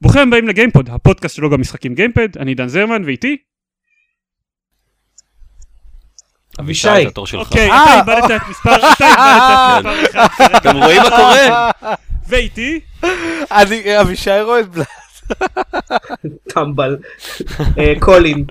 ברוכים 0.00 0.28
הבאים 0.28 0.48
לגיימפוד, 0.48 0.88
הפודקאסט 0.90 1.36
שלו 1.36 1.50
גם 1.50 1.60
משחקים 1.60 1.94
גיימפד, 1.94 2.38
אני 2.38 2.54
דן 2.54 2.68
זרמן 2.68 3.04
ואיתי. 3.04 3.36
אבישי. 6.60 6.82
זה 6.88 7.08
התור 7.08 7.26
שלך. 7.26 7.48
אוקיי, 7.48 7.70
אה, 7.70 8.00
אתה 8.02 8.12
איבדת 8.12 8.30
את 8.42 8.48
מספר, 8.50 8.76
אתה 8.92 9.06
איבדת 9.78 9.86
את 9.86 10.06
מספר 10.06 10.26
אחד. 10.28 10.56
אתם 10.56 10.76
רואים 10.76 11.02
מה 11.02 11.10
קורה? 11.10 11.70
ואיתי, 12.28 12.80
אני, 13.52 14.00
אבישי 14.00 14.30
רוטבלט. 14.40 14.86
טמבל. 16.48 16.96
אה, 17.78 17.92
קולין. 18.00 18.44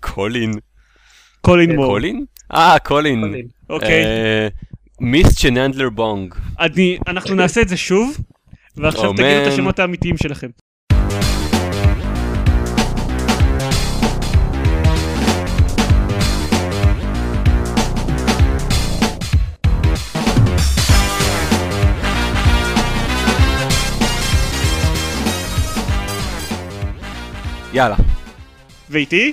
קולין. 0.00 0.52
קולין 1.40 1.76
מור. 1.76 1.86
קולין? 1.86 2.24
אה, 2.54 2.78
קולין. 2.78 3.24
אוקיי, 3.70 4.04
אה, 4.04 4.48
מיסט 5.00 5.38
שננדלר 5.38 5.90
בונג. 5.90 6.34
אני- 6.60 6.98
אנחנו 7.08 7.34
נעשה 7.34 7.60
את 7.60 7.68
זה 7.68 7.76
שוב, 7.76 8.16
ועכשיו 8.76 9.10
Oh, 9.10 9.16
תגידו 9.16 9.42
את. 9.42 9.46
השמות 9.52 9.78
האמיתיים 9.78 10.16
שלכם. 10.16 10.48
יאללה. 27.72 27.96
ואיתי, 28.90 29.32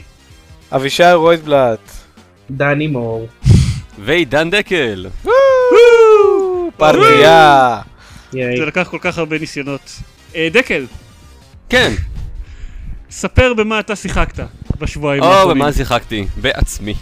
אבישי 0.75 1.03
רוטבלט. 1.13 1.91
דני 2.51 2.87
מור. 2.87 3.27
ועידן 4.05 4.49
דקל. 4.49 5.05
פרדיה. 6.77 7.81
זה 8.31 8.65
לקח 8.67 8.87
כל 8.91 8.97
כך 9.01 9.17
הרבה 9.17 9.39
ניסיונות. 9.39 9.99
אה, 10.35 10.47
דקל, 10.51 10.85
כן. 11.69 11.93
ספר 13.09 13.53
במה 13.53 13.79
אתה 13.79 13.95
שיחקת 13.95 14.43
בשבועיים 14.79 15.23
או, 15.23 15.27
האחרונים. 15.27 15.63
במה 15.63 15.73
שיחקתי? 15.73 16.25
בעצמי. 16.37 16.93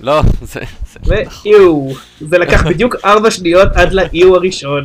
לא, 0.00 0.22
זה... 0.42 0.60
זה 0.92 1.00
לא 1.06 1.22
נכון. 1.22 1.52
ואיו. 1.52 1.88
זה 2.20 2.38
לקח 2.38 2.66
בדיוק 2.66 2.96
ארבע 3.04 3.30
שניות 3.30 3.68
עד 3.74 3.92
לאיו 3.92 4.36
הראשון. 4.36 4.84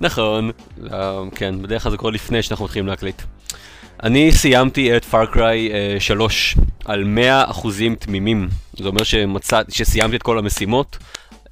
נכון. 0.00 0.50
לא, 0.80 1.24
כן, 1.34 1.62
בדרך 1.62 1.82
כלל 1.82 1.90
זה 1.92 1.96
קורה 1.96 2.12
לפני 2.12 2.42
שאנחנו 2.42 2.64
מתחילים 2.64 2.86
להקליט. 2.86 3.22
אני 4.02 4.32
סיימתי 4.32 4.96
את 4.96 5.04
פארקריי 5.04 5.70
3 5.98 6.56
על 6.84 7.04
100 7.04 7.50
אחוזים 7.50 7.94
תמימים. 7.94 8.48
זה 8.78 8.88
אומר 8.88 9.02
שסיימתי 9.68 10.16
את 10.16 10.22
כל 10.22 10.38
המשימות, 10.38 10.98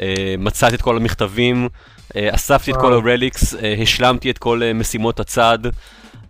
אה, 0.01 0.35
מצאתי 0.39 0.75
את 0.75 0.83
כל 0.83 0.97
המכתבים, 0.97 1.63
אה, 1.65 1.69
אספתי 2.15 2.71
את 2.71 2.77
כל. 2.77 2.93
הרליקס, 2.93 3.55
אה, 3.55 3.75
השלמתי 3.83 4.31
את 4.31 4.39
כל 4.39 4.63
אה, 4.63 4.73
משימות 4.73 5.21
הצד, 5.21 5.59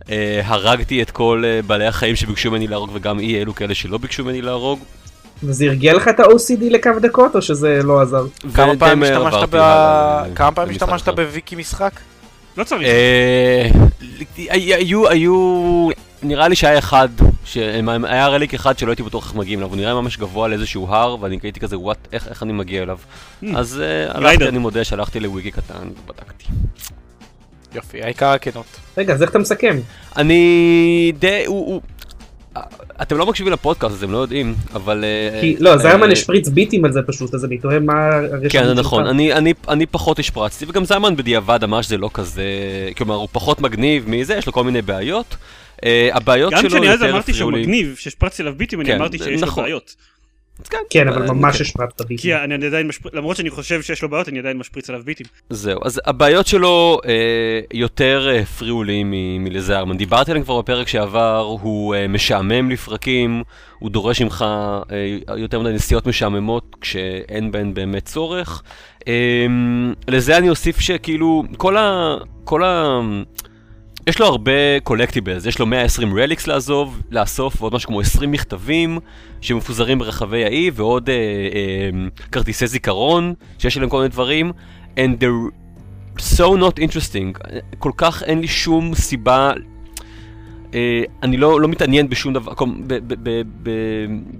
אה, 0.09 0.41
הרגתי 0.45 1.01
את 1.01 1.11
כל 1.11 1.43
אה, 1.45 1.59
בעלי 1.67 1.85
החיים 1.85 2.15
שביקשו 2.15 2.51
ממני 2.51 2.67
להרוג 2.67 2.89
וגם 2.93 3.19
אי 3.19 3.41
אלו 3.41 3.55
כאלה 3.55 3.75
שלא 3.75 3.97
ביקשו 3.97 4.23
ממני 4.23 4.41
להרוג. 4.41 4.79
וזה 5.43 5.65
הרגיע 5.65 5.93
לך 5.93 6.07
את 6.07 6.19
ה-OCD 6.19 6.63
לכמה 6.69 6.99
דקות 6.99 7.35
או 7.35 7.41
שזה 7.41 7.79
לא 7.83 8.01
עזר? 8.01 8.25
כמה 8.53 8.73
פעמים 8.79 9.03
השתמשת 9.03 9.47
ב... 9.49 9.57
כמה 10.35 10.51
פעמים. 10.51 10.77
בוויקי 11.15 11.55
משחק? 11.55 11.91
לא 12.57 12.63
צריך. 12.63 12.87
אה, 12.87 13.69
היו, 14.49 15.09
היו, 15.09 15.89
נראה 16.23 16.47
לי 16.47 16.55
שהיה 16.55 16.77
אחד, 16.77 17.09
היה 18.03 18.27
רליק 18.27 18.53
אחד 18.53 18.77
שלא 18.77 18.91
הייתי 18.91 19.03
בטוח 19.03 19.25
איך 19.25 19.35
מגיעים 19.35 19.59
אליו, 19.59 19.69
הוא 19.69 19.77
נראה 19.77 19.93
ממש 19.93 20.17
גבוה 20.17 20.45
על 20.45 20.53
איזשהו 20.53 20.87
הר, 20.87 21.17
ואני 21.21 21.39
הייתי 21.43 21.59
כזה, 21.59 21.77
וואט, 21.79 22.07
איך 22.11 22.27
איך 22.27 22.43
אני 22.43 22.53
מגיע 22.53 22.83
אליו? 22.83 22.97
Hmm. 23.43 23.45
אז 23.55 23.81
אה. 23.81 24.17
הלכתי, 24.17 24.47
אני 24.47 24.57
מודה 24.57 24.83
שהלכתי 24.83 25.19
לוויקי 25.19 25.51
קטן 25.51 25.87
ובדקתי. 26.03 26.45
יופי, 27.75 28.03
העיקר 28.03 28.27
הכנות. 28.27 28.65
רגע, 28.97 29.13
אז 29.13 29.21
איך 29.21 29.29
אתה 29.31 29.39
מסכם? 29.39 29.79
אני 30.17 31.13
די, 31.19 31.43
הוא, 31.45 31.67
הוא- 31.73 31.81
אתם 33.01 33.17
לא 33.17 33.25
מקשיבים 33.25 33.53
לפודקאסט 33.53 33.93
אז 33.93 34.03
הם 34.03 34.11
לא 34.11 34.17
יודעים, 34.17 34.55
אבל... 34.73 35.03
אה, 35.03 35.41
כי 35.41 35.55
לא, 35.59 35.77
זרמן 35.77 36.07
אה, 36.07 36.11
השפריץ 36.11 36.47
ביטים 36.47 36.85
על 36.85 36.91
זה 36.91 37.01
פשוט, 37.07 37.33
אז 37.33 37.45
אני 37.45 37.57
תוהה 37.57 37.79
מה 37.79 38.07
הרשמות 38.15 38.51
כן. 38.51 38.73
נכון, 38.73 39.07
אני, 39.07 39.33
אני, 39.33 39.53
אני 39.69 39.85
פחות 39.85 40.19
השפרצתי, 40.19 40.65
וגם 40.67 40.85
זלמן 40.85 41.15
בדיעבד 41.15 41.63
אמר 41.63 41.81
שזה 41.81 41.97
לא 41.97 42.09
כזה, 42.13 42.43
כלומר 42.97 43.15
הוא 43.15 43.27
פחות 43.31 43.61
מגניב 43.61 44.09
מזה, 44.09 44.35
יש 44.35 44.47
לו 44.47 44.53
כל 44.53 44.63
מיני 44.63 44.81
בעיות. 44.81 45.35
Uh, 45.77 45.79
הבעיות 46.13 46.53
גם 46.53 46.59
שלו 46.59 46.69
כשאני 46.69 46.89
אז 46.89 47.01
יותר 47.01 47.13
אמרתי 47.13 47.33
שהוא 47.33 47.49
הפריעו 47.49 47.67
לי. 47.67 47.77
מגניב, 47.77 47.95
שהשפרצתי 47.99 48.41
עליו 48.41 48.53
ביטים, 48.57 48.81
אני 48.81 48.89
כן, 48.89 48.95
אמרתי 48.95 49.17
שיש 49.17 49.41
לו 49.41 49.47
נכון. 49.47 49.63
בעיות. 49.63 49.95
כן, 50.89 51.07
אבל 51.07 51.27
ממש 51.27 51.55
כן. 51.57 51.61
השפרצת 51.63 52.01
ביטים. 52.01 52.17
כי 52.17 52.35
אני 52.35 52.65
עדיין 52.65 52.87
משפריץ, 52.87 53.13
למרות 53.13 53.37
שאני 53.37 53.49
חושב 53.49 53.81
שיש 53.81 54.01
לו 54.01 54.09
בעיות, 54.09 54.29
אני 54.29 54.39
עדיין 54.39 54.57
משפריץ 54.57 54.89
עליו 54.89 55.01
ביטים. 55.05 55.25
זהו, 55.49 55.79
אז 55.85 56.01
הבעיות 56.05 56.47
שלו 56.47 56.99
אה, 57.05 57.11
יותר 57.73 58.27
אה, 58.31 58.39
הפריעו 58.39 58.83
לי 58.83 59.03
מ- 59.03 59.43
מלזרמן. 59.43 59.97
דיברתי 59.97 60.31
עליהם 60.31 60.43
כבר 60.43 60.61
בפרק 60.61 60.87
שעבר, 60.87 61.57
הוא 61.61 61.95
אה, 61.95 62.07
משעמם 62.07 62.71
לפרקים, 62.71 63.43
הוא 63.79 63.89
דורש 63.89 64.21
ממך 64.21 64.45
אה, 64.91 65.17
יותר 65.37 65.59
מדי 65.59 65.73
נסיעות 65.73 66.07
משעממות 66.07 66.75
כשאין 66.81 67.51
בהן 67.51 67.73
באמת 67.73 68.05
צורך. 68.05 68.63
אה, 69.07 69.45
לזה 70.07 70.37
אני 70.37 70.49
אוסיף 70.49 70.79
שכאילו, 70.79 71.43
כל 71.57 71.77
ה... 71.77 72.15
כל 72.43 72.63
ה... 72.63 72.99
יש 74.07 74.19
לו 74.19 74.25
הרבה 74.25 74.51
קולקטיבלס, 74.83 75.45
יש 75.45 75.59
לו 75.59 75.65
120 75.65 76.17
רליקס 76.17 76.47
לעזוב, 76.47 77.01
לאסוף, 77.11 77.61
ועוד 77.61 77.73
משהו 77.75 77.87
כמו 77.89 78.01
20 78.01 78.31
מכתבים 78.31 78.99
שמפוזרים 79.41 79.99
ברחבי 79.99 80.45
האי, 80.45 80.71
ועוד 80.73 81.09
אה, 81.09 81.15
אה, 81.15 81.89
כרטיסי 82.31 82.67
זיכרון, 82.67 83.33
שיש 83.59 83.77
עליהם 83.77 83.89
כל 83.89 83.97
מיני 83.97 84.09
דברים, 84.09 84.51
and 84.95 85.23
they're 85.23 85.51
so 86.19 86.39
not 86.41 86.79
interesting. 86.79 87.39
כל 87.77 87.91
כך 87.97 88.23
אין 88.23 88.39
לי 88.39 88.47
שום 88.47 88.95
סיבה, 88.95 89.51
אה, 90.73 91.03
אני 91.23 91.37
לא, 91.37 91.61
לא 91.61 91.67
מתעניין 91.67 92.09
בשום 92.09 92.33
דבר, 92.33 92.53
כל- 92.55 92.65
ב, 92.87 92.93
ב, 93.13 93.41
ב, 93.63 93.69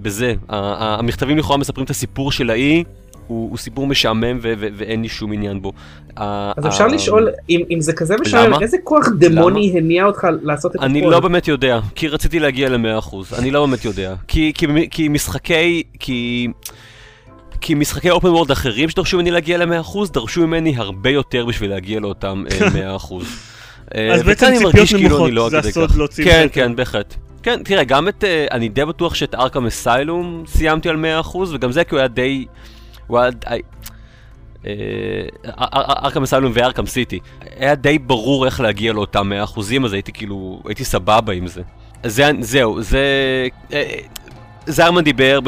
בזה. 0.02 0.34
המכתבים 0.48 1.38
לכאורה 1.38 1.58
מספרים 1.58 1.84
את 1.84 1.90
הסיפור 1.90 2.32
של 2.32 2.50
האי. 2.50 2.84
הוא, 3.28 3.50
הוא 3.50 3.58
סיפור 3.58 3.86
משעמם 3.86 4.38
ו- 4.42 4.52
ו- 4.58 4.68
ואין 4.76 5.02
לי 5.02 5.08
שום 5.08 5.32
עניין 5.32 5.62
בו. 5.62 5.72
ה- 6.16 6.52
אז 6.56 6.66
אפשר 6.66 6.84
ה- 6.84 6.88
לשאול, 6.88 7.28
אם 7.50 7.60
אם 7.70 7.80
זה 7.80 7.92
כזה 7.92 8.14
משעמם, 8.20 8.46
למה? 8.46 8.58
איזה 8.60 8.76
כוח 8.84 9.08
דמוני 9.18 9.72
הניע 9.78 10.04
אותך 10.04 10.26
לעשות 10.42 10.76
את 10.76 10.80
אני 10.82 11.00
הכל? 11.00 11.10
לא 11.10 11.20
באמת 11.20 11.48
יודע, 11.48 11.80
כי 11.94 12.08
רציתי 12.08 12.38
להגיע 12.38 12.68
ל-100%, 12.68 13.16
אני 13.38 13.50
לא 13.50 13.66
באמת 13.66 13.84
יודע. 13.84 14.14
כי, 14.28 14.52
כי, 14.54 14.66
כי 14.90 15.08
משחקי, 15.08 15.82
כי, 16.00 16.48
כי 17.60 17.74
משחקי 17.74 18.10
אופן 18.10 18.28
וורד 18.28 18.50
אחרים 18.50 18.88
שדרשו 18.88 19.16
ממני 19.16 19.30
להגיע 19.30 19.58
ל-100%, 19.58 19.98
דרשו 20.12 20.46
ממני 20.46 20.74
הרבה 20.76 21.10
יותר 21.10 21.46
בשביל 21.46 21.70
להגיע 21.70 22.00
לאותם 22.00 22.44
אה, 22.76 22.96
100%. 22.98 23.14
אה, 23.94 24.14
אז 24.14 24.20
וכאן 24.20 24.26
בעצם 24.26 24.46
ציפיות 24.56 24.88
כאילו 24.88 25.08
נמוכות, 25.08 25.26
אני 25.26 25.34
לא 25.34 25.50
זה 25.50 25.58
הסוד. 25.58 25.90
להוציא 25.96 26.24
כן, 26.24 26.46
כן, 26.52 26.76
בהחלט. 26.76 27.14
כן, 27.42 27.60
תראה, 27.64 27.84
גם 27.84 28.08
את, 28.08 28.24
אה, 28.24 28.46
אני 28.50 28.68
די 28.68 28.84
בטוח 28.84 29.14
שאת 29.14 29.34
ארכם 29.34 29.66
אסיילום 29.66 30.42
סיימתי 30.46 30.88
על 30.88 30.96
100%, 31.22 31.36
וגם 31.52 31.72
זה 31.72 31.84
כי 31.84 31.94
הוא 31.94 31.98
היה 31.98 32.08
די, 32.08 32.46
היה, 33.16 33.30
אה, 34.66 34.72
אה, 35.46 36.04
ארכם 36.04 36.22
אסיילום 36.22 36.52
וארכם 36.54 36.86
סיטי. 36.86 37.18
היה 37.58 37.74
די 37.74 37.98
ברור 37.98 38.46
איך 38.46 38.60
להגיע 38.60 38.92
לאותם 38.92 39.32
100%, 39.32 39.84
אז 39.84 39.92
הייתי 39.92 40.12
כאילו, 40.12 40.62
הייתי 40.66 40.84
סבבה 40.84 41.32
עם 41.32 41.46
זה. 41.46 41.62
זה, 42.04 42.30
זהו, 42.40 42.82
זה... 42.82 42.98
אה, 43.72 43.98
זרמן 44.66 45.04
דיבר 45.04 45.40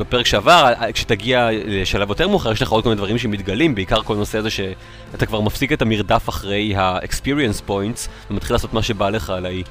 בפרק 0.00 0.26
שעבר, 0.26 0.72
כשתגיע 0.94 1.48
לשלב 1.52 2.08
יותר 2.08 2.28
מאוחר, 2.28 2.52
יש 2.52 2.62
לך 2.62 2.70
עוד 2.70 2.84
כל 2.84 2.88
מיני 2.88 2.98
דברים 2.98 3.18
שמתגלים, 3.18 3.74
בעיקר 3.74 4.02
כל 4.02 4.14
הנושא 4.14 4.38
הזה 4.38 4.50
שאתה 4.50 5.26
כבר 5.26 5.40
מפסיק 5.40 5.72
את 5.72 5.82
המרדף 5.82 6.28
אחרי 6.28 6.76
ה-experience 6.76 7.68
points, 7.68 8.08
ומתחיל 8.30 8.54
לעשות 8.54 8.74
מה 8.74 8.82
שבא 8.82 9.10
לך 9.10 9.30
על 9.30 9.46
האי. 9.46 9.62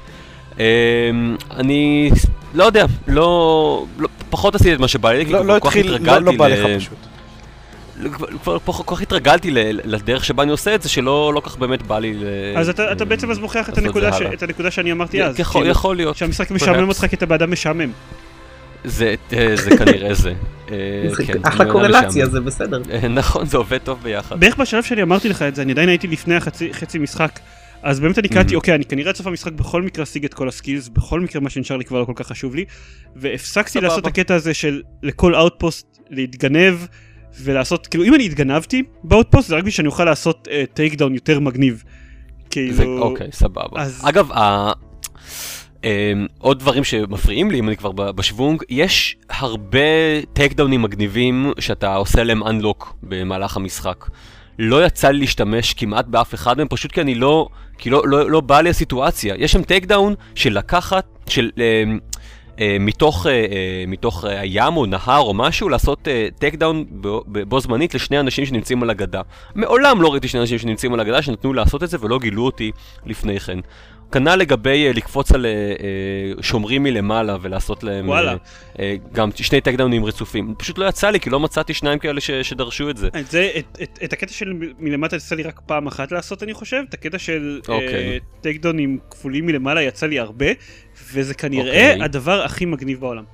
אה, 0.60 0.64
אני 1.56 2.10
לא 2.54 2.64
יודע, 2.64 2.86
לא, 3.08 3.86
לא, 3.98 4.08
פחות 4.30 4.54
עשיתי 4.54 4.74
את 4.74 4.80
מה 4.80 4.88
שבא 4.88 5.12
לי, 5.12 5.26
כי 5.26 5.30
כבר 5.32 5.60
כל 5.60 5.70
כך 5.70 5.76
לא- 5.76 5.80
התרגלתי 5.80 6.24
לא 6.24 6.32
בא 6.32 6.48
ל- 6.48 6.52
לך 6.52 6.80
פשוט. 6.80 6.98
כבר 8.42 8.58
כל 8.58 8.96
כך 8.96 9.02
ל- 9.44 9.80
לדרך 9.84 10.24
שבה 10.24 10.42
אני 10.42 10.50
עושה 10.50 10.74
את 10.74 10.82
זה, 10.82 10.88
שלא 10.88 11.32
לא 11.34 11.40
כל 11.40 11.50
כך 11.50 11.58
באמת 11.58 11.82
בא 11.82 11.98
לי 11.98 12.14
ל... 12.14 12.24
אז 12.56 12.68
אתה 12.68 12.92
אתה 12.92 13.04
בעצם 13.04 13.30
אז 13.30 13.38
מוכיח 13.38 13.68
את 13.68 13.78
הנקודה 13.78 14.12
ש-. 14.12 14.22
את 14.22 14.42
הנקודה 14.42 14.70
שאני 14.70 14.92
אמרתי 14.92 15.22
אז. 15.22 15.40
יכול 15.40 15.60
כאילו, 15.62 15.72
יכול 15.72 15.96
להיות. 15.96 16.16
שהמשחק 16.16 16.50
משעמם. 16.50 16.88
אותך 16.88 17.06
כי 17.10 17.16
אתה 17.16 17.26
באדם 17.26 17.52
משעמם. 17.52 17.90
זה 18.84 19.14
אה, 19.32 19.56
זה 19.56 19.76
כנראה 19.76 20.14
זה. 20.14 20.32
אה, 20.70 20.76
זה 21.16 21.24
כן, 21.26 21.38
אחלה 21.42 21.72
קורלציה. 21.72 22.26
זה 22.26 22.40
בסדר. 22.40 22.82
אה, 22.92 23.08
נכון, 23.08 23.46
זה 23.46 23.56
עובד 23.56 23.78
טוב 23.78 23.98
ביחד. 24.02 24.40
בערך 24.40 24.56
בשלב 24.56 24.82
שאני 24.82 25.02
אמרתי 25.02 25.28
לך 25.28 25.42
את 25.42 25.54
זה, 25.54 25.62
אני 25.62 25.72
עדיין 25.72 25.88
הייתי 25.88 26.06
לפני 26.06 26.34
החצי 26.36 26.74
חצי 26.74 26.98
משחק. 26.98 27.38
אז 27.82 28.00
באמת 28.00 28.18
אני 28.18 28.28
קלטתי, 28.28 28.52
Mhm. 28.54 28.56
אוקיי, 28.56 28.74
אני 28.74 28.84
כנראה 28.84 29.08
עד 29.10 29.16
סוף 29.16 29.26
המשחק 29.26 29.52
בכל 29.52 29.82
מקרה 29.82 30.02
אשיג 30.02 30.24
את 30.24 30.34
כל 30.34 30.48
ה 30.48 30.53
skills, 30.53 30.88
בכל 30.88 31.20
מקרה 31.20 31.42
מה 31.42 31.50
שנשאר 31.50 31.76
לי 31.76 31.84
כבר 31.84 32.00
לא 32.00 32.04
כל 32.04 32.12
כך 32.16 32.26
חשוב 32.26 32.54
לי, 32.54 32.64
והפסקתי. 33.16 33.80
לעשות 33.80 33.98
את 33.98 34.06
הקטע 34.06 34.34
הזה 34.34 34.54
של 34.54 34.82
לכל 35.02 35.34
outpost 35.34 35.98
להתגנב, 36.10 36.74
ולעשות, 37.42 37.86
כאילו 37.86 38.04
אם 38.04 38.14
אני 38.14 38.24
התגנבתי 38.26 38.82
ב 39.04 39.09
outpost 39.09 39.48
זה 39.48 39.54
רק 39.54 39.60
בשביל 39.60 39.70
שאני 39.72 39.86
אוכל 39.88 40.04
לעשות 40.04 40.48
takedown 40.74 41.14
יותר 41.14 41.40
מגניב. 41.40 41.82
כאילו, 42.50 42.98
אוקיי, 43.02 43.28
סבבה. 43.32 43.82
אז- 43.82 44.02
אגב, 44.08 44.32
ה... 44.32 44.72
אמ, 45.84 45.88
עוד 46.38 46.58
דברים 46.58 46.84
שמפריעים 46.84 47.50
לי, 47.50 47.58
אם 47.58 47.68
אני 47.68 47.76
כבר 47.76 47.92
בשוונג, 47.92 48.62
יש 48.68 49.16
הרבה 49.30 49.78
takedown 50.32 50.52
ים 50.52 50.82
מגניבים 50.82 51.52
שאתה 51.58 51.94
עושה 51.94 52.24
להם 52.24 52.42
unlock 52.42 52.96
במהלך 53.02 53.56
המשחק. 53.56 54.04
לא 54.58 54.86
יצא 54.86 55.08
לי 55.08 55.18
להשתמש 55.18 55.74
כמעט 55.74 56.06
באף 56.06 56.34
אחד 56.34 56.58
מהם, 56.58 56.66
פשוט 56.70 56.92
כי 56.92 57.00
אני 57.00 57.14
לא, 57.14 57.48
כי 57.78 57.90
לא, 57.90 58.02
לא, 58.04 58.30
לא 58.30 58.40
בא 58.40 58.60
לי 58.60 58.70
הסיטואציה. 58.70 59.34
יש 59.38 59.52
שם 59.52 59.62
takedown 59.62 60.14
של 60.34 60.58
לקחת, 60.58 61.04
של... 61.26 61.50
אה, 61.58 61.82
אה, 62.60 62.76
מתוך, 62.80 63.26
אה, 63.26 63.32
אה, 63.32 63.84
מתוך 63.86 64.24
אה, 64.24 64.40
הים 64.40 64.76
או 64.76 64.86
נהר 64.86 65.20
או 65.20 65.34
משהו, 65.34 65.68
לעשות 65.68 66.08
אה, 66.08 66.28
takedown 66.38 66.84
בו, 66.90 67.24
בו 67.26 67.60
זמנית 67.60 67.94
לשני 67.94 68.20
אנשים 68.20 68.46
שנמצאים 68.46 68.82
על 68.82 68.90
הגדה. 68.90 69.20
מעולם 69.54 70.02
לא 70.02 70.12
ראיתי 70.12 70.28
שני 70.28 70.40
אנשים 70.40 70.58
שנמצאים 70.58 70.94
על 70.94 71.00
הגדה 71.00 71.22
שנתנו 71.22 71.52
לעשות 71.52 71.82
את 71.82 71.90
זה 71.90 71.96
ולא 72.00 72.18
גילו 72.18 72.44
אותי 72.44 72.72
לפני 73.06 73.40
כן. 73.40 73.58
כנ"ל 74.12 74.36
לגבי 74.36 74.86
אה, 74.86 74.92
לקפוץ 74.92 75.32
על 75.32 75.46
אה, 75.46 75.50
אה, 75.50 76.42
שומרים 76.42 76.82
מלמעלה 76.82 77.36
ולעשות 77.40 77.84
להם 77.84 78.08
וואלה. 78.08 78.36
גם 79.12 79.30
שני 79.34 79.60
takedown 79.60 79.76
ים 79.76 80.04
רצופים. 80.04 80.54
פשוט 80.58 80.78
לא 80.78 80.84
יצא 80.88 81.10
לי 81.10 81.20
כי 81.20 81.30
לא 81.30 81.40
מצאתי 81.40 81.74
שניים 81.74 81.98
כאלה 81.98 82.20
ש, 82.20 82.30
שדרשו 82.30 82.90
את 82.90 82.96
זה. 82.96 83.08
את 83.20 83.30
זה, 83.30 83.50
את, 83.58 83.78
את, 83.82 83.98
את 84.04 84.12
הקטע 84.12 84.32
של 84.32 84.52
מלמטה 84.78 85.16
יצא 85.16 85.34
לי 85.34 85.42
רק 85.42 85.60
פעם 85.66 85.86
אחת 85.86 86.12
לעשות 86.12 86.42
אני 86.42 86.54
חושב, 86.54 86.82
את 86.88 86.94
הקטע 86.94 87.18
של 87.18 87.60
אוקיי. 87.68 88.20
takedown 88.40 88.86
ים 88.86 88.98
כפולים 89.10 89.46
מלמעלה 89.46 89.82
יצא 89.82 90.06
לי 90.06 90.18
הרבה, 90.18 90.46
וזה 91.12 91.34
כנראה 91.34 91.90
אוקיי. 91.90 92.04
הדבר 92.04 92.44
הכי 92.44 92.64
מגניב 92.64 93.00
בעולם. 93.00 93.24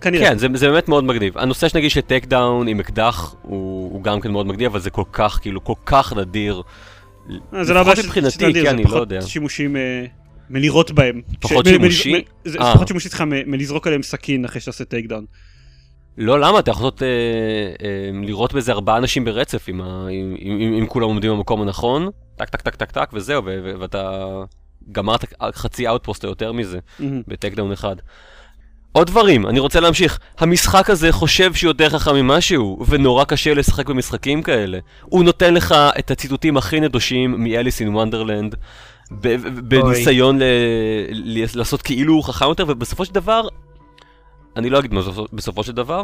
כנראה. 0.00 0.28
כן, 0.28 0.38
זה, 0.38 0.48
זה 0.54 0.68
באמת 0.68 0.88
מאוד 0.88 1.04
מגניב. 1.04 1.38
הנושא 1.38 1.68
שנגיד 1.68 1.90
של 1.90 2.00
takedown 2.26 2.68
עם 2.68 2.80
אקדח 2.80 3.34
הוא, 3.42 3.92
הוא 3.92 4.02
גם 4.02 4.20
כן 4.20 4.30
מאוד 4.30 4.46
מגניב, 4.46 4.70
אבל 4.70 4.80
זה 4.80 4.90
כל 4.90 5.04
כך, 5.12 5.38
כאילו, 5.42 5.64
כל 5.64 5.74
כך 5.86 6.12
נדיר. 6.12 6.62
אה, 7.54 7.64
זה 7.64 7.74
לא 7.74 7.80
הבעיה 7.80 7.96
מבחינתי, 8.04 8.52
כי 8.52 8.62
זה 8.62 8.70
אני 8.70 8.82
לא 8.82 8.88
פחות 8.88 9.00
יודע. 9.00 9.22
שימושים 9.22 9.76
אה, 9.76 10.04
מלירות 10.50 10.90
בהם. 10.90 11.22
פחות 11.40 11.66
שימושי? 11.66 12.24
זה 12.44 12.58
אה. 12.58 12.74
פחות 12.74 12.88
שימושי, 12.88 13.08
מ- 13.26 13.50
מלזרוק 13.50 13.86
עליהם 13.86 14.02
סכין 14.02 14.44
אחרי 14.44 14.60
שאתה 14.60 14.70
עושה 14.70 14.84
takedown. 14.84 15.24
לא, 16.18 16.40
למה? 16.40 16.58
אתה 16.58 16.70
יכול 16.70 16.90
לראות 18.24 18.54
בזה 18.54 18.72
ארבעה 18.72 18.96
אנשים 18.96 19.24
ברצף, 19.24 19.68
אם, 19.68 20.86
כולם 20.88 21.06
עומדים 21.06 21.30
במקום 21.30 21.62
הנכון, 21.62 22.08
טק 22.36 22.48
טק 22.48 22.60
טק 22.60 22.74
טק 22.74 22.90
טק 22.90 23.10
וזהו, 23.12 23.42
ואתה 23.80 24.28
גמרת 24.92 25.24
חצי 25.54 25.88
outpost 25.88 26.24
או 26.24 26.28
יותר 26.28 26.52
מזה. 26.52 26.78
ב 27.28 27.54
takedown 27.54 27.72
אחד. 27.72 27.96
עוד 28.96 29.06
דברים, 29.06 29.46
אני 29.46 29.58
רוצה 29.58 29.80
להמשיך. 29.80 30.18
המשחק 30.38 30.90
הזה 30.90 31.12
חושב 31.12 31.54
שהוא 31.54 31.70
יותר 31.70 31.88
חכם 31.88 32.14
ממשהו, 32.14 32.84
ונורא 32.88 33.24
קשה 33.24 33.54
לשחק 33.54 33.88
במשחקים 33.88 34.42
כאלה. 34.42 34.78
הוא 35.02 35.24
נותן 35.24 35.54
לך 35.54 35.74
את 35.98 36.10
הציטוטים 36.10 36.56
הכי 36.56 36.80
נדושים 36.80 37.44
מ 37.44 37.50
Alice 37.50 37.80
in 37.80 37.96
Wonderland, 37.96 38.54
בניסיון 39.68 40.38
לעשות 41.54 41.82
כאילו 41.82 42.14
הוא 42.14 42.24
חכם 42.24 42.44
יותר, 42.44 42.64
ובסופו 42.68 43.04
של 43.04 43.14
דבר, 43.14 43.48
אני 44.56 44.70
לא 44.70 44.78
אגיד 44.78 44.94
מה 44.94 45.00
בסופו 45.32 45.64
של 45.64 45.72
דבר, 45.72 46.02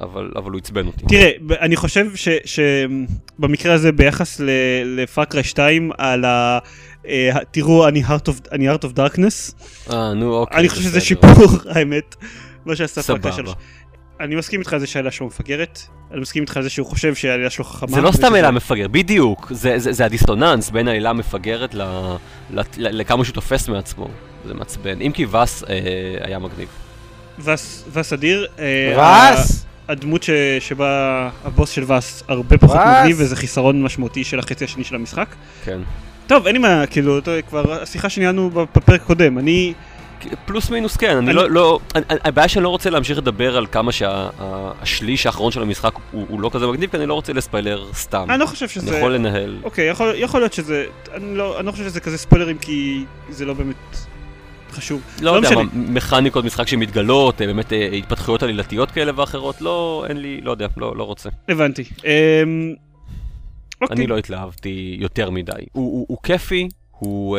אבל, 0.00 0.30
אבל 0.36 0.50
הוא 0.50 0.58
עצבן 0.58 0.86
אותי. 0.86 1.06
תראה, 1.06 1.30
אני 1.60 1.76
חושב 1.76 2.06
שבמקרה 2.44 3.74
הזה 3.74 3.92
ביחס 3.92 4.40
לפאקרה 4.84 5.42
2 5.42 5.90
על 5.98 6.24
ה... 6.24 6.58
אה, 7.08 7.30
תראו, 7.50 7.88
אני 7.88 8.04
heart 8.04 8.28
of- 8.28 8.48
אני 8.52 8.70
heart 8.74 8.82
of 8.82 8.96
darkness, 8.96 9.54
אה, 9.92 10.14
נו, 10.14 10.34
אוקיי. 10.34 10.58
אני 10.58 10.68
חושב 10.68 10.82
שזה. 10.82 11.00
שיפור, 11.00 11.46
האמת, 11.74 12.16
מה 12.66 12.76
שעשה 12.76 13.02
סבבה. 13.02 13.32
3. 13.32 13.50
אני 14.20 14.36
מסכים 14.36 14.60
איתך 14.60 14.72
על 14.72 14.80
זה 14.80 14.86
שהעלילה 14.86 15.10
שלו 15.10 15.26
מפגרת, 15.26 15.80
אני 16.12 16.20
מסכים 16.20 16.42
איתך 16.42 16.56
על 16.56 16.62
זה 16.62 16.70
שהוא 16.70 16.86
חושב 16.86 17.14
שהעלילה 17.14 17.50
שלו 17.50 17.64
חכמה. 17.64 17.88
זה 17.90 18.00
לא 18.00 18.12
סתם 18.12 18.34
עילה 18.34 18.50
מפגר, 18.50 18.88
בדיוק, 18.88 19.46
זה, 19.54 19.78
זה, 19.78 19.92
זה 19.92 20.04
הדיסטוננס 20.04 20.70
בין 20.70 20.88
העילה 20.88 21.10
המפגרת 21.10 21.74
ל, 21.74 21.82
ל, 21.82 22.60
ל, 22.60 22.60
לכמה 22.76 23.24
שהוא 23.24 23.34
תופס 23.34 23.68
מעצמו, 23.68 24.08
זה 24.46 24.54
מעצבן, 24.54 25.00
אם 25.00 25.12
כי 25.14 25.26
וס 25.26 25.64
אה, 25.68 25.76
היה 26.20 26.38
מגניב. 26.38 26.68
וס 27.38 27.84
וס 27.92 28.12
אדיר. 28.12 28.46
אה, 28.58 28.92
וואס! 28.96 29.66
הדמות 29.88 30.22
ש- 30.22 30.30
שבה 30.60 30.88
הבוס 31.44 31.70
של 31.70 31.92
וס 31.92 32.22
הרבה 32.28 32.58
פחות 32.58 32.76
וס? 32.76 32.86
מגניב 33.00 33.16
וזה 33.20 33.36
חיסרון 33.36 33.82
משמעותי 33.82 34.24
של 34.24 34.38
החצי 34.38 34.64
השני 34.64 34.84
של 34.84 34.94
המשחק. 34.94 35.34
כן. 35.64 35.80
טוב, 36.30 36.46
אין 36.46 36.54
לי 36.56 36.58
מה, 36.58 36.86
כאילו, 36.86 37.18
אתה 37.18 37.30
יודע, 37.30 37.42
כבר 37.42 37.82
השיחה 37.82 38.08
שניהלנו 38.08 38.50
בפרק 38.50 39.00
הקודם, 39.02 39.38
אני... 39.38 39.72
פלוס 40.46 40.70
מינוס 40.70 40.96
כן, 40.96 41.16
אני 41.16 41.26
אני- 41.26 41.34
לא, 41.34 41.50
לא, 41.50 41.78
אני- 41.94 42.04
אני- 42.10 42.18
הבעיה 42.24 42.48
שאני 42.48 42.64
לא 42.64 42.68
רוצה 42.68 42.90
להמשיך 42.90 43.18
לדבר 43.18 43.56
על 43.56 43.66
כמה 43.66 43.92
שהשליש 43.92 45.26
האחרון 45.26 45.52
של 45.52 45.62
המשחק 45.62 45.92
הוא, 46.10 46.26
הוא 46.28 46.40
לא 46.40 46.50
כזה 46.52 46.66
מגניב, 46.66 46.90
כי 46.90 46.96
אני 46.96 47.06
לא 47.06 47.14
רוצה 47.14 47.32
לספיילר 47.32 47.86
סתם. 47.94 48.26
אני 48.30 48.40
לא 48.40 48.46
חושב 48.46 48.64
אני 48.66 48.74
שזה... 48.74 48.96
יכול 48.96 49.14
לנהל. 49.14 49.56
אוקיי, 49.62 49.88
יכול, 49.88 50.12
יכול 50.16 50.40
להיות 50.40 50.52
שזה... 50.52 50.84
אני 51.14 51.36
לא, 51.36 51.58
אני 51.58 51.66
לא 51.66 51.72
חושב 51.72 51.84
שזה 51.84 52.00
כזה 52.00 52.18
ספוילרים 52.18 52.58
כי 52.58 53.04
זה 53.30 53.44
לא 53.44 53.54
באמת 53.54 53.76
חשוב. 54.72 55.00
לא 55.20 55.30
יודע, 55.30 55.48
משנה. 55.48 55.62
מה, 55.62 55.68
מכניקות 55.72 56.44
משחק 56.44 56.68
שמתגלות, 56.68 57.42
אה, 57.42 57.46
באמת 57.46 57.72
אה, 57.72 57.88
התפתחויות 57.92 58.42
עלילתיות 58.42 58.90
כאלה 58.90 59.12
ואחרות, 59.16 59.60
לא, 59.60 60.04
אין 60.08 60.16
לי, 60.16 60.40
לא 60.42 60.50
יודע, 60.50 60.66
לא, 60.76 60.96
לא 60.96 61.04
רוצה. 61.04 61.28
הבנתי. 61.48 61.84
אמ. 62.04 62.89
אני 63.90 64.06
לא 64.06 64.18
התלהבתי 64.18 64.96
יותר 65.00 65.30
מדי. 65.30 65.52
הוא, 65.52 65.92
הוא, 65.92 66.06
הוא 66.08 66.18
כיפי, 66.22 66.68
הוא... 66.90 67.38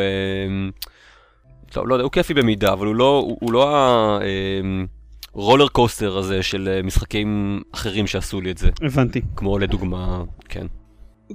לא, 1.76 1.88
לא 1.88 1.94
יודע, 1.94 2.04
הוא 2.04 2.12
כיפי 2.12 2.34
במידה, 2.34 2.72
אבל 2.72 2.86
הוא 2.86 2.94
לא, 2.94 3.24
הוא, 3.26 3.38
הוא 3.40 3.52
לא 3.52 3.64
הרולר 5.34 5.68
קוסטר 5.68 6.18
הזה 6.18 6.42
של 6.42 6.68
אה, 6.68 6.82
משחקים 6.82 7.60
אחרים 7.72 8.06
שעשו 8.06 8.40
לי 8.40 8.50
את 8.50 8.58
זה, 8.58 8.70
הבנתי. 8.82 9.20
כמו 9.36 9.58
לדוגמה, 9.58 10.24
כן. 10.48 10.66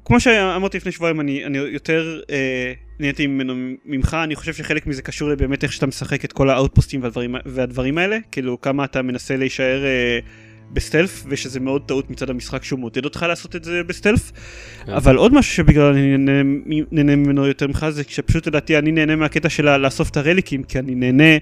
כמו 0.06 0.20
שאמרתי 0.20 0.78
לפני 0.78 0.92
שבועיים, 0.92 1.22
אני, 1.22 1.46
אני 1.46 1.58
יותר 1.58 2.22
אה, 2.30 2.74
נהניתי 3.00 3.28
ממנו 3.28 3.54
ממך, 3.86 4.18
אני 4.24 4.36
חושב 4.36 4.54
שחלק 4.54 4.88
מזה 4.88 5.02
קשור 5.02 5.30
לבאמת 5.30 5.64
איך 5.64 5.74
שאתה 5.74 5.86
משחק 5.86 6.26
את 6.26 6.34
כל 6.34 6.50
ה 6.50 6.55
outpost 6.55 6.93
ים 6.93 7.04
והדברים, 7.04 7.36
והדברים 7.46 7.98
האלה, 7.98 8.18
כאילו 8.32 8.62
כמה 8.62 8.86
אתה 8.86 9.02
מנסה 9.02 9.38
להישאר 9.38 9.86
אה, 9.86 10.20
ב 10.74 10.79
stealth, 10.79 11.24
ושזה 11.28 11.60
מאוד 11.60 11.82
טעות 11.82 12.10
מצד 12.10 12.30
המשחק 12.30 12.64
שהוא 12.64 12.80
מעודד 12.80 13.06
אותך 13.06 13.26
לעשות 13.30 13.56
את 13.56 13.64
זה 13.64 13.84
ב 13.88 13.93
stealth, 13.93 14.32
כן. 14.86 14.92
אבל 14.92 15.16
עוד 15.16 15.34
משהו 15.34 15.54
שבגלל 15.56 15.94
אני 15.94 16.18
נהנה, 16.18 16.50
נהנה 16.92 17.16
ממנו 17.16 17.48
יותר 17.48 17.68
ממך 17.68 17.86
זה 17.90 18.04
שפשוט 18.08 18.48
לדעתי 18.48 18.78
אני 18.78 18.92
נהנה 18.92 19.16
מהקטע 19.16 19.50
של 19.50 19.78
לאסוף 19.78 20.10
את 20.10 20.18
ה 20.18 20.23
relic 20.23 20.48
ים, 20.48 20.64
כי 20.64 20.80
אני 20.80 20.96
נהנה 20.96 21.38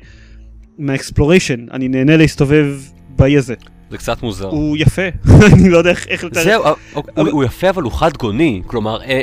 מה 0.77 0.90
exploration, 0.90 1.65
אני 1.72 1.88
נהנה 1.88 2.18
להסתובב 2.18 2.80
באי 3.10 3.38
הזה, 3.38 3.56
זה 3.89 3.98
קצת 3.98 4.24
מוזר. 4.24 4.48
הוא 4.48 4.77
יפה, 4.77 5.01
אני 5.54 5.69
לא 5.69 5.77
יודע 5.77 5.89
איך, 5.89 6.24
לתאר, 6.24 6.44
זהו, 6.44 6.63
אה, 6.63 6.74
אוקיי, 6.95 7.13
הוא, 7.24 7.30
הוא 7.31 7.44
יפה 7.44 7.69
אבל 7.69 7.83
הוא 7.83 7.92
חד 7.92 8.18
גוני, 8.18 8.62
כלומר, 8.68 9.01
אה, 9.04 9.22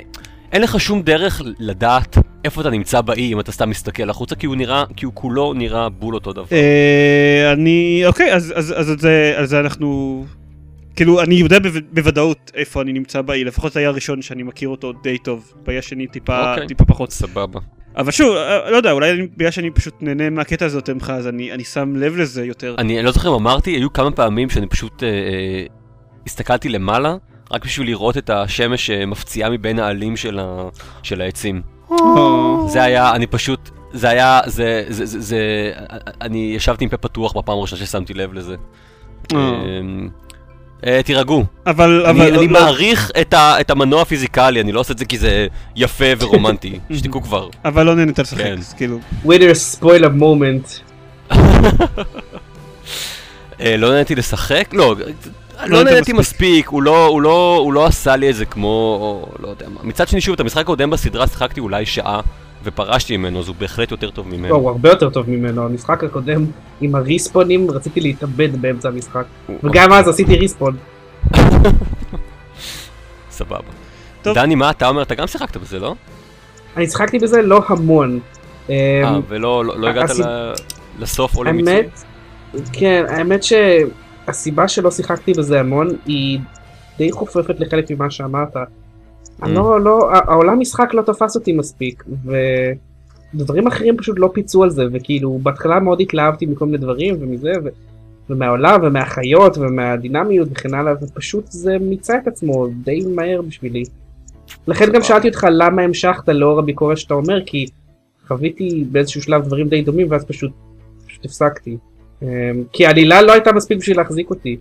אין 0.53 0.63
לך 0.63 0.81
שום 0.81 1.03
דרך 1.03 1.43
לדעת 1.59 2.19
איפה 2.45 2.61
אתה 2.61 2.71
נמצא 2.71 3.01
באי 3.01 3.33
אם 3.33 3.41
אתה 3.41 3.53
סתם 3.53 3.71
מסתכל 3.71 4.11
החוצה, 4.11 4.35
כי 4.35 4.47
הוא 4.47 4.57
נראה, 4.57 4.85
כי 4.97 5.05
הוא 5.07 5.13
כולו 5.15 5.53
נראה 5.55 5.89
בול 5.89 6.15
אותו 6.15 6.33
דבר. 6.33 6.45
אה, 6.53 7.53
אני 7.53 8.03
אוקיי 8.07 8.33
אז 8.35 8.53
אז 8.57 8.75
אז 8.77 8.89
על 8.89 8.99
זה 8.99 9.35
זה 9.45 9.61
אנחנו 9.61 10.25
כאילו 10.97 11.23
אני 11.23 11.35
יודע 11.35 11.59
בו- 11.59 11.69
בוודאות 11.93 12.51
איפה 12.55 12.83
אני 12.83 12.93
נמצא 12.93 13.23
באי 13.23 13.45
לפחות 13.45 13.77
היה 13.77 13.89
הראשון 13.89 14.23
שאני 14.23 14.43
מכיר 14.43 14.69
אותו 14.69 14.93
די 15.03 15.19
טוב 15.19 15.53
באי 15.67 15.79
השני 15.79 16.07
טיפה 16.07 16.53
אוקיי. 16.53 16.67
טיפה 16.69 16.85
פחות 16.85 17.13
סבבה. 17.13 17.61
אבל 17.97 18.11
שוב 18.11 18.37
אה, 18.37 18.71
לא 18.71 18.77
יודע 18.77 18.93
אולי 18.93 19.29
בגלל 19.37 19.51
שאני 19.51 19.71
פשוט 19.71 19.95
נהנה 20.01 20.31
מהקטע 20.31 20.67
הזה 20.67 20.79
יותר 20.79 20.95
ממך 20.95 21.13
אז 21.17 21.27
אני 21.27 21.53
אני 21.53 21.65
שם 21.65 21.97
לב 21.97 22.17
לזה 22.17 22.45
יותר 22.45 22.75
אני 22.79 23.03
לא 23.03 23.13
זוכר 23.13 23.29
אם 23.29 23.35
אמרתי, 23.35 23.71
היו 23.71 23.93
כמה 23.93 24.11
פעמים 24.11 24.51
שאני 24.51 24.67
פשוט 24.67 25.03
אה, 25.03 25.09
אה, 25.09 25.65
הסתכלתי 26.27 26.69
למעלה, 26.69 27.17
רק 27.53 27.65
בשביל 27.65 27.87
לראות 27.87 28.17
את 28.19 28.31
השמש 28.31 28.91
אה, 28.91 29.07
מפציעה 29.07 29.51
מבין 29.51 29.79
העלים 29.79 30.17
של, 30.17 30.39
ה, 30.39 30.69
של 31.03 31.21
העצים. 31.21 31.63
זה 32.67 32.83
היה, 32.83 33.11
אני 33.15 33.27
פשוט, 33.27 33.71
זה 33.93 34.09
היה, 34.09 34.41
זה, 34.47 34.85
זה, 34.89 35.07
זה, 35.07 35.21
זה, 35.21 35.73
אני 36.21 36.53
ישבתי 36.57 36.85
עם 36.85 36.91
פה 36.91 36.97
פתוח 36.97 37.37
בפעם 37.37 37.59
הראשונה 37.59 37.87
ששמתי 37.87 38.15
לב 38.15 38.33
לזה. 38.33 38.57
אה. 39.35 39.39
אה, 39.39 39.81
אה, 40.87 41.03
תירגעו, 41.03 41.45
אבל 41.67 42.07
אני, 42.07 42.11
אבל 42.11 42.39
אני 42.39 42.47
לא- 42.49 42.53
מעריך 42.53 43.11
את, 43.21 43.35
ה, 43.35 43.61
את 43.61 43.71
המנוע 43.71 44.03
הפיזיקלי, 44.03 44.61
אני 44.61 44.73
לא 44.73 44.81
עושה 44.81 44.93
את 44.93 44.99
זה 44.99 45.05
כי 45.05 45.19
זה 45.19 45.47
יפה 45.77 46.05
ורומנטי, 46.19 46.79
שתקו 46.97 47.23
כבר. 47.23 47.49
אבל 47.65 47.87
לא 47.87 47.95
נהנית 47.95 48.19
לשחק 48.19 48.39
כן. 48.39 48.57
כאילו 48.77 48.99
spoiler 49.81 50.21
moment. 50.21 50.81
אה, 53.61 53.77
לא 53.77 53.91
נהניתי 53.91 54.15
לשחק? 54.15 54.69
לא, 54.73 54.95
לא 55.61 55.69
לא 55.69 55.85
נהניתי 55.85 56.13
מספיק. 56.13 56.15
מספיק, 56.15 56.69
הוא 56.69 56.83
לא, 56.83 57.07
הוא, 57.07 57.23
לא, 57.23 57.57
הוא 57.57 57.73
לא 57.73 57.87
עשה 57.87 58.17
לי 58.17 58.31
את 58.31 58.35
זה 58.35 58.45
כמו, 58.45 59.27
לא 59.39 59.49
יודע 59.49 59.67
מה. 59.69 59.81
מצד 59.83 60.09
שני, 60.09 60.21
שוב, 60.21 60.35
את 60.35 60.41
המשחק 60.41 60.61
הקודם 60.61 60.91
בסדרה 60.91 61.27
שיחקתי 61.27 61.61
אולי 61.61 61.87
שעה, 61.87 62.21
ופרשתי 62.65 63.17
ממנו, 63.17 63.41
אז 63.41 63.49
הוא 63.49 63.57
בהחלט 63.59 63.91
יותר 63.91 64.11
טוב 64.11 64.29
לא, 64.29 64.37
ממנו. 64.37 64.55
הוא 64.55 64.71
הרבה 64.71 64.89
יותר 64.89 65.11
טוב 65.11 65.31
ממנו. 65.31 65.65
המשחק 65.65 66.05
הקודם 66.05 66.47
עם 66.81 66.95
הריספונים 66.95 67.71
רציתי 67.71 68.01
להתאבד 68.01 68.63
באמצע 68.63 68.89
המשחק. 68.89 69.25
וגם 69.65 69.93
אז 69.93 70.09
עשיתי 70.09 70.37
ריספון. 70.37 70.77
סבבה. 73.31 73.59
טוב. 74.23 74.35
דני, 74.35 74.55
מה 74.55 74.71
אתה 74.71 74.89
אומר? 74.89 75.03
אתה 75.03 75.15
גם 75.15 75.27
שיחקת 75.27 75.57
בזה, 75.57 75.79
לא? 75.79 75.95
אני 76.77 76.87
שיחקתי 76.87 77.19
בזה 77.19 77.43
לא 77.43 77.61
המון. 77.69 78.21
אמ, 78.69 78.75
אה, 78.75 79.19
ולא 79.29 79.65
לא, 79.65 79.79
לא 79.79 79.89
הגעת 79.89 80.11
לסוף 80.99 81.37
או 81.37 81.45
למיצוי? 81.45 81.75
האמת, 81.75 81.89
כן, 82.73 83.05
האמת 83.09 83.43
שהסיבה 84.33 84.69
שלא 84.69 84.91
שיחקתי 84.91 85.33
בזה 85.33 85.61
המון 85.61 85.89
היא 86.07 86.39
די 86.99 87.13
חופפת 87.13 87.61
לחלק 87.61 87.91
ממה 87.91 88.11
שאמרת. 88.11 88.57
Mm. 88.57 89.49
לא, 89.49 89.81
לא, 89.81 90.11
העולם 90.13 90.61
משחק 90.61 90.95
לא 90.95 91.03
תפס 91.03 91.37
אותי 91.37 91.53
מספיק, 91.53 92.05
ודברים 93.35 93.67
אחרים 93.67 93.97
פשוט 93.97 94.19
לא 94.19 94.31
פיצו 94.35 94.63
על 94.63 94.71
זה, 94.71 94.85
וכאילו 94.93 95.39
בהתחלה 95.43 95.81
מאוד 95.81 96.01
התלהבתי 96.01 96.47
מכל 96.47 96.65
מיני 96.65 96.79
דברים 96.79 97.17
ומזה, 97.21 97.53
ו... 97.65 97.69
ומהעולם 98.31 98.81
ומהחיות 98.83 99.59
ומהדינמיות 99.59 100.49
וכן 100.51 100.75
הלאה, 100.75 100.93
ופשוט 101.03 101.45
זה 101.49 101.79
מיצה 101.79 102.19
את 102.19 102.29
עצמו 102.29 102.67
די 102.85 103.01
מהר 103.15 103.43
בשבילי. 103.43 103.83
לכן 104.67 104.93
גם. 104.93 105.03
שאלתי 105.03 105.29
אותך 105.29 105.47
למה 105.51 105.83
המשכת 105.83 106.29
לאור 106.29 106.59
הביקורת 106.59 106.99
שאתה 106.99 107.15
אומר, 107.15 107.45
כי 107.47 107.67
חוויתי 108.29 108.85
באיזשהו 108.91 109.23
שלב 109.23 109.45
דברים 109.45 109.69
די 109.69 109.83
דומים 109.83 110.07
ואז 110.11 110.25
פשוט, 110.25 110.51
פשוט 111.07 111.25
הפסקתי. 111.25 111.77
אמ, 112.23 112.65
כי 112.73 112.87
העלילה 112.87 113.23
לא 113.23 113.33
הייתה 113.33 113.53
מספיק 113.53 113.79
בשביל 113.79 113.97
להחזיק 113.97 114.31
אותי. 114.31 114.57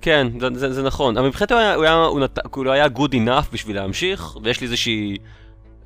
כן, 0.00 0.26
זה, 0.40 0.48
זה, 0.54 0.72
זה 0.72 0.82
נכון. 0.82 1.16
אבל 1.16 1.26
מבחינתי 1.26 1.54
הוא 1.54 1.60
היה, 1.60 1.74
הוא 1.74 1.84
היה, 1.84 1.94
הוא 1.94 2.20
נת... 2.20 2.38
כאילו 2.52 2.72
היה 2.72 2.86
good 2.86 3.12
enough 3.12 3.52
בשביל 3.52 3.76
להמשיך, 3.76 4.36
ויש 4.42 4.60
לי 4.60 4.64
איזושהי... 4.64 5.16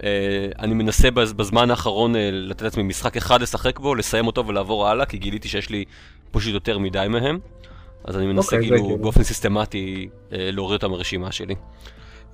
אה, 0.02 0.08
אני 0.58 0.74
מנסה 0.74 1.10
בז, 1.10 1.32
בזמן 1.32 1.70
האחרון 1.70 2.16
אה, 2.16 2.30
לתת 2.32 2.62
לעצמי 2.62 2.82
משחק 2.82 3.16
אחד 3.16 3.42
לשחק 3.42 3.78
בו, 3.78 3.94
לסיים 3.94 4.26
אותו 4.26 4.46
ולעבור 4.46 4.88
הלאה, 4.88 5.06
כי 5.06 5.18
גיליתי 5.18 5.48
שיש 5.48 5.70
לי 5.70 5.84
פשוט 6.30 6.54
יותר 6.54 6.78
מדי 6.78 7.06
מהם. 7.10 7.38
אז 8.04 8.16
אני 8.16 8.26
מנסה 8.26 8.56
אוקיי, 8.56 8.68
זה 8.68 8.74
כאילו. 8.74 8.98
באופן 8.98 9.22
סיסטמטי 9.22 10.08
אה, 10.32 10.50
להוריד 10.52 10.82
אותם 10.82 10.90
מהרשימה 10.90 11.32
שלי. 11.32 11.54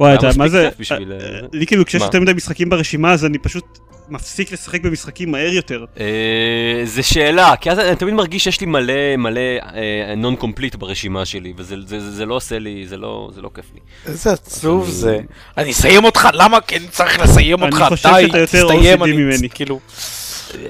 וואי, 0.00 0.14
אתה, 0.14 0.28
מה 0.36 0.48
זה, 0.48 0.68
אה, 0.90 0.96
אה, 1.00 1.40
לי 1.52 1.66
כאילו 1.66 1.84
כשיש 1.84 2.00
מה? 2.00 2.06
יותר 2.06 2.20
מדי 2.20 2.32
משחקים 2.32 2.68
ברשימה 2.68 3.12
אז 3.12 3.24
אני 3.24 3.38
פשוט 3.38 3.78
מפסיק 4.08 4.52
לשחק 4.52 4.82
במשחקים 4.82 5.30
מהר 5.30 5.52
יותר. 5.52 5.84
אה, 6.00 6.04
זה 6.84 7.02
שאלה, 7.02 7.56
כי 7.56 7.70
אז 7.70 7.78
אני 7.78 7.96
תמיד 7.96 8.14
מרגיש 8.14 8.44
שיש 8.44 8.60
לי 8.60 8.66
מלא 8.66 8.92
מלא 9.18 9.40
נון 10.16 10.36
קומפליט 10.36 10.74
ברשימה 10.74 11.24
שלי, 11.24 11.52
וזה 11.56 11.76
זה, 11.86 12.00
זה, 12.00 12.10
זה 12.10 12.26
לא 12.26 12.34
עושה 12.34 12.58
לי, 12.58 12.86
זה 12.86 12.96
לא, 12.96 13.30
זה 13.34 13.42
לא 13.42 13.50
כיף 13.54 13.64
לי. 13.74 13.80
איזה 14.06 14.32
עצוב 14.32 14.82
אני- 14.84 14.92
זה. 14.92 15.18
אני 15.58 15.70
אסיים 15.70 16.04
אותך, 16.04 16.28
למה 16.32 16.60
כן 16.60 16.82
צריך 16.90 17.20
לסיים 17.20 17.64
אני 17.64 17.72
אותך? 17.74 17.84
חושב 17.88 18.08
די, 18.14 18.26
שאתה 18.26 18.38
יותר 18.38 18.68
OCD 18.68 19.02
אני- 19.04 19.12
ממני. 19.12 19.48
כאילו, 19.50 19.80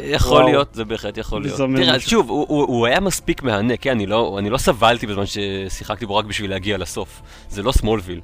יכול 0.02 0.37
וואו. 0.38 0.49
להיות, 0.49 0.69
זה 0.75 0.85
בהחלט 0.85 1.19
יכול 1.19 1.43
להיות. 1.43 1.57
תראה, 1.57 1.97
משהו. 1.97 2.11
שוב, 2.11 2.28
הוא, 2.31 2.47
הוא, 2.49 2.62
הוא 2.66 2.87
היה 2.87 3.00
מספיק 3.00 3.43
מהנה, 3.43 3.76
כן, 3.76 3.90
אני 3.90 4.07
לא, 4.07 4.37
אני 4.38 4.50
לא 4.50 4.59
סבלתי 4.59 5.07
בזמן 5.07 5.25
ששיחקתי 5.26 6.07
בו 6.07 6.16
רק 6.16 6.25
בשביל 6.25 6.50
להגיע 6.50 6.78
לסוף. 6.78 7.21
זה 7.50 7.62
לא 7.62 7.73
סמולוויל. 7.73 8.21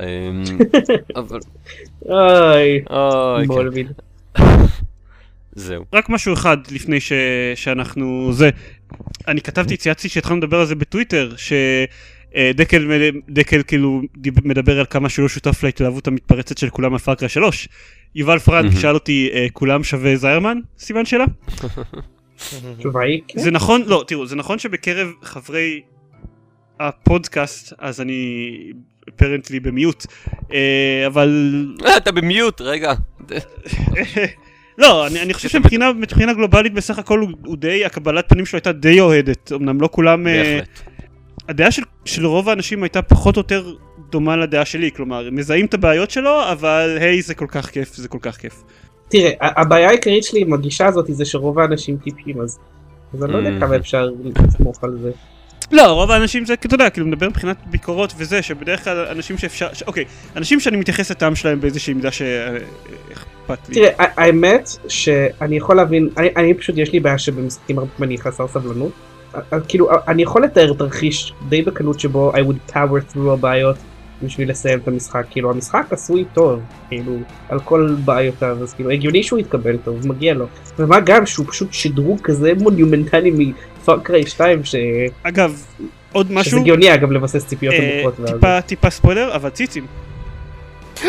אמ, 0.00 0.04
אבל, 1.16 1.38
אוי, 2.08 2.82
אוי, 2.90 3.46
כן, 3.46 3.52
מולבין. 3.52 3.86
זהו. 5.54 5.84
רק 5.92 6.08
משהו 6.08 6.34
אחד 6.34 6.56
לפני 6.70 7.00
ש... 7.00 7.12
שאנחנו 7.54 8.32
זה. 8.32 8.50
אני 9.28 9.40
כתבתי, 9.40 9.76
צייצתי 9.76 10.08
שהתחלנו 10.08 10.38
לדבר 10.40 10.60
על 10.60 10.66
זה 10.66 10.74
בטוויטר, 10.74 11.32
שדקל 11.36 12.90
דקל 13.28 13.62
כאילו 13.62 14.02
מדבר 14.44 14.78
על 14.78 14.86
כמה 14.90 15.08
שהוא 15.08 15.22
לא 15.22 15.28
שותף 15.28 15.62
להתלהבות 15.62 16.06
המתפרצת 16.06 16.58
של 16.58 16.70
כולם 16.70 16.92
על 16.92 16.98
פארקרה 16.98 17.28
3. 17.28 17.68
יובל 18.14 18.38
פרנק 18.38 18.64
מהמם. 18.64 18.80
שאל 18.80 18.94
אותי, 18.94 19.30
"אה, 19.32 19.46
כולם 19.52 19.84
שווה 19.84 20.16
זיירמן? 20.16 20.58
סימן 20.78 21.04
שאלה. 21.04 21.24
כן. 23.28 23.40
זה 23.40 23.50
נכון, 23.50 23.82
לא, 23.86 24.04
תראו, 24.06 24.26
זה 24.26 24.36
נכון 24.36 24.58
שבקרב 24.58 25.08
חברי 25.22 25.80
הפודקאסט, 26.80 27.72
אז 27.78 28.00
אני 28.00 28.52
אפרנטלי 29.08 29.60
במיוט, 29.60 30.06
אה, 30.52 31.04
אבל 31.06 31.64
אה, 31.86 31.96
אתה 31.96 32.12
במיוט, 32.12 32.60
רגע. 32.60 32.92
לא, 34.78 35.06
אני, 35.06 35.22
אני 35.22 35.34
חושב 35.34 35.48
שמבחינה 35.48 35.92
מבחינה 35.92 36.32
גלובלית 36.32 36.74
בסך 36.74 36.98
הכל 36.98 37.18
הוא, 37.20 37.30
הוא 37.46 37.56
די, 37.56 37.84
הקבלת 37.84 38.28
פנים 38.28 38.46
שלו 38.46 38.56
הייתה 38.56 38.72
די 38.72 39.00
אוהדת, 39.00 39.52
אמנם 39.52 39.80
לא 39.80 39.88
כולם, 39.92 40.26
אה, 40.26 40.56
בהחלט. 40.58 40.80
הדעה 41.48 41.70
של, 41.70 41.82
של 42.04 42.26
רוב 42.26 42.48
האנשים 42.48 42.82
הייתה 42.82 43.02
פחות 43.02 43.36
או 43.36 43.40
יותר 43.40 43.74
דומה 44.10 44.36
לדעה 44.36 44.64
שלי, 44.64 44.90
כלומר, 44.96 45.26
הם 45.26 45.34
מזהים 45.36 45.66
את 45.66 45.74
הבעיות 45.74 46.10
שלו, 46.10 46.42
אבל 46.52 46.96
היי 47.00 47.22
זה 47.22 47.34
כל 47.34 47.46
כך 47.48 47.70
כיף, 47.70 47.94
זה 47.94 48.08
כל 48.08 48.18
כך 48.20 48.36
כיף. 48.36 48.62
תראה, 49.08 49.30
הבעיה 49.40 49.88
העיקרית 49.88 50.24
שלי 50.24 50.40
עם 50.40 50.52
הגישה 50.52 50.86
הזאת 50.86 51.06
זה 51.08 51.24
שרוב 51.24 51.58
האנשים 51.58 51.96
טיפים, 51.96 52.40
אז 52.40 52.58
אז 53.14 53.24
אני 53.24 53.32
לא 53.32 53.38
יודע 53.38 53.50
Mhm. 53.56 53.60
כמה 53.60 53.76
אפשר 53.76 54.08
לסמוך 54.46 54.84
על 54.84 54.98
זה. 55.02 55.10
לא, 55.72 55.92
רוב 55.92 56.10
האנשים 56.10 56.44
זה, 56.44 56.54
אתה 56.54 56.74
יודע, 56.74 56.90
כאילו 56.90 57.06
מדבר 57.06 57.28
מבחינת 57.28 57.56
ביקורות 57.66 58.14
וזה, 58.16 58.42
שבדרך 58.42 58.84
כלל 58.84 59.06
אנשים 59.10 59.38
שאפשר, 59.38 59.68
ש... 59.72 59.82
אוקיי, 59.82 60.04
אנשים 60.36 60.60
שאני 60.60 60.76
מתייחס 60.76 61.10
לטעם 61.10 61.34
שלהם 61.34 61.60
באיזושהי 61.60 61.94
מידה 61.94 62.10
שאכפת 62.10 63.68
לי. 63.68 63.74
תראה, 63.74 63.90
האמת 63.98 64.68
שאני 64.88 65.56
יכול 65.56 65.76
להבין, 65.76 66.08
אני, 66.16 66.28
אני 66.36 66.54
פשוט 66.54 66.76
יש 66.78 66.92
לי 66.92 67.00
בעיה 67.00 67.18
שבמשחקים 67.18 67.78
הרבה 67.78 67.90
פעמים 67.96 68.10
אני 68.10 68.18
חסר 68.18 68.48
סבלנות. 68.48 68.92
כאילו, 69.68 69.88
אני 70.08 70.22
יכול 70.22 70.44
לתאר 70.44 70.72
תרחיש 70.72 71.32
די 71.48 71.62
בקלות 71.62 72.00
שבו 72.00 72.32
I 72.34 72.38
would 72.38 72.72
power 72.72 73.14
through 73.14 73.30
הבעיות 73.32 73.76
בשביל 74.22 74.50
לסיים 74.50 74.78
את 74.78 74.88
המשחק. 74.88 75.24
כאילו, 75.30 75.50
המשחק 75.50 75.86
עשוי 75.90 76.24
טוב, 76.32 76.60
כאילו, 76.88 77.16
על 77.48 77.60
כל 77.60 77.94
בעיותיו, 78.04 78.56
אז 78.62 78.74
כאילו, 78.74 78.90
הגיוני 78.90 79.22
שהוא 79.22 79.38
יתקבל 79.38 79.76
טוב, 79.76 80.06
מגיע 80.08 80.34
לו. 80.34 80.46
ומה 80.78 81.00
גם 81.00 81.26
שהוא 81.26 81.46
פשוט 81.48 81.72
שדרוג 81.72 82.20
כזה 82.20 82.52
מוניומנטלי 82.60 83.52
מפארקריי 83.80 84.26
2, 84.26 84.64
ש... 84.64 84.74
אגב, 85.22 85.62
עוד 86.12 86.26
שזה 86.26 86.34
משהו, 86.34 86.58
הגיוני 86.60 86.94
אגב 86.94 87.12
לבסס 87.12 87.46
ציפיות 87.46 87.74
אה. 87.74 88.02
ואז- 88.18 88.30
טיפה, 88.32 88.60
טיפה 88.60 88.90
ספוילר, 88.90 89.34
אבל 89.34 89.50
ציצים. 89.50 89.86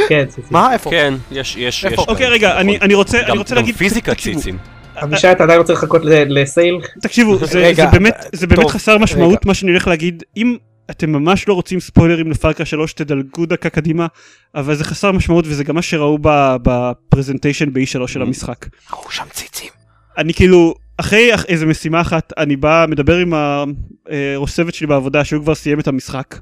כן, 0.09 0.25
זה- 0.29 0.41
מה, 0.51 0.73
איפה? 0.73 0.89
כן, 0.89 1.13
יש, 1.31 1.55
יש, 1.57 1.85
איפה? 1.85 2.01
יש. 2.01 2.07
אוקיי, 2.07 2.25
גם, 2.25 2.31
רגע. 2.31 2.57
אני 2.59 2.77
אני 2.81 2.93
רוצה 2.93 3.19
אני 3.19 3.27
גם- 3.27 3.37
רוצה 3.37 3.55
גם 3.55 3.61
להגיד, 3.61 3.75
פיזיקה 3.75 4.13
תקשיבו, 4.13 4.37
ציצים. 4.39 4.57
אבישי, 4.95 5.31
אתה 5.31 5.43
עדיין 5.43 5.59
רוצה 5.59 5.73
לחכות 5.73 6.05
ל- 6.05 6.41
לסייל? 6.41 6.79
תקשיבו, 7.01 7.37
זה- 7.45 7.73
באמת- 7.91 8.25
זה 8.31 8.47
באמת 8.47 8.61
טוב, 8.61 8.71
חסר 8.71 8.97
משמעות. 8.97 9.45
מה 9.45 9.53
שאני 9.53 9.71
הולך 9.71 9.87
להגיד. 9.87 10.23
אם 10.37 10.55
אתם 10.91 11.11
ממש 11.11 11.47
לא 11.47 11.53
רוצים 11.53 11.79
ספוילרים 11.79 12.31
לפארקה 12.31 12.65
3, 12.65 12.93
תדלגו 12.93 13.45
דקה 13.45 13.69
קדימה, 13.69 14.07
אבל 14.55 14.75
זה 14.75 14.83
חסר 14.83 15.11
משמעות 15.11 15.45
וזה 15.47 15.63
גם 15.63 15.75
מה 15.75 15.81
שראו 15.81 16.17
בפרזנטיישן 16.63 17.73
ב-E3 17.73 17.83
של 18.07 18.19
Mhm. 18.21 18.25
המשחק. 18.25 18.65
ראו 18.93 19.11
שם 19.11 19.23
ציצים. 19.31 19.69
אני 20.17 20.33
כאילו, 20.33 20.73
אחרי 20.97 21.35
אח- 21.35 21.45
איזה 21.45 21.65
משימה 21.65 22.01
אחת, 22.01 22.33
אני 22.37 22.55
בא, 22.55 22.85
מדבר 22.89 23.17
עם 23.17 23.33
הראש 23.33 24.53
צוות 24.53 24.73
שלי 24.73 24.87
בעבודה, 24.87 25.23
שהוא 25.25 25.43
כבר 25.43 25.55
סיים 25.55 25.79
את 25.79 25.87
המשחק. 25.87 26.35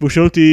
והוא 0.00 0.10
שואל 0.10 0.24
אותי, 0.26 0.50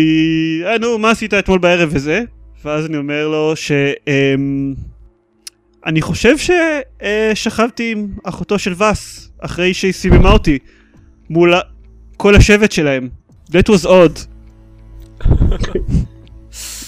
אה 0.65 0.77
נו, 0.77 0.98
מה 0.98 1.10
עשית 1.12 1.34
אתמול 1.34 1.60
בערב 1.60 1.89
וזה? 1.94 2.22
ואז 2.65 2.86
אני 2.86 2.98
אומר 2.98 3.27
לו 3.27 3.56
ש... 3.56 3.72
אמ, 4.08 4.74
אני 5.86 6.01
חושב 6.01 6.36
ששכבתי 6.38 7.91
עם 7.91 8.08
אחותו 8.24 8.60
של 8.60 8.74
וס, 8.74 9.32
אחרי 9.39 9.74
שהיא 9.74 9.91
סיממה 9.94 10.32
אותי, 10.32 10.58
מול 11.30 11.53
כל 12.22 12.36
השבט 12.36 12.72
שלהם. 12.72 13.10
That 13.50 13.70
was 13.70 13.86
odd. 13.86 14.20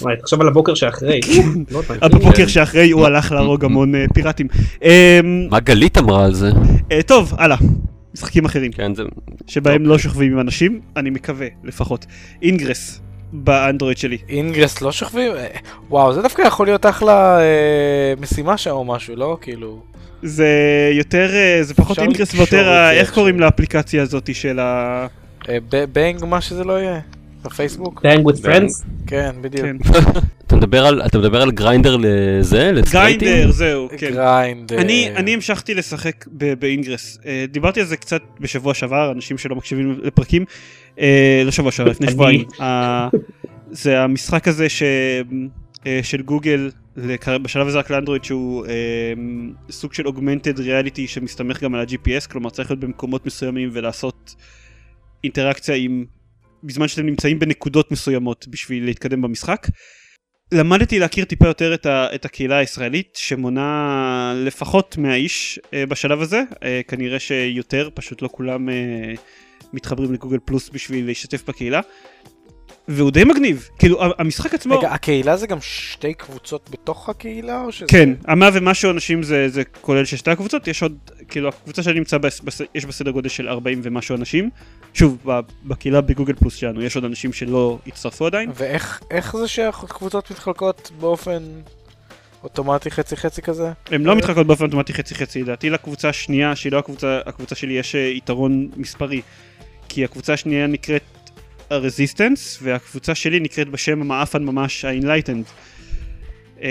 וואי, 0.01 0.15
תחשוב 0.19 0.41
על 0.41 0.47
הבוקר 0.47 0.73
שאחרי. 0.73 1.19
לא 1.71 1.83
יודע. 1.93 2.07
בבוקר 2.07 2.47
שאחרי 2.47 2.91
הוא 2.91 3.05
הלך 3.05 3.31
להרוג 3.31 3.65
המון 3.65 3.95
אה, 3.95 4.05
פיראטים. 4.13 4.47
אמ, 4.83 5.47
מה 5.49 5.59
גלית 5.59 5.97
אמרה 5.97 6.25
על 6.25 6.33
זה? 6.33 6.51
אה, 6.91 7.03
טוב, 7.03 7.33
הלאה. 7.37 7.57
משחקים 8.13 8.45
אחרים. 8.45 8.71
כן, 8.71 8.95
זה... 8.95 9.03
שבהם 9.47 9.85
לא 9.85 9.97
שוכבים 9.97 10.31
עם 10.31 10.39
אנשים, 10.39 10.81
אני 10.97 11.09
מקווה, 11.09 11.47
לפחות. 11.63 12.05
Ingress, 12.41 13.01
באנדרואיד 13.33 13.97
שלי. 13.97 14.17
Ingress 14.29 14.81
לא 14.81 14.91
שוכבים? 14.91 15.31
אה, 15.31 15.47
וואו, 15.89 16.13
זה 16.13 16.21
דווקא 16.21 16.41
יכול 16.41 16.67
להיות 16.67 16.85
אחלה 16.85 17.39
אה, 17.39 18.13
משימה 18.21 18.57
שם 18.57 18.71
או 18.71 18.85
משהו, 18.85 19.15
לא? 19.15 19.37
כאילו... 19.41 19.81
זה 20.23 20.47
יותר, 20.93 21.29
אה, 21.33 21.59
זה 21.63 21.73
פחות 21.73 21.99
Ingress 21.99 22.33
ויותר, 22.33 22.89
איך 22.91 23.13
קוראים. 23.13 23.39
לאפליקציה 23.39 24.01
הזאת 24.01 24.35
של 24.35 24.59
ה... 24.59 25.07
אה, 25.49 25.57
Bang, 25.91 26.25
מה 26.25 26.41
שזה 26.41 26.63
לא 26.63 26.73
יהיה. 26.73 26.99
בפייסבוק? 27.43 28.05
Bang 28.05 28.19
with 28.19 28.45
friends? 28.45 28.85
כן, 29.07 29.35
בדיוק. 29.41 29.65
כן. 29.65 29.77
אתה 30.47 30.55
מדבר 30.55 30.85
על, 30.85 31.01
אתה 31.05 31.17
מדבר 31.17 31.41
על 31.41 31.51
Grindr 31.51 31.97
לזה? 31.99 32.71
Grindr, 32.91 33.51
זהו, 33.51 33.89
כן. 33.97 34.11
Grindr. 34.11 34.73
אני, 34.73 35.09
אני 35.15 35.33
המשכתי 35.33 35.73
לשחק 35.73 36.25
ב- 36.37 36.53
ב 36.53 36.61
Ingress. 36.61 37.19
אה, 37.25 37.45
דיברתי 37.51 37.79
על 37.79 37.85
זה 37.85 37.97
קצת 37.97 38.21
בשבוע 38.39 38.73
שעבר, 38.73 39.11
אנשים 39.11 39.37
שלא 39.37 39.55
מקשיבים 39.55 39.99
לפרקים. 40.03 40.45
אה, 40.99 41.41
לא 41.45 41.51
שבוע 41.51 41.71
שעבר, 41.71 41.91
לפני. 41.91 42.11
שבועיים. 42.11 42.43
זה 43.71 43.99
המשחק 43.99 44.47
הזה 44.47 44.69
ש... 44.69 44.83
של 46.03 46.21
גוגל, 46.21 46.71
בשלב 47.41 47.67
הזה 47.67 47.79
רק 47.79 47.89
לאנדרואיד, 47.89 48.23
שהוא 48.23 48.65
אה, 48.65 48.71
סוג 49.71 49.93
של 49.93 50.07
augmented 50.07 50.59
reality 50.59 51.07
שמסתמך 51.07 51.63
גם 51.63 51.75
על 51.75 51.81
ה-GPS, 51.81 52.31
כלומר 52.31 52.49
צריך 52.49 52.71
להיות 52.71 52.79
במקומות 52.79 53.25
מסוימים 53.25 53.69
ולעשות 53.73 54.35
אינטראקציה 55.23 55.75
עם... 55.75 56.05
בזמן 56.63 56.87
שאתם 56.87 57.05
נמצאים 57.05 57.39
בנקודות 57.39 57.91
מסוימות 57.91 58.47
בשביל 58.47 58.85
להתקדם 58.85 59.21
במשחק. 59.21 59.67
למדתי 60.51 60.99
להכיר 60.99 61.25
טיפה 61.25 61.47
יותר 61.47 61.73
את, 61.73 61.85
ה, 61.85 62.15
את 62.15 62.25
הקהילה 62.25 62.57
הישראלית 62.57 63.15
שמונה 63.15 64.33
לפחות 64.35 64.97
100 64.97 65.15
איש 65.15 65.59
אה, 65.73 65.85
בשלב 65.85 66.21
הזה, 66.21 66.43
אה, 66.63 66.81
כנראה 66.87 67.19
שיותר, 67.19 67.89
פשוט 67.93 68.21
לא 68.21 68.29
כולם 68.31 68.69
אה, 68.69 68.73
מתחברים 69.73 70.13
לגוגל 70.13 70.37
פלוס 70.45 70.69
בשביל 70.69 71.05
להשתתף 71.05 71.49
בקהילה. 71.49 71.81
והוא 72.87 73.11
די 73.11 73.23
מגניב, 73.23 73.69
כאילו 73.79 73.99
המשחק 74.17 74.53
עצמו, 74.53 74.77
רגע, 74.77 74.91
הקהילה 74.91 75.37
זה 75.37 75.47
גם 75.47 75.57
שתי 75.61 76.13
קבוצות 76.13 76.69
בתוך 76.71 77.09
הקהילה 77.09 77.61
או 77.61 77.71
שזה... 77.71 77.87
כן, 77.87 78.09
המאה 78.27 78.49
ומשהו 78.53 78.91
אנשים 78.91 79.23
זה, 79.23 79.49
זה 79.49 79.63
כולל 79.63 80.05
של 80.05 80.17
שתי 80.17 80.31
הקבוצות, 80.31 80.67
יש 80.67 80.83
עוד, 80.83 80.97
כאילו 81.27 81.49
הקבוצה 81.49 81.83
שאני 81.83 81.99
נמצא, 81.99 82.17
בס, 82.17 82.39
בס, 82.39 82.61
יש 82.75 82.85
בסדר 82.85 83.11
גודל 83.11 83.29
של 83.29 83.47
40 83.49 83.79
ומשהו 83.83 84.15
אנשים, 84.15 84.49
שוב, 84.93 85.25
בקהילה 85.63 86.01
בגוגל 86.01 86.33
פלוס 86.33 86.55
שלנו 86.55 86.81
יש 86.81 86.95
עוד 86.95 87.05
אנשים 87.05 87.33
שלא 87.33 87.77
הצטרפו 87.87 88.25
עדיין, 88.25 88.51
ואיך 88.55 89.01
איך 89.11 89.37
זה 89.37 89.47
שהקבוצות 89.47 90.31
מתחלקות 90.31 90.91
באופן 90.99 91.43
אוטומטי 92.43 92.91
חצי 92.91 93.17
חצי 93.17 93.41
כזה? 93.41 93.71
הן 93.91 94.03
לא 94.03 94.15
מתחלקות 94.15 94.47
באופן 94.47 94.65
אוטומטי 94.65 94.93
חצי 94.93 95.15
חצי, 95.15 95.43
לדעתי 95.43 95.69
לקבוצה 95.69 96.09
השנייה, 96.09 96.55
שהיא 96.55 96.71
לא 96.71 96.79
הקבוצה, 96.79 97.19
הקבוצה 97.25 97.55
שלי 97.55 97.73
יש 97.73 97.95
אה, 97.95 98.01
יתרון 98.01 98.69
מספרי, 98.77 99.21
כי 99.89 100.03
הקבוצה 100.03 100.33
השנייה 100.33 100.67
נקראת 100.67 101.03
הרזיסטנס, 101.69 102.59
והקבוצה 102.61 103.15
שלי 103.15 103.39
נקראת 103.39 103.69
בשם 103.69 104.01
המעפן 104.01 104.43
ממש 104.43 104.85
ה-Enlightened. 104.85 105.49
אה, 106.63 106.69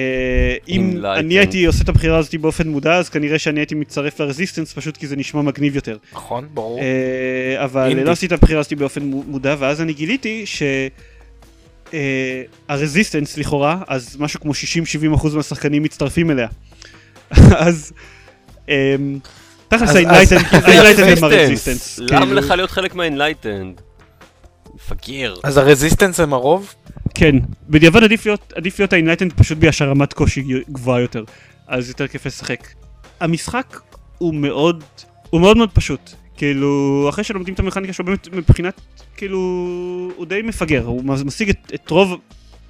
אם. 0.68 1.00
אני 1.16 1.38
הייתי 1.38 1.64
עושה 1.64 1.84
את 1.84 1.88
הבחירה 1.88 2.18
הזאת 2.18 2.34
באופן 2.34 2.68
מודע, 2.68 2.94
אז 2.94 3.08
כנראה 3.08 3.38
שאני 3.38 3.61
הייתי 3.61 3.75
מצטרף 3.75 4.20
ל 4.21 4.25
Resistance 4.25 4.73
פשוט 4.72 4.96
כי 4.96 5.06
זה 5.06 5.16
נשמע 5.16 5.42
מגניב 5.42 5.76
יותר. 5.76 5.96
נכון, 6.12 6.49
ברור. 6.54 6.80
אה, 6.80 7.64
אבל 7.64 7.88
אינדי. 7.88 8.04
לא 8.04 8.11
עשיתי 8.11 8.34
את 8.34 8.42
הבחירה 8.42 8.61
הזאת 8.61 8.72
באופן 8.72 9.02
מו- 9.02 9.22
מודע, 9.26 9.56
ואז 9.58 9.80
אני 9.80 9.92
גיליתי 9.92 10.46
ש... 10.46 10.62
אה, 11.94 12.42
ה 12.69 12.75
Resistance 12.75 13.38
לכאורה, 13.38 13.78
אז 13.88 14.16
משהו 14.20 14.40
כמו 14.40 14.52
60-70% 15.14 15.34
מהשחקנים 15.34 15.82
מצטרפים 15.82 16.30
אליה. 16.30 16.49
אז... 17.66 17.92
אמ, 18.68 19.18
תכלס 19.68 19.94
ה 19.97 20.00
Enlightened 20.00 20.38
הם 20.42 21.18
Resistance. 21.18 21.25
ה 21.25 21.31
Resistance. 21.31 21.99
למה 21.99 22.20
כאילו, 22.20 22.34
לך 22.34 22.50
להיות 22.50 22.70
חלק 22.70 22.94
מה 22.95 23.07
Enlightened? 23.07 23.81
מפגר. 24.75 25.34
אז 25.44 25.56
ה 25.57 25.62
Resistance 25.62 26.21
הם 26.20 26.32
הרוב? 26.32 26.75
כן, 27.14 27.37
בדיעבד 27.69 28.02
עדיף 28.02 28.26
להיות, 28.26 28.52
עדיף 28.57 28.78
להיות 28.78 28.92
ה 28.92 28.96
Enlightened 28.96 29.33
פשוט 29.33 29.59
בגלל 29.59 29.73
שהרמת 29.73 30.12
קושי 30.12 30.42
גבוהה 30.71 31.00
יותר, 31.00 31.25
אז 31.66 31.88
יותר 31.88 32.09
כיף 32.09 32.26
לשחק. 32.26 32.69
המשחק 33.21 33.81
הוא 34.19 34.35
מאוד, 34.35 34.85
הוא 35.31 35.40
מאוד 35.40 35.57
מאוד 35.57 35.71
פשוט. 35.73 36.11
כאילו, 36.37 37.07
אחרי 37.09 37.25
שלומדים 37.25 37.54
את 37.54 37.59
המכניקה 37.59 37.92
שלו 37.92 38.04
באמת 38.04 38.28
מבחינת, 38.33 38.81
כאילו, 39.16 39.38
הוא 40.16 40.26
די 40.26 40.42
מפגר, 40.42 40.85
הוא 40.85 41.04
משיג 41.04 41.49
את, 41.49 41.73
את 41.75 41.90
רוב, 41.90 42.21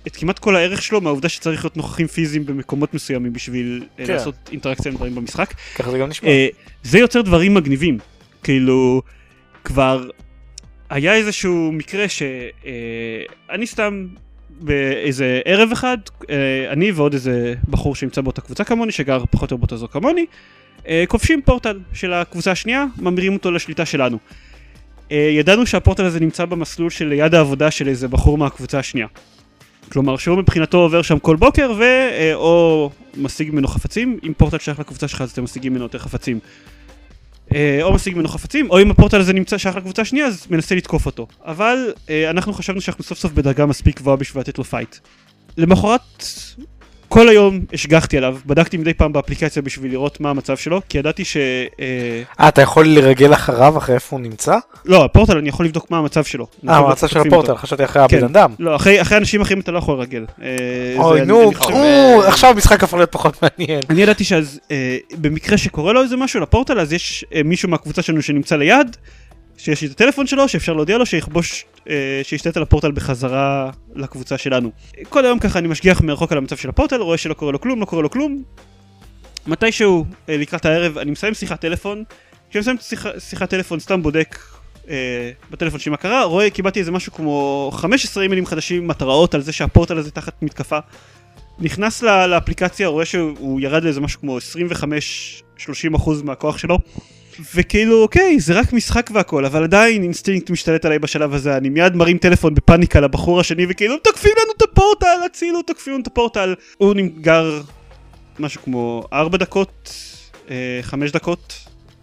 את 0.07 0.17
כמעט 0.17 0.39
כל 0.39 0.57
הערך 0.57 0.83
שלו 0.83 1.01
מהעובדה 1.01 1.29
שצריך 1.29 1.65
להיות 1.65 1.77
נוכחים 1.77 2.07
פיזיים 2.07 2.47
במקומות 2.47 2.95
מסוימים 2.95 3.33
בשביל 3.33 3.85
כן. 3.97 4.07
כן. 4.07 4.13
לעשות 4.13 4.35
אינטראקציה 4.53 4.91
עם 4.91 4.97
דברים 4.97 5.15
במשחק. 5.15 5.55
ככה 5.75 5.91
זה 5.91 5.99
גם 5.99 6.09
נשמע. 6.09 6.29
אה, 6.29 6.47
זה 6.83 6.99
יוצר 6.99 7.23
דברים 7.23 7.55
מגניבים. 7.55 7.99
כאילו, 8.43 9.03
כבר 9.65 10.09
היה 10.91 11.15
איזשהו 11.15 11.73
מקרה 11.73 12.09
שאני 12.09 13.67
סתם 13.67 14.07
באיזה 14.63 15.41
ערב 15.45 15.73
אחד, 15.73 15.99
אה, 16.31 16.73
אני 16.73 16.93
ועוד 16.93 17.13
איזה 17.13 17.55
בחור 17.71 17.95
שנמצא 17.95 18.21
באותה 18.21 18.41
קבוצה 18.41 18.65
כמוני, 18.65 18.93
שגר 18.93 19.25
פחות 19.31 19.53
או 19.53 19.59
יותר 19.63 19.77
זו 19.77 19.89
כמוני, 19.89 20.27
אה, 20.89 21.05
כובשים 21.09 21.43
פורטל 21.43 21.81
של 21.93 22.13
הקבוצה 22.13 22.51
השנייה, 22.51 22.85
ממירים 22.99 23.35
אותו 23.35 23.51
לשליטה 23.51 23.87
שלנו. 23.87 24.19
אה, 25.13 25.17
ידענו 25.17 25.67
שהפורטל 25.67 26.05
הזה 26.05 26.21
נמצא 26.21 26.45
במסלול 26.45 26.91
של 26.91 27.07
ליד 27.07 27.35
העבודה 27.35 27.71
של 27.71 27.89
איזה 27.89 28.09
בחור 28.09 28.39
מהקבוצה 28.39 28.79
השנייה. 28.79 29.07
כלומר 29.93 30.17
שהוא 30.17 30.39
מבחינתו 30.39 30.79
עובר 30.79 31.03
שם 31.03 31.19
כל 31.19 31.37
בוקר 31.37 31.73
ואו 31.79 32.91
משיג 33.17 33.51
ממנו 33.51 33.69
חפצים, 33.69 34.19
אם 34.27 34.33
פורטל 34.37 34.59
שייך 34.59 34.79
לקבוצה 34.79 35.09
שלך 35.09 35.21
אז 35.21 35.31
אתם 35.31 35.45
משיגים 35.45 35.73
ממנו 35.73 35.85
יותר 35.85 35.99
חפצים. 35.99 36.39
אה, 37.55 37.79
או 37.83 37.95
משיג 37.95 38.15
ממנו 38.15 38.29
חפצים, 38.29 38.71
או 38.71 38.83
אם 38.83 38.91
הפורטל 38.91 39.21
הזה 39.21 39.33
נמצא 39.33 39.59
שייך 39.59 39.77
לקבוצה 39.77 40.03
השנייה 40.03 40.27
אז 40.27 40.47
מנסה 40.51 40.75
לתקוף 40.75 41.07
אותו. 41.07 41.27
אבל 41.45 41.93
אה, 42.11 42.31
אנחנו 42.31 42.53
חשבנו 42.53 42.81
שאנחנו 42.81 43.05
סוף 43.05 43.19
סוף 43.19 43.33
בדרגה 43.33 43.67
מספיק 43.67 43.97
גבוהה 43.97 44.17
בשביל 44.17 44.41
לתת 44.41 44.59
לו 44.59 44.65
fight. 44.65 44.97
למחרת, 45.57 46.25
כל 47.13 47.29
היום 47.29 47.61
השגחתי 47.73 48.19
עליו, 48.19 48.37
בדקתי 48.47 48.77
מדי 48.77 48.95
פעם 48.95 49.13
באפליקציה 49.13 49.63
בשביל 49.63 49.93
לראות 49.93 50.21
מה 50.21 50.31
המצב 50.31 50.57
שלו, 50.57 50.81
כי 50.89 50.99
ידעתי 50.99 51.25
ש... 51.25 51.37
אה, 51.37 51.43
אה, 52.41 52.49
אתה 52.49 52.63
יכול 52.63 52.87
לרגל 52.87 53.35
אחריו 53.35 53.79
אחרי 53.79 53.95
איפה 53.95 54.17
הוא 54.17 54.23
נמצא? 54.23 54.57
לא, 54.85 55.05
הפורטל 55.05 55.39
אני 55.39 55.49
יכול 55.49 55.67
לבדוק 55.67 55.91
מה 55.91 55.99
המצב 55.99 56.25
שלו. 56.25 56.47
אה, 56.69 56.77
המצב 56.77 57.07
של 57.07 57.19
הפורטל. 57.19 57.57
חשבתי 57.57 57.85
אחרי 57.85 58.03
כן. 58.09 58.17
הבן 58.17 58.25
אדם. 58.25 58.55
לא, 58.59 58.77
אחרי, 58.77 59.01
אנשים 59.17 59.41
אחרים 59.41 59.61
אתה 59.61 59.73
לא 59.73 59.79
יכול 59.79 59.99
לרגל. 59.99 60.25
אה, 60.43 60.49
אוי 60.99 61.25
נו, 61.25 61.53
עכשיו 62.27 62.51
המשחק 62.51 62.85
הפך 62.85 62.95
להיות 62.95 63.13
פחות 63.13 63.43
מעניין. 63.43 63.81
אני 63.91 64.03
ידעתי 64.03 64.25
שאז 64.25 64.61
אה, 64.71 64.97
במקרה 65.21 65.59
שקורה 65.59 65.93
לו 65.93 66.03
איזה 66.03 66.17
משהו 66.17 66.41
לפורטל 66.41 66.81
אז 66.81 66.93
יש 66.93 67.25
מישהו 67.45 67.69
מהקבוצה 67.69 68.03
שלנו 68.03 68.23
שנמצא 68.23 68.57
ליד 68.57 68.97
שיש 69.65 69.81
לי 69.83 69.87
את 69.87 69.93
הטלפון 69.93 70.27
שלו 70.27 70.49
שאפשר 70.49 70.73
להודיע 70.73 70.99
לו 70.99 71.07
שיכבוש 71.07 71.65
אה, 71.91 72.21
שישתת 72.23 72.57
על 72.57 72.63
הפורטל 72.63 72.91
בחזרה 72.91 73.71
לקבוצה 73.95 74.39
שלנו. 74.39 74.71
כל 75.09 75.25
היום 75.25 75.39
ככה 75.39 75.59
אני 75.59 75.69
משגיח 75.69 76.01
מרחוק 76.01 76.33
על 76.33 76.39
המצב 76.39 76.57
של 76.57 76.69
הפורטל 76.69 76.97
רואה 77.01 77.19
שלא 77.19 77.35
קורה 77.35 77.53
לו 77.53 77.61
כלום 77.61 77.81
לא 77.81 77.85
קורה 77.85 78.03
לו 78.03 78.11
כלום. 78.11 78.43
מתישהו 79.47 80.05
אה, 80.29 80.37
לקראת 80.37 80.65
הערב 80.67 80.99
אני 80.99 81.11
מסיים 81.11 81.35
שיחת 81.35 81.61
טלפון. 81.61 82.05
כשאני 82.51 82.61
מסיים 82.61 82.77
את 82.77 82.83
שיחה- 82.83 83.21
שיחת 83.21 83.51
טלפון 83.51 83.81
סתם 83.81 84.03
בודק 84.03 84.39
אה, 84.89 85.31
בטלפון 85.51 85.81
שלי 85.81 85.91
מה 85.91 85.97
קרה 85.97 86.25
רואה 86.25 86.51
קיבלתי 86.51 86.81
איזה 86.81 86.91
משהו 86.91 87.13
כמו 87.13 87.71
15 87.75 88.23
אימיילים 88.23 88.47
חדשים 88.47 88.91
התראות 88.91 89.35
על 89.35 89.41
זה 89.43 89.53
שהפורטל 89.53 89.99
הזה 89.99 90.11
תחת 90.11 90.43
מתקפה. 90.43 90.79
נכנס 91.59 92.03
לאפליקציה, 92.03 92.89
רואה 92.89 93.05
שהוא 93.05 93.61
ירד 93.61 93.85
לאיזה 93.85 94.01
משהו 94.01 94.21
כמו 94.21 94.39
25-30 95.59 95.97
אחוז 95.97 96.23
מהכוח 96.23 96.59
שלו. 96.59 96.79
וכאילו 97.55 98.03
אוקיי 98.03 98.41
זה 98.41 98.59
רק 98.59 98.73
משחק 98.73 99.11
והכל 99.15 99.45
אבל 99.45 99.63
עדיין 99.63 100.03
אינסטינקט 100.03 100.51
משתלט 100.51 100.85
עליי 100.85 100.99
בשלב 100.99 101.35
הזה 101.35 101.57
אני 101.57 101.69
מיד 101.69 101.97
מרים 101.97 102.19
טלפון 102.19 102.55
בפאניקה 102.55 103.01
לבחור 103.01 103.41
השני 103.41 103.67
וכאילו 103.69 103.97
תוקפים 103.99 104.33
לנו 104.43 104.53
את 104.57 104.63
הפורטל 104.63 105.19
הצילו 105.27 105.63
תוקפים 105.63 105.93
לנו 105.93 106.03
את 106.03 106.07
הפורטל 106.07 106.55
הוא 106.79 106.95
גר 107.21 107.61
משהו 108.39 108.63
כמו 108.63 109.05
4 109.13 109.39
דקות 109.39 109.95
5 110.83 111.13
דקות 111.13 111.55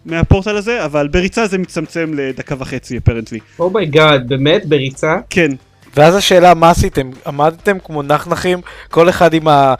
מהפורטל 0.04 0.56
הזה 0.56 0.84
אבל 0.84 1.08
בריצה 1.08 1.46
זה 1.46 1.58
מצטמצם 1.58 2.12
לדקה 2.14 2.54
וחצי 2.58 2.98
apparently 2.98 3.38
oh 3.58 3.76
my 3.76 3.93
god, 3.93 4.28
באמת? 4.28 4.66
בריצה? 4.66 5.16
כן 5.30 5.50
ואז 5.96 6.14
השאלה 6.14 6.54
מה 6.54 6.70
עשיתם? 6.70 7.10
עמדתם 7.26 7.78
כמו 7.78 8.02
נחנחים, 8.02 8.60
כל 8.90 9.08
אחד 9.08 9.34
עם, 9.34 9.48
ה... 9.48 9.74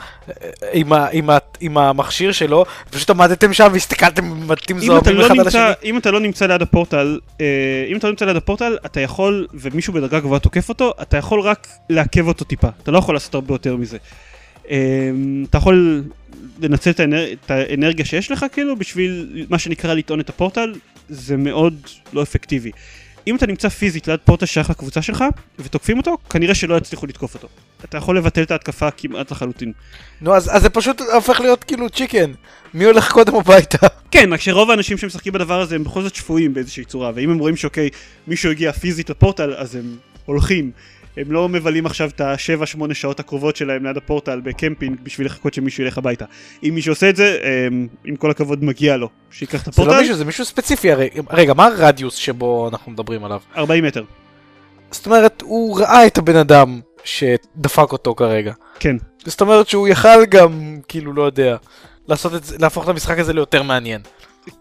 עם, 0.73 0.93
ה... 0.93 1.07
עם, 1.11 1.29
ה... 1.29 1.37
עם 1.59 1.77
המכשיר 1.77 2.31
שלו, 2.31 2.65
פשוט 2.89 3.09
עמדתם 3.09 3.53
שם 3.53 3.69
והסתכלתם 3.73 4.51
אתה, 4.53 4.79
זוהרים 4.79 5.15
לא 5.15 5.25
אחד 5.25 5.31
על 5.31 5.37
נמצא, 5.37 5.47
השני. 5.47 5.89
אם 5.89 5.97
אתה 5.97 6.11
לא 6.11 6.19
נמצא 6.19 6.45
ליד 6.45 6.61
הפורטל, 6.61 7.19
אה, 7.41 7.85
אם 7.87 7.97
אתה 7.97 8.07
לא 8.07 8.11
נמצא 8.11 8.25
ליד 8.25 8.35
הפורטל, 8.35 8.77
אתה 8.85 9.01
יכול, 9.01 9.47
ומישהו 9.53 9.93
בדרגה 9.93 10.19
גבוהה 10.19 10.39
תוקף 10.39 10.69
אותו, 10.69 10.93
אתה 11.01 11.17
יכול 11.17 11.41
רק 11.41 11.67
לעכב 11.89 12.27
אותו 12.27 12.45
טיפה. 12.45 12.67
אתה 12.83 12.91
לא 12.91 12.97
יכול 12.97 13.15
לעשות 13.15 13.35
הרבה 13.35 13.53
יותר 13.53 13.75
מזה. 13.75 13.97
אה, 14.69 14.77
אתה 15.49 15.57
יכול 15.57 16.03
לנצל 16.61 16.89
את, 16.89 16.99
האנר... 16.99 17.25
את 17.31 17.51
האנרגיה 17.51 18.05
שיש 18.05 18.31
לך, 18.31 18.45
כאילו, 18.51 18.75
בשביל 18.75 19.45
מה 19.49 19.59
שנקרא 19.59 19.93
לטעון 19.93 20.19
את 20.19 20.29
הפורטל, 20.29 20.73
זה 21.09 21.37
מאוד 21.37 21.75
לא 22.13 22.23
אפקטיבי. 22.23 22.71
אם 23.27 23.35
אתה 23.35 23.47
נמצא 23.47 23.69
פיזית 23.69 24.07
ליד 24.07 24.19
פורטל 24.25 24.45
שייך 24.45 24.69
לקבוצה 24.69 25.01
שלך, 25.01 25.23
ותוקפים 25.59 25.97
אותו, 25.97 26.17
כנראה 26.29 26.55
שלא 26.55 26.77
יצליחו 26.77 27.05
לתקוף 27.05 27.33
אותו. 27.33 27.47
אתה 27.85 27.97
יכול 27.97 28.17
לבטל 28.17 28.41
את 28.41 28.51
ההתקפה 28.51 28.91
כמעט 28.91 29.31
לחלוטין. 29.31 29.71
נו, 30.21 30.35
אז, 30.35 30.55
אז 30.55 30.61
זה 30.61 30.69
פשוט 30.69 31.01
הופך 31.01 31.39
להיות 31.39 31.63
כאילו 31.63 31.89
צ'יקן. 31.89 32.31
מי 32.73 32.83
הולך 32.83 33.11
קודם 33.11 33.35
הביתה? 33.35 33.87
כן, 34.11 34.33
רק 34.33 34.41
שרוב 34.41 34.71
האנשים 34.71 34.97
שמשחקים 34.97 35.33
בדבר 35.33 35.61
הזה 35.61 35.75
הם 35.75 35.83
בכל 35.83 36.01
זאת 36.01 36.15
שפויים 36.15 36.53
באיזושהי 36.53 36.85
צורה, 36.85 37.11
ואם 37.15 37.29
הם 37.29 37.39
רואים 37.39 37.55
שאוקיי, 37.55 37.89
מישהו 38.27 38.51
הגיע 38.51 38.71
פיזית 38.71 39.09
לפורטל, 39.09 39.53
אז 39.53 39.75
הם 39.75 39.95
הולכים. 40.25 40.71
הם 41.17 41.31
לא 41.31 41.49
מבלים 41.49 41.85
עכשיו 41.85 42.09
את 42.09 42.21
ה-7-8 42.21 42.93
שעות 42.93 43.19
הקרובות 43.19 43.55
שלהם 43.55 43.85
ליד 43.85 43.97
הפורטל 43.97 44.41
בקמפינג 44.41 44.97
בשביל 45.03 45.27
לחכות 45.27 45.53
שמישהו 45.53 45.83
ילך 45.83 45.97
הביתה. 45.97 46.25
אם 46.63 46.71
מישהו 46.75 46.91
עושה 46.91 47.09
את 47.09 47.15
זה, 47.15 47.37
הם, 47.43 47.87
עם 48.05 48.15
כל 48.15 48.31
הכבוד 48.31 48.63
מגיע 48.63 48.97
לו, 48.97 49.09
שייקח 49.31 49.67
את 49.67 49.73
זה 49.73 49.81
לא 49.81 49.83
הפורטל, 49.83 50.01
מישהו, 50.01 50.15
זה 50.15 50.25
מישהו 50.25 50.45
ספציפי 50.45 50.91
הרי. 50.91 51.09
רגע, 51.29 51.53
מה 51.53 51.65
הרדיוס 51.65 52.15
שבו 52.15 52.69
אנחנו 52.71 52.91
מדברים 52.91 53.23
עליו? 53.23 53.39
40 53.57 53.83
מטר. 53.83 54.03
זאת 54.91 55.05
אומרת, 55.05 55.41
הוא 55.41 55.79
ראה 55.79 56.07
את 56.07 56.17
הבן 56.17 56.35
אדם 56.35 56.79
שדפק 57.03 57.91
אותו 57.91 58.15
כרגע. 58.15 58.53
כן. 58.79 58.95
זאת 59.25 59.41
אומרת 59.41 59.67
שהוא 59.67 59.87
יכל 59.87 60.25
גם, 60.25 60.79
כאילו, 60.87 61.13
לא 61.13 61.23
יודע, 61.23 61.57
לעשות 62.07 62.35
את 62.35 62.43
זה, 62.43 62.57
להפוך 62.59 62.83
את 62.83 62.89
המשחק 62.89 63.19
הזה 63.19 63.33
ליותר 63.33 63.63
מעניין. 63.63 64.01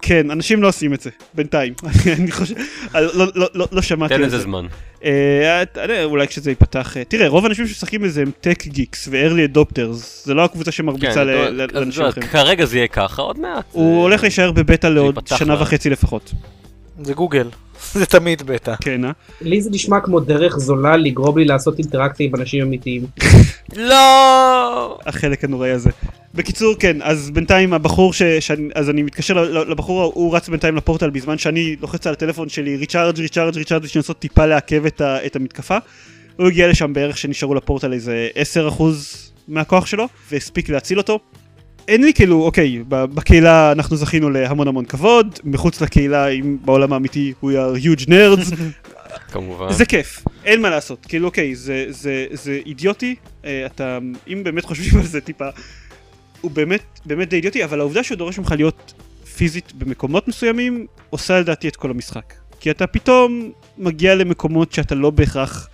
כן, 0.02 0.30
אנשים 0.30 0.62
לא 0.62 0.68
עושים 0.68 0.94
את 0.94 1.00
זה, 1.00 1.10
בינתיים. 1.34 1.72
אני 2.18 2.30
חושב, 2.30 2.54
לא, 2.94 3.26
לא, 3.34 3.46
לא, 3.54 3.66
לא 3.72 3.82
שמעתי 3.82 4.14
תן 4.14 4.20
על 4.20 4.26
לזה 4.26 4.36
זה. 4.38 4.42
זמן. 4.44 4.66
אה, 5.04 5.62
יודע, 5.82 6.04
אולי 6.04 6.26
כשזה 6.28 6.50
ייפתח, 6.50 6.96
אה, 6.96 7.04
תראה, 7.04 7.28
רוב 7.28 7.44
האנשים 7.44 7.66
שמשחקים 7.66 8.02
בזה 8.02 8.22
הם 8.22 8.30
טק 8.40 8.66
גיקס 8.66 9.08
ו-early 9.10 9.56
adopters, 9.56 9.92
זה 10.24 10.34
לא 10.34 10.44
הקבוצה 10.44 10.72
שמרביצה 10.72 11.14
כן, 11.14 11.26
ל- 11.26 11.62
ל- 11.62 11.66
לאנשים 11.78 12.04
אחרים. 12.04 12.26
כרגע 12.28 12.64
זה 12.64 12.76
יהיה 12.76 12.88
ככה, 12.88 13.22
עוד 13.22 13.38
מעט. 13.38 13.64
הוא 13.72 13.94
זה- 13.94 14.00
הולך 14.02 14.22
להישאר 14.22 14.52
בבטא 14.52 14.86
לעוד 14.86 15.18
שנה. 15.26 15.62
וחצי 15.62 15.90
לפחות. 15.90 16.32
זה 17.02 17.14
גוגל. 17.14 17.48
זה 17.94 18.07
תמיד 18.07 18.42
בטא. 18.42 18.74
כן, 18.81 19.05
אה? 19.05 19.11
לי 19.40 19.61
זה 19.61 19.70
נשמע 19.70 20.00
כמו 20.00 20.20
דרך 20.20 20.59
זולה 20.59 20.96
לגרום 20.96 21.38
לי 21.38 21.44
לעשות 21.44 21.79
אינטראקציה 21.79 22.26
עם 22.26 22.37
אנשים 22.37 22.62
אמיתיים. 22.62 23.07
לא! 23.76 24.98
החלק 25.07 25.44
הנוראי 25.44 25.70
הזה. 25.70 25.90
בקיצור, 26.35 26.74
כן, 26.79 26.96
אז 27.03 27.31
בינתיים 27.31 27.74
הבחור 27.74 28.12
ש... 28.12 28.22
שאני... 28.22 28.68
אז 28.74 28.90
אני 28.90 29.03
מתקשר 29.03 29.64
לבחור, 29.68 30.12
הוא 30.14 30.37
רץ 30.37 30.48
בינתיים 30.48 30.76
לפורטל 30.76 31.11
בזמן 31.11 31.38
שאני 31.38 31.76
לוחץ 31.81 32.07
על 32.07 32.12
הטלפון 32.12 32.48
שלי 32.48 32.76
ריצ'ארג' 32.76 33.18
ריצ'ארג' 33.18 33.57
ריצ'ארג' 33.57 33.83
בשביל 33.83 34.00
לנסות 34.00 34.18
טיפה 34.18 34.46
לעכב 34.46 34.87
את, 34.87 35.00
ה... 35.00 35.26
את 35.26 35.37
המתקפה. 35.37 35.79
הוא 36.37 36.46
הגיע 36.46 36.68
לשם 36.68 36.92
בערך 36.92 37.18
שנשארו 37.18 37.55
לפורטל 37.55 37.92
איזה 37.92 38.29
10% 38.79 38.83
מהכוח 39.48 39.87
שלו, 39.87 40.09
והספיק 40.31 40.68
להציל 40.68 40.98
אותו. 40.98 41.18
אין 41.88 42.04
לי 42.04 42.14
כאילו, 42.14 42.42
אוקיי, 42.42 42.82
בקהילה 42.88 43.72
אנחנו 43.72 43.96
זכינו 43.96 44.30
להמון 44.30 44.68
המון 44.68 44.84
כבוד, 44.84 45.38
מחוץ 45.44 45.80
לקהילה, 45.80 46.28
אם 46.28 46.56
בעולם 46.64 46.92
האמיתי, 46.92 47.32
we 47.44 47.46
are 47.46 47.84
huge 47.84 48.06
nerds, 48.06 48.54
כמובן. 49.32 49.72
זה 49.72 49.84
כיף, 49.84 50.24
אין 50.44 50.62
מה 50.62 50.70
לעשות, 50.70 51.06
כאילו 51.06 51.26
אוקיי, 51.26 51.54
זה, 51.54 51.86
זה, 51.88 52.26
זה 52.32 52.60
אידיוטי, 52.66 53.14
אה, 53.44 53.66
אתה, 53.66 53.98
אם 54.28 54.44
באמת 54.44 54.64
חושבים 54.64 55.00
על 55.00 55.06
זה 55.06 55.20
טיפה, 55.20 55.48
הוא 56.40 56.50
באמת, 56.50 57.00
באמת 57.06 57.28
די 57.28 57.36
אידיוטי, 57.36 57.64
אבל 57.64 57.80
העובדה 57.80 58.02
שהוא 58.02 58.18
דורש 58.18 58.38
ממך 58.38 58.52
להיות 58.56 58.92
פיזית 59.36 59.72
במקומות 59.72 60.28
מסוימים, 60.28 60.86
עושה 61.10 61.40
לדעתי 61.40 61.68
את 61.68 61.76
כל 61.76 61.90
המשחק. 61.90 62.34
כי 62.60 62.70
אתה 62.70 62.86
פתאום 62.86 63.50
מגיע 63.78 64.14
למקומות 64.14 64.72
שאתה 64.72 64.94
לא 64.94 65.10
בהכרח, 65.10 65.68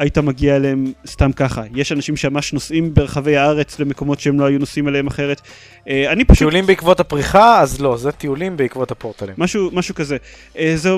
היית 0.00 0.18
מגיע 0.18 0.56
אליהם 0.56 0.92
סתם 1.06 1.32
ככה. 1.32 1.62
יש 1.74 1.92
אנשים 1.92 2.16
שממש 2.16 2.52
נוסעים 2.52 2.94
ברחבי 2.94 3.36
הארץ 3.36 3.78
למקומות 3.78 4.20
שהם 4.20 4.40
לא 4.40 4.44
היו 4.44 4.58
נוסעים 4.58 4.88
אליהם 4.88 5.06
אחרת. 5.06 5.40
אה, 5.88 6.12
אני 6.12 6.24
פשוט... 6.24 6.38
טיולים 6.38 6.66
בעקבות 6.66 7.00
הפריחה, 7.00 7.60
אז 7.60 7.80
לא, 7.80 7.96
זה 7.96 8.12
טיולים 8.12 8.56
בעקבות 8.56 8.90
הפורטלים. 8.90 9.34
משהו, 9.38 9.70
משהו 9.72 9.94
כזה. 9.94 10.16
אה, 10.58 10.72
זה 10.76 10.90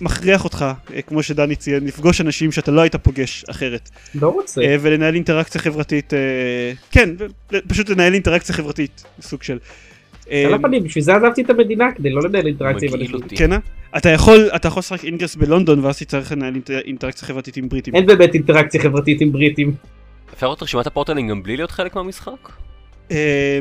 מכריח 0.00 0.44
אותך, 0.44 0.64
אה, 0.94 1.02
כמו 1.02 1.22
שדני 1.22 1.56
ציין, 1.56 1.86
לפגוש 1.86 2.20
אנשים 2.20 2.52
שאתה 2.52 2.70
לא 2.70 2.80
היית 2.80 2.96
פוגש 2.96 3.44
אחרת. 3.50 3.90
לא 4.14 4.28
רוצה. 4.28 4.60
ולנהל 4.80 5.14
אינטראקציה 5.14 5.60
חברתית, 5.60 6.12
כן, 6.90 7.10
פשוט 7.68 7.88
לנהל 7.88 8.14
אינטראקציה 8.14 8.54
חברתית, 8.54 9.04
סוג 9.20 9.42
של. 9.42 9.58
אה, 10.30 10.46
על 10.46 10.54
הפנים, 10.54 10.84
בשביל 10.84 11.04
זה 11.04 11.14
עזבתי 11.16 11.42
את 11.42 11.50
המדינה, 11.50 11.92
כדי 11.92 12.10
לא 12.10 12.22
לנהל 12.22 12.46
אינטראקציה 12.46 12.88
עם 12.88 12.94
אנשים. 13.00 13.20
כן, 13.36 13.52
אה? 13.52 13.58
אתה 13.96 14.08
יכול, 14.08 14.50
אתה 14.56 14.68
יכול 14.68 14.80
לשחק 14.80 15.04
אינגרס 15.04 15.34
בלונדון 15.36 15.84
ואז 15.84 15.98
תצטרך 15.98 16.32
לנהל 16.32 16.54
אינטר- 16.54 16.80
אינטראקציה 16.84 17.28
חברתית 17.28 17.56
עם 17.56 17.68
בריטים. 17.68 17.94
אין 17.94 18.06
באמת 18.06 18.34
אינטראקציה 18.34 18.80
חברתית 18.82 19.20
עם 19.20 19.32
בריטים. 19.32 19.74
אפשר 20.34 20.46
לראות 20.46 20.58
את 20.58 20.62
רשימת 20.62 20.86
הפורטלים 20.86 21.28
גם 21.28 21.42
בלי 21.42 21.56
להיות 21.56 21.70
חלק 21.70 21.94
מהמשחק? 21.96 22.48
אה, 23.10 23.58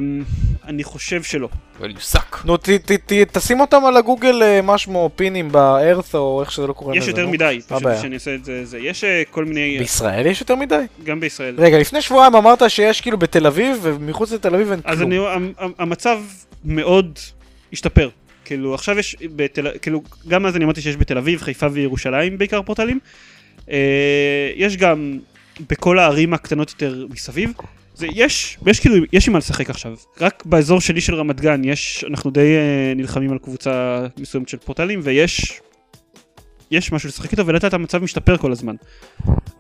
אני 0.68 0.84
חושב 0.84 1.24
שלא. 1.24 1.50
well 1.82 1.84
you 1.84 2.16
suck. 2.18 2.38
נו, 2.46 2.58
ת- 2.58 2.70
ת- 2.70 2.92
ת- 2.92 3.38
תשים 3.38 3.60
אותם 3.60 3.86
על 3.86 3.98
הגוגל 3.98 4.44
אה, 4.44 4.62
מה 4.62 4.78
שמו, 4.78 5.10
פינים 5.16 5.52
בארת' 5.52 6.16
או 6.16 6.42
איך 6.42 6.52
שזה 6.52 6.68
לא 6.68 6.74
קוראים 6.74 6.98
יש 6.98 7.04
לזה. 7.04 7.12
יותר 7.12 7.26
נו. 7.26 7.32
מדי, 7.32 7.60
פשוט? 7.68 7.84
שאני 8.02 8.14
אעשה 8.16 8.36
את 8.36 8.46
זה. 8.46 8.78
יש 8.80 9.04
אה, 9.04 9.24
כל 9.32 9.46
מיני, 9.46 9.76
בישראל 9.80 10.26
יש 10.26 10.42
יותר 10.42 10.56
מדי? 10.56 10.76
גם 11.04 11.20
בישראל. 11.20 11.56
רגע, 11.58 11.80
לפני 11.80 12.02
שבועיים 12.02 12.36
אמרת 12.36 12.70
שיש 12.70 13.02
כאילו 13.02 13.18
בתל 13.18 13.48
אביב, 13.48 13.78
ומחוץ 13.82 14.32
לתל 14.32 14.56
אביב 14.56 14.72
אין 14.72 14.80
אז 14.84 14.98
כלום. 14.98 15.12
המ- 15.12 15.54
המצב 15.80 16.20
מאוד 16.66 17.20
השתפר. 17.74 18.10
כאילו 18.46 18.74
עכשיו 18.74 19.00
יש, 19.00 19.16
בתל, 19.36 19.68
כאילו 19.82 20.02
גם 20.28 20.46
אז 20.46 20.56
אני 20.56 20.66
אמרתי 20.66 20.82
שיש 20.82 20.98
בתל 20.98 21.18
אביב, 21.18 21.42
חיפה 21.42 21.68
וירושלים 21.72 22.38
בעיקר 22.38 22.62
פורטלים. 22.62 23.00
אה, 23.72 24.52
יש 24.56 24.78
גם 24.78 25.20
בכל 25.70 26.00
הערים 26.00 26.34
הקטנות 26.34 26.70
יותר 26.70 27.08
מסביב. 27.10 27.54
זה, 27.96 28.08
יש, 28.16 28.58
יש 28.68 28.80
כאילו, 28.80 29.06
יש 29.14 29.28
עם 29.28 29.34
מה 29.34 29.40
לשחק 29.40 29.70
עכשיו. 29.70 29.96
רק 30.20 30.44
באזור 30.46 30.82
שלי 30.82 31.02
של 31.02 31.16
רמת 31.16 31.42
גן 31.42 31.64
יש, 31.64 32.06
אנחנו 32.10 32.32
די 32.32 32.56
אה, 32.56 32.94
נלחמים 32.96 33.32
על 33.32 33.38
קבוצה 33.38 34.08
מסוימת 34.18 34.50
של 34.50 34.58
פורטלים 34.58 35.00
ויש, 35.04 35.62
יש 36.72 36.92
משהו 36.92 37.10
לשחק 37.10 37.32
איתו 37.32 37.52
לאט 37.52 37.74
המצב 37.74 38.04
משתפר 38.04 38.38
כל 38.38 38.52
הזמן. 38.52 38.76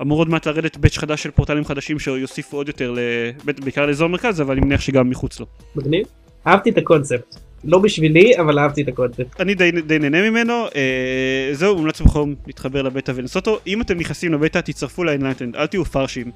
אמור 0.02 0.18
עוד 0.20 0.30
מעט 0.30 0.48
לרדת 0.48 0.78
batch 0.78 0.98
חדש 0.98 1.24
של 1.24 1.32
פורטלים 1.32 1.66
חדשים 1.66 2.00
שיוסיפו 2.00 2.58
עוד 2.58 2.68
יותר, 2.68 2.92
ל- 2.92 3.32
בעיקר 3.64 3.86
לאזור 3.86 4.08
מרכז 4.10 4.42
אבל 4.42 4.52
אני 4.52 4.62
מניח 4.62 4.82
שגם 4.82 5.10
מחוץ 5.10 5.40
לו. 5.40 5.46
מגניב. 5.76 6.06
אהבתי 6.48 6.70
את 6.70 6.78
הקונספט. 6.78 7.36
לא 7.64 7.80
בשבילי, 7.80 8.38
אבל 8.40 8.60
אהבתי 8.60 8.82
את 8.82 8.88
הקונספט. 8.88 9.42
אני 9.42 9.54
די, 9.54 9.72
די 9.72 10.00
נהנה 10.00 10.30
ממנו, 10.30 10.66
אה, 10.76 11.50
זהו, 11.54 11.76
מומלץ 11.76 12.02
בחום 12.02 12.36
להתחבר 12.48 12.82
לבטא 12.82 13.12
ולנסות 13.16 13.48
אותו. 13.48 13.60
אם 13.68 13.82
אתם 13.82 13.98
נכנסים 13.98 14.34
לבטא, 14.34 14.60
תצטרפו 14.60 15.04
ל 15.04 15.08
Enlightened, 15.08 15.56
אל 15.56 15.68
תהיו 15.68 15.86
פראיירים. 15.86 16.32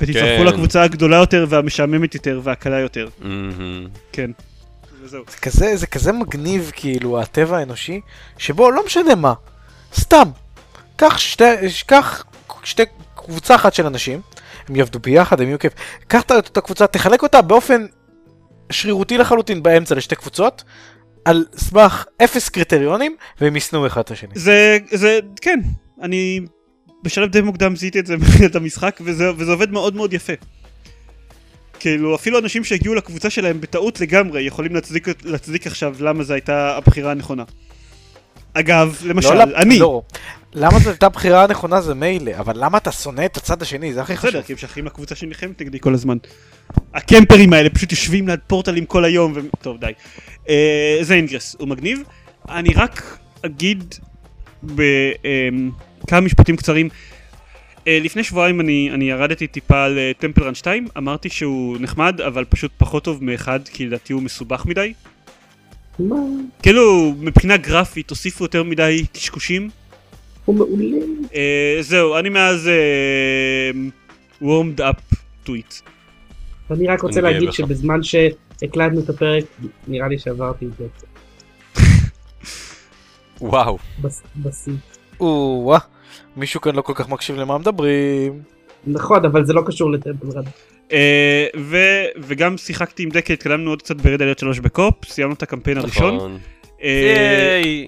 ותצטרפו 0.00 0.42
כן. 0.42 0.46
לקבוצה 0.46 0.82
הגדולה 0.82 1.16
יותר 1.16 1.46
והמשעממת 1.48 2.14
יותר 2.14 2.40
והקלה 2.42 2.78
יותר. 2.78 3.08
מהמם. 3.20 3.86
כן. 4.12 4.30
וזהו. 5.02 5.24
זה 5.30 5.36
כזה, 5.36 5.76
זה 5.76 5.86
כזה 5.86 6.12
מגניב 6.12 6.70
כאילו 6.74 7.20
הטבע 7.20 7.58
האנושי, 7.58 8.00
שבו 8.38 8.70
לא 8.70 8.86
משנה 8.86 9.14
מה, 9.14 9.32
סתם, 9.94 10.28
קח 10.96 11.18
שתי, 11.18 11.44
קח 11.86 12.24
שתי 12.64 12.82
קבוצה 13.14 13.54
אחת 13.54 13.74
של 13.74 13.86
אנשים, 13.86 14.20
הם 14.68 14.76
יעבדו 14.76 14.98
ביחד, 14.98 15.40
הם 15.40 15.48
יהיו 15.48 15.58
כיף, 15.58 15.72
קח 16.08 16.22
את 16.22 16.30
אותה 16.30 16.60
קבוצה, 16.60 16.86
תחלק 16.86 17.22
אותה 17.22 17.42
באופן 17.42 17.86
שרירותי 18.72 19.18
לחלוטין 19.18 19.62
באמצע 19.62 19.94
לשתי 19.94 20.14
קבוצות, 20.14 20.64
על 21.24 21.44
סמך 21.56 22.04
אפס 22.24 22.48
קריטריונים, 22.48 23.16
והם 23.40 23.56
ישנאו 23.56 23.86
אחד 23.86 24.00
את 24.00 24.10
השני. 24.10 24.30
זה, 24.34 24.78
זה, 24.90 25.18
כן, 25.40 25.60
אני 26.02 26.40
בשלב 27.02 27.30
די 27.30 27.40
מוקדם 27.40 27.76
זיהיתי 27.76 27.98
את 27.98 28.06
זה 28.06 28.16
מבחינת 28.22 28.56
המשחק, 28.56 29.00
וזה, 29.04 29.30
וזה 29.36 29.52
עובד 29.52 29.70
מאוד 29.70 29.96
מאוד 29.96 30.12
יפה. 30.12 30.32
כאילו, 31.80 32.14
אפילו 32.14 32.38
אנשים 32.38 32.64
שהגיעו 32.64 32.94
לקבוצה 32.94 33.30
שלהם 33.30 33.60
בטעות 33.60 34.00
לגמרי, 34.00 34.42
יכולים 34.42 34.74
להצדיק, 34.74 35.08
להצדיק 35.24 35.66
עכשיו 35.66 35.94
למה 36.00 36.24
זו 36.24 36.34
הייתה 36.34 36.76
הבחירה 36.76 37.10
הנכונה. 37.10 37.44
אגב, 38.54 38.98
למשל, 39.04 39.34
לא, 39.34 39.42
אני, 39.42 39.78
לא, 39.78 40.02
למה 40.54 40.78
זו 40.78 40.90
הייתה 40.90 41.06
הבחירה 41.06 41.44
הנכונה 41.44 41.80
זה 41.80 41.94
מילא, 41.94 42.32
אבל 42.38 42.64
למה 42.64 42.78
אתה 42.78 42.92
שונא 42.92 43.24
את 43.24 43.36
הצד 43.36 43.62
השני, 43.62 43.92
זה 43.92 44.02
הכי 44.02 44.16
חשוב. 44.16 44.30
בסדר, 44.30 44.42
כי 44.42 44.52
הם 44.52 44.58
שייכים 44.58 44.86
לקבוצה 44.86 45.14
שנלחמת 45.14 45.60
נגדי 45.60 45.80
כל 45.80 45.94
הזמן. 45.94 46.16
הקמפרים 46.94 47.52
האלה 47.52 47.70
פשוט 47.70 47.92
יושבים 47.92 48.28
ליד 48.28 48.40
פורטלים 48.46 48.86
כל 48.86 49.04
היום, 49.04 49.32
ו... 49.34 49.40
טוב 49.60 49.80
די. 49.80 49.92
אה, 50.48 50.98
זה 51.00 51.14
אינגרס, 51.14 51.56
הוא 51.58 51.68
מגניב. 51.68 52.02
אני 52.48 52.74
רק 52.74 53.18
אגיד 53.46 53.94
בכמה 54.62 56.20
משפטים 56.20 56.56
קצרים. 56.56 56.88
אה, 57.86 57.98
לפני 58.02 58.24
שבועיים 58.24 58.60
אני, 58.60 58.90
אני 58.92 59.10
ירדתי 59.10 59.46
טיפה 59.46 59.84
על 59.84 59.98
אה, 59.98 60.12
טמפל 60.18 60.42
רן 60.42 60.54
2, 60.54 60.88
אמרתי 60.96 61.28
שהוא 61.28 61.76
נחמד, 61.80 62.20
אבל 62.20 62.44
פשוט 62.44 62.70
פחות 62.76 63.04
טוב 63.04 63.24
מאחד, 63.24 63.60
כי 63.68 63.86
לדעתי 63.86 64.12
הוא 64.12 64.22
מסובך 64.22 64.66
מדי. 64.66 64.92
מה? 65.98 66.16
כאילו, 66.62 67.14
מבחינה 67.20 67.56
גרפית 67.56 68.10
הוסיפו 68.10 68.44
יותר 68.44 68.62
מדי 68.62 69.04
קשקושים. 69.12 69.70
הוא 70.44 70.54
מעולה. 70.54 70.96
אה, 71.34 71.76
זהו, 71.80 72.18
אני 72.18 72.28
מאז 72.28 72.70
warmed 74.42 74.80
up 74.80 75.16
to 75.46 75.50
it. 75.50 75.91
אני 76.72 76.86
רק 76.86 77.00
רוצה 77.02 77.20
להגיד. 77.20 77.52
שבזמן 77.52 78.00
שהקלטנו 78.02 79.00
את 79.00 79.08
הפרק, 79.08 79.44
נראה 79.88 80.08
לי 80.08 80.18
שעברתי 80.18 80.66
את 80.66 80.70
זה 80.78 80.84
וואו. 83.40 83.78
בשיא. 84.36 84.72
או-אה, 85.20 85.78
מישהו 86.36 86.60
כאן 86.60 86.74
לא 86.74 86.82
כל 86.82 86.92
כך 86.96 87.08
מקשיב 87.08 87.36
למה 87.36 87.58
מדברים. 87.58 88.42
נכון, 88.86 89.24
אבל 89.24 89.44
זה 89.46 89.52
לא 89.52 89.62
קשור 89.66 89.90
ל 89.92 89.97
Temple 89.97 90.26
Run. 90.34 90.42
אה, 90.92 91.46
ו- 91.56 92.04
וגם 92.18 92.56
שיחקתי 92.58 93.02
עם 93.02 93.08
דקל, 93.08 93.32
התקדמנו 93.32 93.70
עוד 93.70 93.82
קצת 93.82 93.96
ב 93.96 94.03
Red 94.03 94.22
Alert 94.22 94.38
3 94.38 94.58
ב 94.60 94.65
co-op, 94.65 94.94
סיימנו 95.04 95.34
את 95.34 95.42
הקמפיין 95.42 95.78
הראשון. 95.78 96.16
נכון. 96.16 96.38
אה, 96.82 97.60
ייי. 97.62 97.86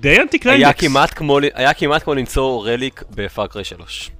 די 0.00 0.20
אנטי 0.20 0.36
היה 0.36 0.42
קליימקס. 0.42 0.80
כמעט 0.80 1.14
כמו 1.18 1.40
ל- 1.40 1.44
היה 1.54 1.74
כמעט 1.74 2.02
כמו 2.02 2.14
למצוא 2.14 2.66
relic 2.66 3.02
ב 3.14 3.21
Far 3.21 3.43
Cry 3.43 3.64
3. 3.64 4.10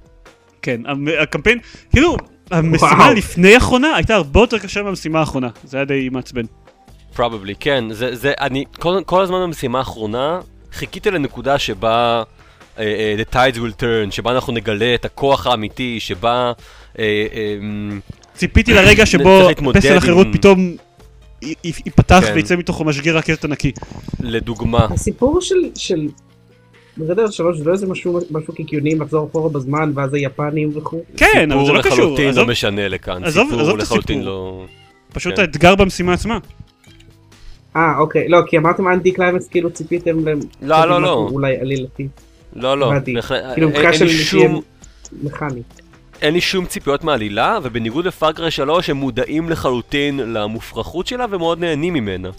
כן, 0.61 0.81
הקמפיין, 1.21 1.59
כאילו, 1.91 2.17
המשימה 2.51 2.91
וואו. 2.91 3.13
לפני 3.13 3.53
האחרונה 3.55 3.95
הייתה 3.95 4.15
הרבה 4.15 4.39
יותר 4.39 4.59
קשה 4.59 4.83
מהמשימה 4.83 5.19
האחרונה, 5.19 5.47
זה 5.63 5.77
היה 5.77 5.85
די 5.85 6.09
מעצבן. 6.11 6.41
probably, 7.15 7.53
כן. 7.59 7.83
זה, 7.91 8.15
זה, 8.15 8.33
אני, 8.39 8.63
כל, 8.79 9.01
כל 9.05 9.21
הזמן 9.21 9.43
במשימה 9.43 9.79
האחרונה, 9.79 10.39
חיכיתי 10.73 11.11
לנקודה 11.11 11.59
שבה 11.59 12.23
uh, 12.75 12.79
uh, 12.79 12.81
the 13.21 13.33
tides 13.33 13.55
will 13.57 13.81
turn, 13.81 14.11
שבה 14.11 14.31
אנחנו 14.31 14.53
נגלה 14.53 14.95
את 14.95 15.05
הכוח 15.05 15.47
האמיתי, 15.47 15.99
שבה... 15.99 16.51
Uh, 16.93 16.97
um, 16.97 16.99
ציפיתי 18.35 18.73
לרגע 18.73 19.05
שבו 19.11 19.49
פסל 19.73 19.97
החירות 19.97 20.27
עם- 20.27 20.33
פתאום 20.33 20.75
ייפתח 21.63 22.23
כן. 22.27 22.33
ויצא 22.35 22.55
מתוכו 22.55 22.83
משגר 22.83 23.17
רקטות 23.17 23.45
ענקי. 23.45 23.71
לדוגמה, 24.19 24.87
הסיפור 24.91 25.41
של... 25.41 25.55
של... 25.75 26.07
ברדר 26.97 27.29
שלוש 27.29 27.57
זה 27.57 27.63
לא 27.63 27.71
איזה 27.73 27.87
משהו 27.87 28.19
משהו 28.31 28.53
קיקיוני 28.53 28.95
לחזור 28.95 29.27
אחורה 29.27 29.49
בזמן 29.49 29.91
ואז 29.95 30.13
היפנים 30.13 30.71
וכו'. 30.75 31.01
כן, 31.17 31.51
אבל 31.51 31.59
זה 31.61 31.65
סיפור 31.65 31.77
לא 31.77 31.81
קשור, 31.81 31.93
לחלוטין 31.97 32.29
עזוב, 32.29 32.43
לא 32.45 32.51
משנה 32.51 32.87
לכאן. 32.87 33.23
עזוב- 33.23 33.47
סיפור 33.47 33.61
עזוב 33.61 33.75
את 33.75 33.81
לחלוטין 33.81 34.17
הסיפור. 34.17 34.33
לא... 34.33 34.65
פשוט 35.13 35.35
כן. 35.35 35.41
האתגר 35.41 35.75
במשימה 35.75 36.13
עצמה. 36.13 36.37
אה 37.75 37.97
אוקיי, 37.99 38.29
לא 38.29 38.39
כי 38.47 38.57
אמרתם 38.57 38.87
אנטי 38.87 39.11
קליימקס 39.11 39.47
כאילו 39.47 39.69
ציפיתם 39.71 40.27
ל... 40.27 40.33
לא, 40.61 40.85
לא, 40.85 41.01
לא. 41.01 41.27
אולי 41.31 41.57
עלילתי, 41.57 42.07
לא, 42.55 42.77
לא. 42.77 42.91
כאילו 43.53 43.69
מבחינה 43.69 43.93
של 43.93 44.09
שום... 44.09 44.61
מכני. 45.23 45.61
אין 46.21 46.33
לי 46.33 46.41
שום 46.41 46.65
ציפיות 46.65 47.03
מהעלילה, 47.03 47.59
ובניגוד 47.63 48.05
ל 48.05 48.12
Far 48.12 48.31
Cry 48.31 48.51
3 48.51 48.89
הם 48.89 48.97
מודעים 48.97 49.49
לחלוטין 49.49 50.19
למופרכות 50.33 51.07
שלה 51.07 51.25
ומאוד 51.29 51.59
נהנים 51.59 51.93
ממנה. 51.93 52.29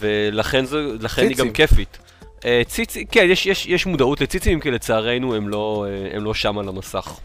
ולכן 0.00 0.64
זה, 0.64 0.86
לכן 1.00 1.22
היא 1.28 1.36
גם. 1.36 1.50
כיפית. 1.50 1.98
אה, 2.44 2.62
ציצי, 2.66 3.06
כן, 3.06 3.26
יש, 3.30 3.46
יש, 3.46 3.66
יש 3.66 3.86
מודעות 3.86 4.20
לציצים, 4.20 4.60
כי 4.60 4.70
לצערנו 4.70 5.34
הם 5.34 5.48
לא, 5.48 5.86
אה, 5.88 6.16
הם 6.16 6.24
לא 6.24 6.34
שם 6.34 6.58
על 6.58 6.68
המסך. 6.68 7.18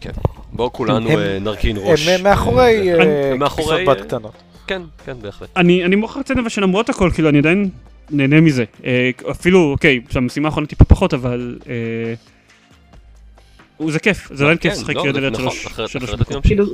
כן. 0.00 0.10
בואו 0.52 0.72
כולנו 0.72 1.10
הם- 1.10 1.18
אה, 1.18 1.38
נרכין 1.40 1.76
ראש. 1.80 2.08
הם 2.08 2.22
מאחורי 2.24 2.92
הם 2.92 3.38
מאחורי, 3.38 3.66
פיסות 3.84 3.88
אה, 3.88 3.94
בת 3.94 4.06
קטנות. 4.06 4.32
כן, 4.66 4.82
כן, 5.04 5.16
בהחלט. 5.22 5.48
אני, 5.56 5.84
אני 5.84 5.96
מוכרח 5.96 6.16
לציין 6.16 6.38
אבל 6.38 6.48
שלמרות 6.48 6.88
הכל, 6.88 7.10
כאילו, 7.14 7.28
אני 7.28 7.38
עדיין 7.38 7.70
נהנה 8.10 8.40
מזה. 8.40 8.64
אפילו, 9.30 9.70
אוקיי, 9.72 10.00
המשימה 10.14 10.48
האחרונה 10.48 10.66
טיפה 10.66 10.84
פחות, 10.84 11.14
אבל... 11.14 11.58
אה, 11.68 12.14
זה 13.88 13.98
כיף, 13.98 14.28
זה 14.34 14.44
עדיין 14.44 14.58
כיף 14.58 14.72
כן, 14.74 14.78
לשחק 14.80 14.94
לא, 14.94 15.02
זה 15.02 15.08
אלרט 15.08 15.32
נכון, 15.32 15.50
שלוש. 15.86 16.10
כאילו 16.42 16.64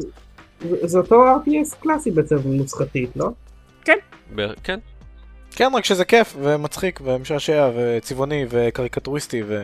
זה- 0.84 0.98
אותו 0.98 1.24
RTS 1.36 1.74
קלאסי 1.82 2.10
בעצם 2.10 2.36
נוסחתית 2.44 3.10
לא? 3.16 3.28
ב- 4.34 4.52
כן, 4.64 4.78
כן, 5.56 5.70
רק 5.74 5.84
שזה 5.84 6.04
כיף 6.04 6.36
ומצחיק 6.42 7.00
ומשעשע 7.04 7.70
וצבעוני 7.76 8.44
וקריקטוריסטי 8.50 9.42
ו... 9.46 9.62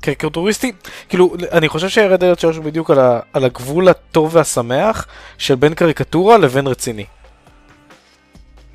קריקטוריסטי, 0.00 0.72
כאילו, 1.08 1.34
אני 1.52 1.68
חושב 1.68 1.88
אלרט 2.22 2.38
3 2.38 2.56
הוא 2.56 2.64
בדיוק 2.64 2.90
על, 2.90 2.98
ה, 2.98 3.20
על 3.32 3.44
הגבול 3.44 3.88
הטוב 3.88 4.34
והשמח 4.34 5.06
של 5.38 5.54
בין 5.54 5.74
קריקטורה 5.74 6.38
לבין 6.38 6.66
רציני. 6.66 7.04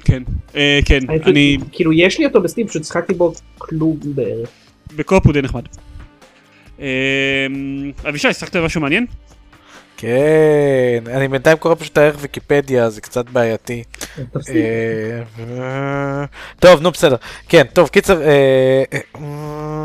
כן, 0.06 0.24
אה, 0.56 0.80
כן, 0.86 1.00
הייתי- 1.10 1.30
אני... 1.30 1.58
כאילו 1.72 1.94
יש 1.94 2.20
לי 2.20 2.26
אותו 2.26 2.42
בסטים 2.42 2.68
פשוט 2.68 2.84
שיחקתי 2.86 3.14
בו 3.14 3.34
כלום 3.58 3.98
בערך. 4.04 4.50
בקופ 4.96 5.26
הוא 5.26 5.34
די 5.34 5.42
נחמד. 5.42 5.64
אה, 6.80 6.88
אבישי, 8.10 8.34
שחקת 8.34 8.56
משהו 8.56 8.82
מעניין? 8.82 9.06
כן, 10.02 11.04
אני 11.08 11.28
בינתיים 11.28 11.58
קורא 11.58 11.76
פשוט 11.76 11.98
הערך 11.98 12.16
ויקיפדיה, 12.20 12.90
זה 12.90 13.02
קצת 13.02 13.30
בעייתי. 13.30 13.84
אה, 14.50 16.24
טוב, 16.60 16.82
נו 16.82 16.92
בסדר. 16.92 17.16
כן, 17.50 17.64
טוב, 17.74 17.88
קיצר... 17.88 18.22
אה, 18.22 18.84
אה, 18.94 19.00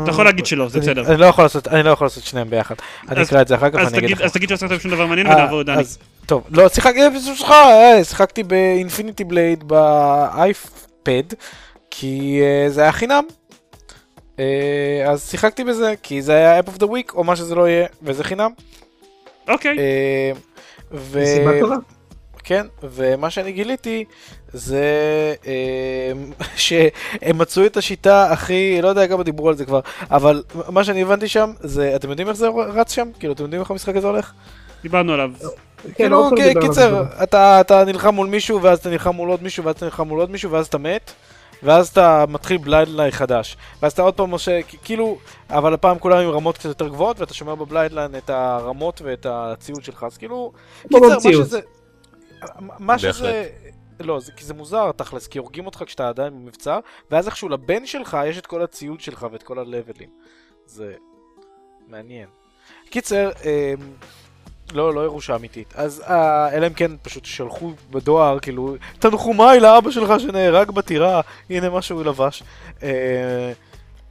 אתה 0.03 0.11
יכול 0.11 0.25
להגיד 0.25 0.45
שלא, 0.45 0.69
זה 0.69 0.79
בסדר. 0.79 1.07
אני 1.11 1.17
לא 1.17 1.25
יכול 1.25 1.43
לעשות, 1.45 1.67
אני 1.67 1.83
לא 1.83 1.89
יכול 1.89 2.05
לעשות 2.05 2.23
שניהם 2.23 2.49
ביחד. 2.49 2.75
אני 3.09 3.23
אקרא 3.23 3.41
את 3.41 3.47
זה 3.47 3.55
אחר 3.55 3.69
כך 3.69 3.75
ואני 3.75 3.97
אגיד 3.97 4.11
לך. 4.17 4.21
אז 4.21 4.31
תגיד 4.33 4.49
שלא 4.57 4.67
בשום 4.67 4.91
דבר 4.91 5.05
מעניין 5.05 5.27
ונעבור 5.27 5.59
לדני. 5.59 5.79
אז- 5.79 5.97
טוב, 6.25 6.43
לא, 6.49 6.69
שיחקתי, 6.69 6.99
שיחקתי 8.03 8.43
באינפיניטי 8.43 9.23
בלייד 9.23 9.63
באייפד, 9.67 11.23
כי 11.91 12.41
זה 12.67 12.81
היה 12.81 12.91
חינם. 12.91 13.23
אז 15.07 15.29
שיחקתי 15.29 15.63
בזה, 15.63 15.93
כי 16.03 16.21
זה 16.21 16.33
היה 16.33 16.59
App 16.59 16.63
of 16.77 16.79
the 16.79 16.85
Week, 16.85 17.13
או 17.13 17.23
מה 17.23 17.35
שזה 17.35 17.55
לא 17.55 17.67
יהיה, 17.67 17.87
וזה 18.03 18.23
חינם. 18.23 18.51
אוקיי. 19.47 19.77
אה, 19.79 20.31
ו... 20.91 21.19
טובה. 21.59 21.75
כן, 22.47 22.65
ומה 22.83 23.29
שאני 23.29 23.51
גיליתי 23.51 24.05
זה 24.53 24.83
אה, 25.47 26.11
שהם 26.55 27.37
מצאו 27.37 27.65
את 27.65 27.77
השיטה 27.77 28.31
הכי, 28.31 28.79
לא 28.81 28.87
יודע 28.87 29.07
כמה 29.07 29.23
דיברו 29.23 29.49
על 29.49 29.55
זה 29.55 29.65
כבר, 29.65 29.79
אבל 30.11 30.43
מה 30.69 30.83
שאני 30.83 31.01
הבנתי 31.01 31.27
שם 31.27 31.51
זה, 31.59 31.95
אתם 31.95 32.09
יודעים 32.09 32.27
איך 32.27 32.37
זה 32.37 32.47
רץ 32.47 32.93
שם? 32.93 33.07
כאילו, 33.19 33.33
אתם 33.33 33.43
יודעים 33.43 33.61
איך 33.61 33.71
המשחק 33.71 33.95
הזה 33.95 34.07
הולך? 34.07 34.31
דיברנו 34.83 35.13
עליו. 35.13 35.31
כן, 35.83 35.89
כאילו, 35.95 36.29
כן, 36.37 36.61
קיצר, 36.61 37.03
אתה 37.23 37.83
נלחם 37.85 38.15
מול 38.15 38.27
מישהו, 38.27 38.61
ואז 38.61 38.79
אתה 38.79 38.89
נלחם 38.89 39.15
מול 39.15 39.29
עוד 39.29 39.43
מישהו, 39.43 39.63
ואז 39.63 39.75
אתה 39.75 39.85
נלחם 39.85 40.07
מול 40.07 40.19
עוד 40.19 40.31
מישהו, 40.31 40.51
ואז 40.51 40.67
אתה 40.67 40.77
מת, 40.77 41.11
ואז 41.63 41.87
אתה 41.87 42.25
מתחיל 42.29 42.57
bloodline 42.57 43.11
חדש. 43.11 43.57
ואז 43.81 43.91
אתה 43.91 44.01
עוד 44.01 44.13
פעם 44.13 44.31
עושה, 44.31 44.59
כ- 44.67 44.75
כאילו, 44.83 45.17
אבל 45.49 45.73
הפעם 45.73 45.99
כולם 45.99 46.17
עם 46.17 46.29
רמות 46.29 46.57
קצת 46.57 46.65
יותר 46.69 46.87
גבוהות, 46.87 47.19
ואתה 47.19 47.33
שומר 47.33 47.55
ב 47.55 47.61
bloodline 47.61 48.15
את 48.15 48.29
הרמות 48.29 49.01
ואת 49.01 49.25
הציוד 49.29 49.83
שלך, 49.83 50.03
אז 50.03 50.17
כאילו, 50.17 50.51
קיצר, 50.83 50.99
מה. 50.99 51.19
שזה... 51.21 51.59
מה 52.79 52.99
שזה... 52.99 53.49
לא, 53.99 54.19
זה, 54.19 54.31
כי 54.31 54.45
זה 54.45 54.53
מוזר 54.53 54.91
תכלס, 54.91 55.27
כי 55.27 55.39
הורגים 55.39 55.65
אותך 55.65 55.83
כשאתה 55.85 56.09
עדיין 56.09 56.33
במבצע, 56.33 56.79
ואז 57.11 57.25
איכשהו 57.27 57.49
לבן 57.49 57.85
שלך 57.85 58.17
יש 58.27 58.37
את 58.37 58.45
כל 58.45 58.61
הציוד 58.61 59.01
שלך 59.01 59.27
ואת 59.31 59.43
כל 59.43 59.59
הלבלים. 59.59 60.09
זה 60.65 60.93
מעניין. 61.87 62.27
קיצר, 62.89 63.29
אמ, 63.43 63.91
לא, 64.73 64.93
לא 64.93 65.03
ירושה 65.03 65.35
אמיתית. 65.35 65.73
אז 65.75 66.03
אה, 66.07 66.53
אלא 66.53 66.67
אם 66.67 66.73
כן 66.73 66.91
פשוט 67.01 67.25
שלחו 67.25 67.71
בדואר, 67.91 68.39
כאילו, 68.39 68.75
תנחומיי 68.99 69.59
לאבא 69.59 69.91
שלך 69.91 70.19
שנהרג 70.19 70.71
בטירה, 70.71 71.21
הנה 71.49 71.69
מה 71.69 71.81
שהוא 71.81 72.03
לבש. 72.03 72.43
אה, 72.83 73.51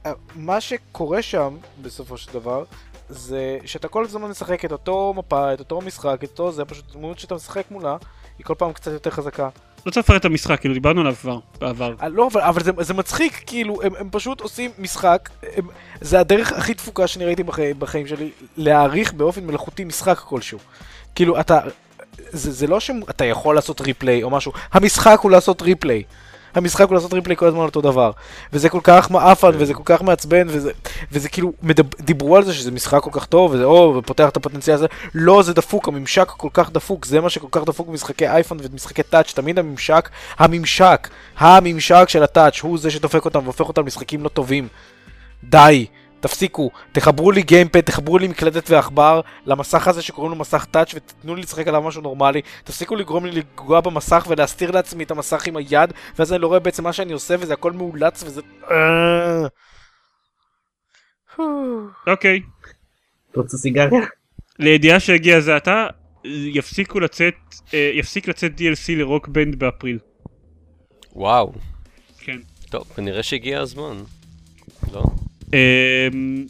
אה, 0.05 0.11
מה 0.35 0.61
שקורה 0.61 1.21
שם, 1.21 1.57
בסופו 1.81 2.17
של 2.17 2.33
דבר, 2.33 2.63
זה 3.09 3.57
שאתה 3.65 3.87
כל 3.87 4.03
הזמן 4.03 4.29
משחק 4.29 4.65
את 4.65 4.71
אותו 4.71 5.13
מפה, 5.17 5.53
את 5.53 5.59
אותו 5.59 5.81
משחק, 5.81 6.23
את 6.23 6.29
אותו 6.29 6.51
זה, 6.51 6.65
פשוט 6.65 6.93
דמות 6.93 7.19
שאתה 7.19 7.35
משחק 7.35 7.71
מולה, 7.71 7.97
היא 8.37 8.45
כל 8.45 8.55
פעם 8.57 8.73
קצת 8.73 8.91
יותר 8.91 9.09
חזקה. 9.09 9.49
לא 9.85 9.91
צריך 9.91 10.05
לפרט 10.05 10.19
את 10.19 10.25
המשחק, 10.25 10.59
כאילו 10.59 10.73
דיברנו 10.73 11.01
עליו 11.01 11.15
כבר, 11.21 11.39
בעבר. 11.59 11.93
אה, 12.01 12.09
לא, 12.09 12.27
אבל, 12.31 12.41
אבל 12.41 12.63
זה, 12.63 12.71
זה 12.79 12.93
מצחיק, 12.93 13.43
כאילו, 13.45 13.81
הם, 13.83 13.91
הם 13.99 14.09
פשוט 14.11 14.41
עושים 14.41 14.71
משחק, 14.79 15.29
הם, 15.55 15.67
זה 16.01 16.19
הדרך 16.19 16.51
הכי 16.51 16.73
תפוקה 16.73 17.07
שאני 17.07 17.25
ראיתי 17.25 17.43
בחיים, 17.43 17.79
בחיים 17.79 18.07
שלי, 18.07 18.29
להעריך 18.57 19.13
באופן 19.13 19.45
מלאכותי 19.45 19.83
משחק 19.83 20.17
כלשהו. 20.17 20.59
כאילו, 21.15 21.39
אתה, 21.39 21.59
זה, 22.29 22.51
זה 22.51 22.67
לא 22.67 22.79
שאתה 22.79 23.25
יכול 23.25 23.55
לעשות 23.55 23.81
ריפליי 23.81 24.23
או 24.23 24.29
משהו, 24.29 24.51
המשחק 24.73 25.19
הוא 25.21 25.31
לעשות 25.31 25.61
ריפליי. 25.61 26.03
המשחק 26.57 26.87
הוא 26.87 26.95
לעשות 26.95 27.13
ריפליי 27.13 27.35
כל 27.35 27.45
הזמן 27.45 27.59
אותו 27.59 27.81
דבר. 27.81 28.11
וזה 28.53 28.69
כל 28.69 28.79
כך 28.83 29.11
מעפן, 29.11 29.51
וזה 29.53 29.73
כל 29.73 29.83
כך 29.85 30.01
מעצבן, 30.01 30.47
וזה, 30.49 30.71
וזה 31.11 31.29
כאילו, 31.29 31.53
מדב, 31.61 31.85
דיברו 32.01 32.35
על 32.35 32.43
זה 32.43 32.53
שזה 32.53 32.71
משחק 32.71 32.99
כל 33.01 33.09
כך 33.13 33.25
טוב, 33.25 33.51
וזה 33.51 33.63
או, 33.63 33.95
ופותח 33.97 34.29
את 34.29 34.37
הפוטנציאל 34.37 34.75
הזה, 34.75 34.87
לא, 35.15 35.43
זה 35.43 35.53
דפוק, 35.53 35.87
הממשק 35.87 36.27
כל 36.27 36.49
כך 36.53 36.71
דפוק, 36.71 37.05
זה 37.05 37.21
מה 37.21 37.29
שכל 37.29 37.47
כך 37.51 37.63
דפוק 37.63 37.87
במשחקי 37.87 38.27
אייפון 38.27 38.57
ומשחקי 38.61 39.03
טאץ', 39.03 39.33
תמיד 39.33 39.59
הממשק, 39.59 40.09
הממשק, 40.37 41.07
הממשק 41.37 42.05
של 42.07 42.23
הטאץ', 42.23 42.59
הוא 42.59 42.77
זה 42.77 42.91
שדופק 42.91 43.25
אותם 43.25 43.39
והופך 43.43 43.67
אותם 43.67 43.81
למשחקים 43.81 44.23
לא 44.23 44.29
טובים. 44.29 44.67
די, 45.43 45.85
תפסיקו, 46.19 46.71
תחברו 46.91 47.31
לי 47.31 47.41
גיימפד, 47.41 47.81
תחברו 47.81 48.17
לי 48.17 48.27
מקלדת 48.27 48.69
ועכבר 48.69 49.21
למסך 49.45 49.87
הזה 49.87 50.01
שקוראים 50.01 50.31
לו 50.31 50.37
מסך 50.37 50.65
טאץ' 50.71 50.91
ותתנו 50.95 51.35
לי 51.35 51.41
לשחק 51.41 51.67
עליו 51.67 51.81
משהו 51.81 52.01
נורמלי, 52.01 52.41
תפסיקו 52.63 52.95
לגרום 52.95 53.25
לי 53.25 53.31
לגוע 53.31 53.81
במסך 53.81 54.25
ולהסתיר 54.29 54.71
לעצמי 54.71 55.03
את 55.03 55.11
המסך 55.11 55.47
עם 55.47 55.57
היד, 55.57 55.93
ואז 56.19 56.33
אני 56.33 56.41
לא 56.41 56.47
רואה 56.47 56.59
בעצם 56.59 56.83
מה 56.83 56.93
שאני 56.93 57.13
עושה 57.13 57.35
וזה 57.39 57.53
הכל 57.53 57.71
מאולץ 57.71 58.23
וזה... 58.23 58.41
אה. 58.71 59.47
אוקיי. 62.07 62.39
אתה 63.31 63.39
רוצה 63.39 63.57
סיגריה? 63.57 64.01
לידיעה 64.59 64.99
שהגיע 64.99 65.39
זה 65.39 65.55
עתה, 65.55 65.87
יפסיקו 66.23 66.99
לצאת, 66.99 67.33
אה, 67.73 67.91
יפסיק 67.93 68.27
לצאת 68.27 68.51
DLC 68.51 68.91
לרוק 68.97 69.27
בנד 69.27 69.59
באפריל. 69.59 69.99
וואו. 71.15 71.53
כן. 72.19 72.37
טוב, 72.69 72.83
כנראה 72.95 73.23
שהגיע 73.23 73.59
הזמן. 73.59 74.03
לא? 74.93 75.03
אמ, 75.53 76.45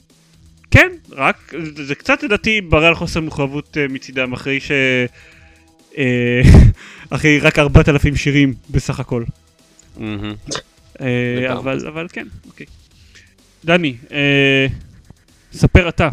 כן, 0.72 0.92
רק, 1.12 1.54
זה- 1.74 1.96
קצת 1.96 2.24
לדעתי 2.24 2.62
מראה 2.62 2.88
על 2.88 2.96
חוסר 2.96 3.22
מחויבות 3.22 3.78
אה, 3.78 3.88
מצידם 3.88 4.34
אחרי 4.34 4.60
ש... 4.60 4.72
אה, 5.98 6.42
אחרי 7.10 7.40
רק 7.40 7.60
4,000 7.60 8.16
שירים 8.16 8.54
בסך 8.70 9.00
הכל. 9.00 9.24
אה. 10.02 11.54
אבל, 11.54 11.88
אבל 11.88 12.08
כן, 12.14 12.28
אוקיי. 12.48 12.66
דני, 13.66 13.96
ספר 15.54 15.90
אתה. 15.90 16.10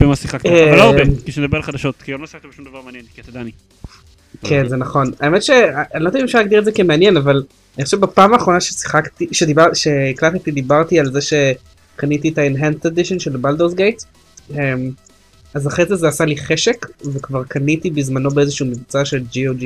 במה 0.00 0.16
שיחקת, 0.16 0.46
אבל 0.46 0.76
לא 0.76 0.82
הרבה, 0.82 1.02
כי 1.24 1.32
שנדבר 1.32 1.56
על 1.56 1.62
חדשות, 1.62 2.02
כי 2.02 2.14
אני 2.14 2.20
לא 2.20 2.26
שיחקת 2.26 2.48
בשום 2.48 2.64
דבר 2.64 2.82
מעניין, 2.82 3.04
כי 3.14 3.20
אתה 3.20 3.30
דני. 3.30 3.50
כן 4.42 4.68
זה 4.68 4.76
נכון. 4.76 5.10
האמת 5.20 5.42
שאני 5.42 5.64
לא 5.94 6.08
יודע 6.08 6.18
אם 6.18 6.24
אפשר 6.24 6.38
להגדיר 6.38 6.58
את 6.58 6.64
זה 6.64 6.72
כמעניין 6.72 7.16
אבל 7.16 7.42
אני 7.76 7.84
חושב 7.84 8.00
בפעם 8.00 8.34
האחרונה 8.34 8.60
ששיחקתי 8.60 9.28
שדיבר 9.32 9.74
שהקלטתי 9.74 10.50
דיברתי 10.50 11.00
על 11.00 11.12
זה 11.12 11.20
שקניתי 11.20 12.28
את 12.28 12.38
ה-Enhanced 12.38 12.84
Edition 12.84 13.18
של 13.18 13.36
בלדורס 13.36 13.74
גייט 13.74 14.02
אז 15.54 15.66
אחרי 15.66 15.86
זה 15.86 15.96
זה 15.96 16.08
עשה 16.08 16.24
לי 16.24 16.36
חשק 16.36 16.86
וכבר 17.14 17.44
קניתי 17.44 17.90
בזמנו 17.90 18.30
באיזשהו 18.30 18.66
מבצע 18.66 19.04
של 19.04 19.22
GOG 19.32 19.64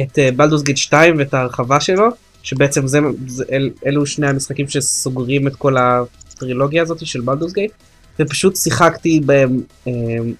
את 0.00 0.18
בלדורס 0.36 0.62
גייט 0.62 0.76
2 0.76 1.18
ואת 1.18 1.34
ההרחבה 1.34 1.80
שלו 1.80 2.08
שבעצם 2.42 2.86
זה, 2.86 3.00
זה 3.26 3.44
אל, 3.52 3.70
אלו 3.86 4.06
שני 4.06 4.26
המשחקים 4.26 4.68
שסוגרים 4.68 5.46
את 5.46 5.56
כל 5.56 5.76
הטרילוגיה 5.76 6.82
הזאת 6.82 7.06
של 7.06 7.20
בלדורס 7.20 7.52
גייט 7.52 7.72
ופשוט 8.18 8.56
שיחקתי 8.56 9.20
בהם 9.20 9.60
אמ, 9.86 10.32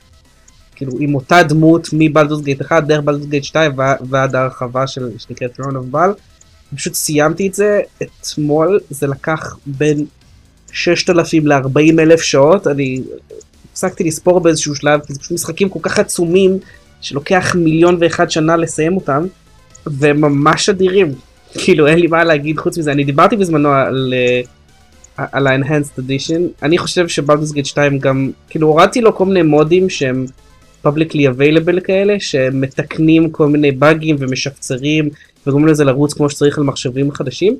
כאילו 0.83 0.99
עם 1.01 1.15
אותה 1.15 1.43
דמות 1.43 1.89
מבלדוס 1.93 2.41
גייט 2.41 2.63
1 2.63 2.85
דרך 2.85 3.01
בלדוס 3.05 3.27
גייט 3.27 3.45
2 3.45 3.79
ו- 3.79 3.83
ועד 4.11 4.35
ההרחבה 4.35 4.87
של 4.87 5.11
שנקראת 5.19 5.61
Throne 5.61 5.73
of 5.73 5.95
Ball. 5.95 6.11
פשוט 6.75 6.95
סיימתי 6.95 7.49
את 7.49 7.55
זה 7.55 7.81
אתמול 8.03 8.81
זה 8.91 9.07
לקח 9.07 9.57
בין 9.67 10.07
6,000 10.73 11.47
ל-40 11.47 12.01
אלף 12.01 12.23
שעות 12.23 12.67
אני 12.67 13.01
הפסקתי 13.73 14.05
לספור 14.05 14.41
באיזשהו 14.41 14.75
שלב 14.75 15.01
כי 15.07 15.15
זה 15.15 15.21
פשוט 15.21 15.33
משחקים 15.33 15.69
כל 15.69 15.79
כך 15.83 15.99
עצומים 15.99 16.59
שלוקח 17.01 17.55
מיליון 17.59 17.97
ואחד 18.01 18.31
שנה 18.31 18.57
לסיים 18.57 18.97
אותם 18.97 19.27
והם 19.87 20.21
ממש 20.21 20.69
אדירים 20.69 21.15
כאילו 21.53 21.87
אין 21.87 21.99
לי 21.99 22.07
מה 22.07 22.25
להגיד 22.25 22.59
חוץ 22.59 22.79
מזה 22.79 22.93
אני 22.93 23.05
דיברתי 23.05 23.37
בזמנו 23.37 23.69
על. 23.69 24.15
אה, 24.17 24.41
על 25.17 25.47
ה-Enhanced 25.47 25.99
Edition 25.99 26.41
אני 26.63 26.79
חושב 26.79 27.09
שבלדוס 27.09 27.53
גייט 27.53 27.67
2 27.67 27.99
גם 27.99 28.31
כאילו 28.49 28.69
הורדתי 28.69 29.01
לו 29.01 29.17
כל 29.17 29.25
מיני 29.25 29.43
מודים 29.43 29.91
שהם 29.91 30.27
publicly 30.87 31.29
available 31.37 31.81
כאלה 31.85 32.21
שמתקנים 32.21 33.31
כל 33.31 33.49
מיני 33.49 33.73
באגים 33.73 34.17
ומשפצרים 34.19 35.09
וגורמים 35.47 35.69
לזה 35.69 35.85
לרוץ 35.85 36.15
כמו 36.15 36.31
שצריך 36.31 36.59
על 36.59 36.65
מחשבים 36.65 37.13
חדשים. 37.13 37.57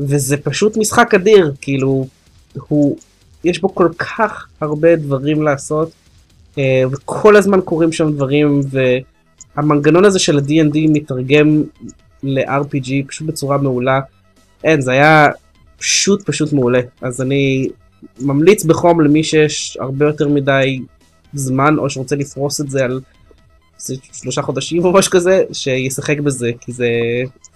וזה 0.00 0.36
פשוט 0.36 0.76
משחק 0.76 1.14
אדיר 1.14 1.52
כאילו 1.60 2.06
הוא 2.68 2.96
יש 3.44 3.60
בו 3.60 3.74
כל 3.74 3.88
כך 3.98 4.46
הרבה 4.60 4.96
דברים 4.96 5.42
לעשות 5.42 5.90
אה, 6.58 6.82
וכל 6.92 7.36
הזמן 7.36 7.60
קורים 7.60 7.92
שם 7.92 8.12
דברים 8.12 8.60
והמנגנון 9.56 10.04
הזה 10.04 10.18
של 10.18 10.38
ה-D&D 10.38 10.78
מתרגם 10.88 11.62
ל-RPG 12.22 12.90
פשוט 13.08 13.26
בצורה 13.26 13.58
מעולה. 13.58 14.00
אין 14.64 14.80
זה 14.80 14.92
היה 14.92 15.28
פשוט 15.78 16.22
פשוט 16.22 16.52
מעולה. 16.52 16.80
אז 17.02 17.22
אני 17.22 17.68
ממליץ 18.20 18.64
בחום 18.64 19.00
למי 19.00 19.24
שיש 19.24 19.76
הרבה 19.80 20.06
יותר 20.06 20.28
מדי 20.28 20.80
זמן 21.34 21.78
או 21.78 21.90
שרוצה 21.90 22.16
לפרוס 22.16 22.60
את 22.60 22.70
זה 22.70 22.84
על 22.84 23.00
שלושה 24.12 24.42
חודשים 24.42 24.84
או 24.84 24.92
משהו 24.92 25.12
כזה 25.12 25.42
שישחק 25.52 26.20
בזה 26.20 26.50
כי 26.60 26.72
זה, 26.72 26.88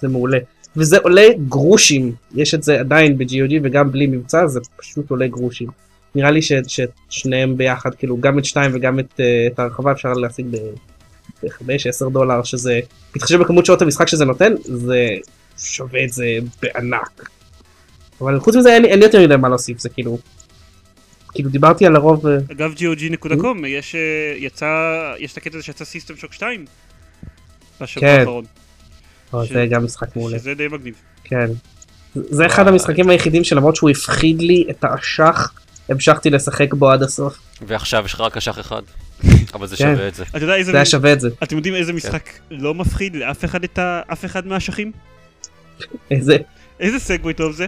זה 0.01 0.09
מעולה. 0.09 0.39
וזה 0.77 0.99
עולה 0.99 1.27
גרושים. 1.49 2.13
יש 2.35 2.55
את 2.55 2.63
זה 2.63 2.81
עדיין 2.81 3.19
ב-GOG 3.19 3.53
וגם 3.63 3.93
בלי 3.93 4.07
מבצע 4.07 4.47
זה 4.47 4.61
פשוט 4.77 5.11
עולה 5.11 5.27
גרושים. 5.27 5.69
נראה 6.15 6.31
לי 6.31 6.41
ששניהם 6.43 7.57
ביחד 7.57 7.95
כאילו 7.95 8.21
גם 8.21 8.39
את 8.39 8.45
שתיים 8.45 8.71
וגם 8.75 8.99
את, 8.99 9.13
uh, 9.13 9.53
את 9.53 9.59
ההרחבה 9.59 9.93
אפשר 9.93 10.13
להשיג 10.13 10.47
ב-5-10 10.51 12.11
דולר 12.13 12.43
שזה 12.43 12.81
מתחשב 13.17 13.41
בכמות 13.41 13.67
שעות 13.67 13.83
המשחק 13.83 14.09
שזה 14.09 14.25
נותן 14.25 14.53
זה 14.63 15.09
שווה 15.59 16.05
את 16.05 16.13
זה 16.13 16.39
בענק. 16.63 17.31
אבל 18.21 18.41
חוץ 18.41 18.57
מזה 18.57 18.75
אין 18.75 18.99
לי 18.99 19.05
יותר 19.05 19.27
מדי 19.27 19.37
מה 19.37 19.49
להוסיף 19.49 19.79
זה 19.79 19.89
כאילו 19.89 20.19
כאילו 21.33 21.51
דיברתי 21.51 21.87
על 21.87 21.97
הרוב, 21.97 22.27
אה, 22.27 22.37
אגב 22.53 22.73
GOG.com 22.77 23.67
יש 23.67 23.95
אה, 23.95 24.01
יצא, 24.37 24.67
יש 25.19 25.33
את 25.33 25.37
הקטע 25.37 25.57
הזה 25.57 25.67
שיצא 25.67 25.85
סיסטם 25.85 26.17
שוק 26.17 26.33
2 26.33 26.65
בשבוע 27.81 28.09
כן. 28.09 28.19
האחרון, 28.19 28.45
או, 29.33 29.47
ש- 29.47 29.53
זה 29.53 29.67
גם 29.71 29.85
משחק 29.85 30.17
מעולה, 30.17 30.39
שזה 30.39 30.55
די 30.55 30.69
מגניב. 30.69 30.95
כן. 31.25 31.47
זה 32.15 32.47
אחד 32.47 32.69
המשחקים 32.69 33.11
היחידים 33.11 33.45
שלמרות 33.45 33.77
שהוא 33.77 33.91
הפחיד 33.91 34.43
לי 34.43 34.67
את 34.71 34.85
האשך, 34.85 35.53
המשכתי 35.89 36.31
לשחק 36.31 36.75
בו 36.75 36.91
עד 36.91 37.03
הסוף. 37.03 37.39
ועכשיו 37.67 38.03
יש 38.05 38.15
לך 38.15 38.21
רק 38.21 38.37
אשך 38.37 38.59
אחד. 38.59 38.83
אבל 39.55 39.67
זה 39.67 39.77
כן. 39.77 39.95
שווה 39.95 40.09
את 40.09 40.15
זה. 40.15 40.25
אתה 40.31 40.39
יודע 40.39 40.57
איזה, 40.57 40.73
זה 40.73 40.77
היה 40.79 40.85
שווה 40.85 41.13
את 41.13 41.21
זה. 41.21 41.29
אתם 41.43 41.57
יודעים 41.57 41.75
איזה 41.75 41.93
משחק 41.93 42.31
לא 42.51 42.75
מפחיד 42.75 43.17
לאף 43.17 43.45
אחד 43.45 43.65
את 43.65 43.79
ה... 43.79 44.01
אף 44.13 44.25
אחד 44.25 44.47
מהאשכים? 44.47 44.93
איזה 46.11 46.37
איזה 46.81 46.99
סגווי 46.99 47.35
טוב 47.35 47.53
זה? 47.53 47.67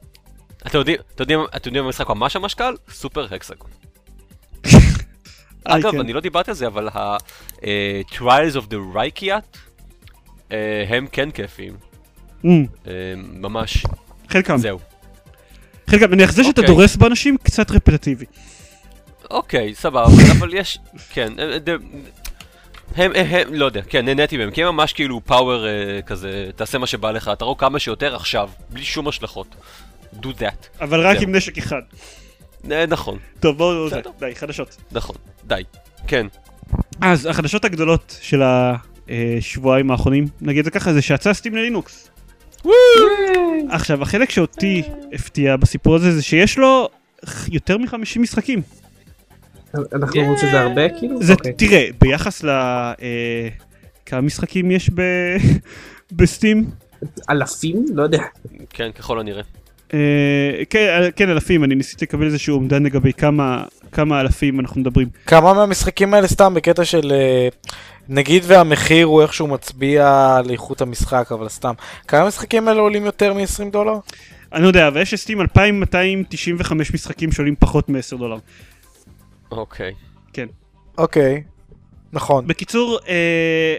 אתם 0.66 0.78
יודעים, 1.20 1.40
מה 1.40 1.78
המשחק 1.80 2.08
ממש 2.08 2.36
ממש 2.36 2.54
קל? 2.54 2.74
Super 2.90 3.26
Hexagon. 3.34 3.70
אה, 4.66 5.76
אגב, 5.76 5.90
כן. 5.92 6.00
אני 6.00 6.12
לא 6.12 6.20
דיברתי 6.20 6.50
על 6.50 6.56
זה, 6.56 6.66
אבל 6.66 6.88
ה- 6.88 7.30
Trials 7.30 8.54
of 8.54 8.64
the 8.70 8.96
Rakyat, 8.96 9.28
אה, 9.28 9.38
הם 10.88 11.06
כן 11.12 11.30
כיפיים. 11.30 11.74
אמ, 12.44 12.66
אה, 12.86 12.92
ממש. 13.16 13.84
חלקם. 14.28 14.58
זהו. 14.58 14.78
חלקם, 15.90 16.14
נניח 16.14 16.32
זה 16.32 16.44
שאתה 16.44 16.60
אוקיי. 16.60 16.74
דורס 16.74 16.96
באנשים 16.96 17.36
קצת 17.42 17.70
רפטטיבי. 17.70 18.24
אוקיי, 19.30 19.74
סבבה, 19.74 20.06
אבל 20.38 20.54
יש, 20.54 20.78
כן, 21.10 21.32
אה, 21.38 21.58
הם, 22.96 23.12
הם, 23.14 23.26
הם, 23.30 23.54
לא 23.54 23.64
יודע, 23.64 23.82
כן, 23.82 24.04
נהניתי 24.04 24.36
מהם, 24.36 24.50
כי 24.50 24.64
הם 24.64 24.74
ממש 24.74 24.92
כאילו 24.92 25.20
פאוור 25.24 25.66
כזה, 26.06 26.50
תעשה 26.56 26.78
מה 26.78 26.86
שבא 26.86 27.10
לך, 27.10 27.30
תראו 27.38 27.56
כמה 27.56 27.78
שיותר 27.78 28.16
עכשיו, 28.16 28.50
בלי 28.70 28.84
שום 28.84 29.08
השלכות. 29.08 29.56
do 30.22 30.26
that. 30.26 30.80
אבל 30.80 31.06
רק. 31.06 31.22
עם 31.22 31.34
נשק 31.34 31.58
אחד. 31.58 31.82
אה, 32.70 32.86
נכון, 32.86 33.18
טוב, 33.40 33.58
בואו. 33.58 33.88
די, 34.18 34.34
חדשות. 34.34 34.76
נכון, 34.92 35.16
די. 35.44 35.62
כן, 36.06 36.26
אז 37.00 37.26
החדשות 37.26 37.64
הגדולות 37.64 38.18
של 38.22 38.42
השבועיים 39.08 39.90
האחרונים, 39.90 40.26
נגיד 40.40 40.64
זה 40.64 40.70
ככה, 40.70 40.92
זה 40.92 41.02
שיצא 41.02 41.32
סטים 41.32 41.54
ללינוקס. 41.54 42.10
עכשיו, 43.70 44.02
החלק 44.02 44.30
שאותי 44.30 44.82
הפתיע 45.12 45.56
בסיפור 45.56 45.94
הזה 45.94 46.12
זה 46.12 46.22
שיש 46.22 46.58
לו 46.58 46.88
יותר 47.48 47.78
מ-50 47.78 48.18
משחקים. 48.18 48.62
אנחנו 49.74 50.20
אומרים 50.20 50.36
שזה 50.36 50.60
הרבה 50.60 50.88
כאילו? 50.98 51.22
זה, 51.22 51.32
אוקיי. 51.32 51.52
תראה, 51.52 51.88
ביחס 52.00 52.44
ל... 52.44 52.48
אה, 52.48 53.48
כמה 54.06 54.20
משחקים 54.20 54.70
יש 54.70 54.90
ב... 54.94 55.02
בסטים? 56.16 56.70
אלפים? 57.30 57.84
לא 57.94 58.02
יודע. 58.02 58.22
כן, 58.70 58.92
ככל 58.92 59.20
הנראה. 59.20 59.42
אה, 59.94 59.98
כן, 60.70 61.08
כן, 61.16 61.28
אלפים, 61.30 61.64
אני 61.64 61.74
ניסיתי 61.74 62.04
לקבל 62.04 62.26
איזשהו 62.26 62.56
אומדן 62.56 62.82
לגבי 62.82 63.12
כמה, 63.12 63.64
כמה 63.92 64.20
אלפים 64.20 64.60
אנחנו 64.60 64.80
מדברים. 64.80 65.08
כמה 65.26 65.54
מהמשחקים 65.54 66.14
האלה 66.14 66.28
סתם 66.28 66.54
בקטע 66.54 66.84
של 66.84 67.12
אה, 67.12 67.48
נגיד 68.08 68.42
והמחיר 68.46 69.06
הוא 69.06 69.22
איכשהו 69.22 69.46
מצביע 69.46 70.34
על 70.36 70.50
איכות 70.50 70.80
המשחק 70.80 71.32
אבל 71.32 71.48
סתם 71.48 71.72
כמה 72.08 72.26
משחקים 72.26 72.68
האלה 72.68 72.80
עולים 72.80 73.04
יותר 73.04 73.34
מ-20 73.34 73.70
דולר? 73.70 73.98
אני 74.52 74.62
לא 74.62 74.68
יודע, 74.68 74.88
אבל 74.88 75.00
יש 75.00 75.14
לסטים 75.14 75.40
2295 75.40 76.94
משחקים 76.94 77.32
שעולים 77.32 77.56
פחות 77.58 77.88
מ-10 77.88 78.16
דולר. 78.18 78.38
אוקיי. 79.50 79.92
אוקיי, 80.98 81.42
נכון. 82.12 82.46
בקיצור, 82.46 82.98
אה, 83.08 83.76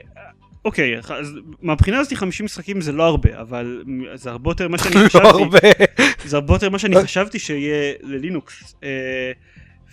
אוקיי, 0.66 0.98
אז 0.98 1.34
מהבחינה 1.62 2.00
הזאת 2.00 2.14
50 2.14 2.46
משחקים 2.46 2.82
זה 2.82 2.92
לא 2.92 3.04
הרבה, 3.04 3.30
אבל 3.42 3.84
זה 4.16 4.30
הרבה 4.30 4.52
יותר 4.52 4.68
ממה 4.68 4.78
שאני 4.78 4.96
לא 5.04 5.10
חשבתי. 5.10 5.28
הרבה. 5.28 5.60
זה 6.26 6.38
הרבה 6.38 6.54
יותר 6.54 6.70
ממה 6.70 6.80
שאני 6.80 7.04
חשבתי 7.04 7.40
שיהיה 7.40 7.94
ללינוקס. 8.02 8.76
אה, 8.84 9.32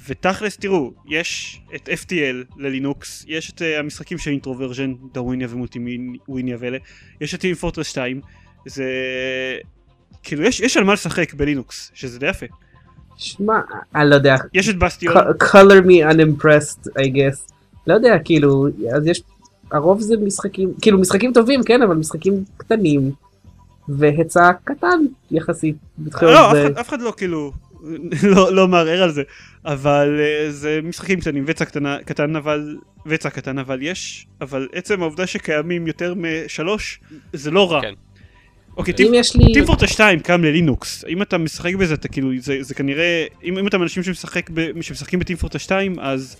ותכלס 0.08 0.56
תראו, 0.56 0.92
יש 1.08 1.60
את 1.74 1.88
FTL 1.88 2.54
ללינוקס, 2.56 3.24
יש 3.28 3.50
את 3.50 3.62
אה, 3.62 3.78
המשחקים 3.78 4.18
של 4.18 4.30
אינטרוברז'ן, 4.30 4.94
דרוויניה 5.12 5.48
ומולטיוויניה 5.50 6.56
ואלה, 6.60 6.78
יש 7.20 7.34
את 7.34 7.40
טים 7.40 7.54
פורטרס 7.54 7.86
2, 7.86 8.20
זה... 8.66 8.84
כאילו 10.22 10.42
יש, 10.44 10.60
יש 10.60 10.76
על 10.76 10.84
מה 10.84 10.92
לשחק 10.92 11.34
בלינוקס, 11.34 11.90
שזה 11.94 12.18
די 12.18 12.28
יפה. 12.28 12.46
שמע, 13.16 13.60
אני 13.94 14.10
לא 14.10 14.14
יודע. 14.14 14.36
יש 14.54 14.68
את 14.68 14.78
בסטיון, 14.78 15.16
Co- 15.16 15.44
color 15.44 15.84
me 15.86 16.12
unimpressed, 16.14 16.88
I 16.88 17.04
guess. 17.06 17.52
לא 17.86 17.94
יודע, 17.94 18.14
כאילו, 18.24 18.66
אז 18.96 19.06
יש, 19.06 19.22
הרוב 19.72 20.00
זה 20.00 20.14
משחקים, 20.16 20.72
כאילו 20.82 20.98
משחקים 21.00 21.32
טובים, 21.32 21.60
כן, 21.66 21.82
אבל 21.82 21.94
משחקים 21.96 22.44
קטנים. 22.56 23.10
והיצע 23.88 24.50
קטן 24.64 24.98
יחסית. 25.30 25.76
בתחילת 25.98 26.32
לא, 26.32 26.46
אף 26.46 26.52
זה- 26.52 26.66
אחד, 26.66 26.78
אף 26.78 26.88
אחד 26.88 27.00
לא 27.00 27.12
כאילו, 27.16 27.52
לא, 28.33 28.53
לא 28.53 28.68
מערער 28.68 29.03
על 29.03 29.11
זה, 29.11 29.23
אבל 29.64 30.20
אה, 30.20 30.51
זה 30.51 30.81
משחקים 30.83 31.20
קטנים, 31.20 31.44
וצע 31.47 31.64
קטנה, 31.64 31.99
קטן 32.05 32.37
אבל, 32.37 32.77
וצע 33.07 33.31
קטן 33.31 33.59
אבל 33.59 33.83
יש, 33.83 34.27
אבל 34.40 34.68
עצם 34.73 35.03
העובדה 35.03 35.27
שקיימים 35.27 35.87
יותר 35.87 36.14
משלוש, 36.16 37.01
זה 37.33 37.51
לא 37.51 37.73
רע. 37.73 37.81
כן. 37.83 37.92
אוקיי, 38.77 38.95
יש 39.12 39.37
לי... 39.37 39.55
טים 39.55 39.64
פורטה 39.64 39.87
2 39.87 40.20
קם 40.20 40.45
ללינוקס, 40.45 41.05
אם 41.09 41.22
אתה 41.22 41.39
משחק 41.39 41.74
בזה 41.74 41.95
אתה 41.95 42.09
כאילו, 42.09 42.30
זה, 42.39 42.57
זה 42.61 42.74
כנראה, 42.74 43.26
אם, 43.45 43.59
אם 43.59 43.66
אתה 43.66 43.78
מאנשים 43.78 44.03
שמשחק 44.03 44.51
ב, 44.55 44.82
שמשחקים 44.82 45.18
בטים 45.18 45.37
פורטה 45.37 45.59
2 45.59 45.99
אז 46.01 46.37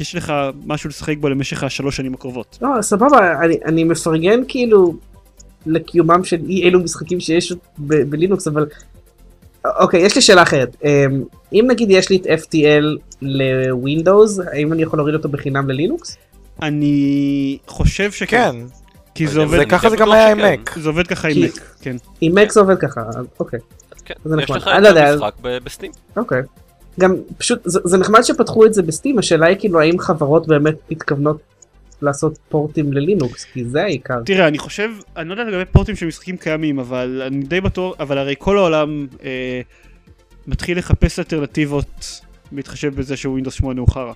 יש 0.00 0.14
לך 0.14 0.32
משהו 0.66 0.88
לשחק 0.88 1.16
בו 1.18 1.28
למשך 1.28 1.62
השלוש 1.62 1.96
שנים 1.96 2.14
הקרובות. 2.14 2.58
לא, 2.62 2.82
סבבה, 2.82 3.44
אני, 3.44 3.58
אני 3.64 3.84
מפרגן 3.84 4.40
כאילו 4.48 4.96
לקיומם 5.66 6.24
של 6.24 6.36
אי 6.48 6.68
אלו 6.68 6.80
משחקים 6.80 7.20
שיש 7.20 7.52
ב- 7.78 8.02
בלינוקס, 8.10 8.46
אבל... 8.46 8.66
אוקיי, 9.78 10.00
יש 10.00 10.16
לי 10.16 10.22
שאלה 10.22 10.42
אחרת. 10.42 10.76
אמ, 10.84 11.22
אם 11.52 11.64
נגיד 11.68 11.90
יש 11.90 12.10
לי 12.10 12.16
את 12.16 12.26
FTL 12.26 12.84
לווינדוס, 13.22 14.40
האם 14.52 14.72
אני 14.72 14.82
יכול 14.82 14.98
להוריד 14.98 15.14
אותו 15.14 15.28
בחינם 15.28 15.70
ללינוקס? 15.70 16.16
אני 16.62 17.58
חושב 17.66 18.12
שכן, 18.12 18.36
כן, 18.36 18.56
כי 19.14 19.26
זה 19.26 19.40
עובד, 19.40 19.68
ככה 19.68 19.90
זה 19.90 19.96
גם 19.96 20.12
היה 20.12 20.30
עם. 20.30 20.38
מק. 20.38 20.78
זה 20.78 20.88
עובד 20.88 21.06
ככה 21.06 21.28
עם 21.28 21.42
מק, 21.42 21.60
כן. 21.80 21.96
עם 22.20 22.34
מקס 22.34 22.54
זה 22.54 22.60
עובד 22.60 22.78
ככה, 22.78 23.00
אוקיי, 23.40 23.60
כן, 24.04 24.14
זה 24.24 24.36
יש. 24.42 24.50
לך 24.50 24.68
את 24.68 24.82
לא 24.82 24.88
המשחק 24.88 25.32
בסטים. 25.42 25.92
אוקיי. 26.16 26.42
גם 27.00 27.14
פשוט, 27.38 27.60
זה, 27.64 27.80
זה 27.84 27.98
נחמד 27.98 28.22
שפתחו 28.22 28.66
את 28.66 28.74
זה 28.74 28.82
בסטים, 28.82 29.18
השאלה 29.18 29.46
היא 29.46 29.56
כאילו 29.58 29.80
האם 29.80 29.98
חברות 29.98 30.46
באמת 30.46 30.74
מתכוונות 30.90 31.38
לעשות 32.02 32.38
פורטים 32.48 32.92
ללינוקס, 32.92 33.44
כי 33.44 33.64
זה 33.64 33.82
העיקר. 33.82 34.18
תראה, 34.24 34.48
אני 34.48 34.58
חושב, 34.58 34.90
אני 35.16 35.28
לא 35.28 35.34
יודע 35.34 35.44
לגבי 35.44 35.64
פורטים 35.64 35.96
של 35.96 36.06
משחקים 36.06 36.36
קיימים, 36.36 36.78
אבל 36.78 37.22
אני 37.26 37.42
די 37.42 37.60
בטוח, 37.60 37.94
אבל 38.00 38.18
הרי 38.18 38.34
כל 38.38 38.58
העולם 38.58 39.06
אה, 39.24 39.60
מתחיל 40.46 40.78
לחפש 40.78 41.18
אלטרנטיבות, 41.18 42.20
בהתחשב 42.52 42.94
בזה 42.94 43.16
שווינדוס 43.16 43.54
8 43.54 43.80
הוא 43.80 43.88
חרא. 43.88 44.12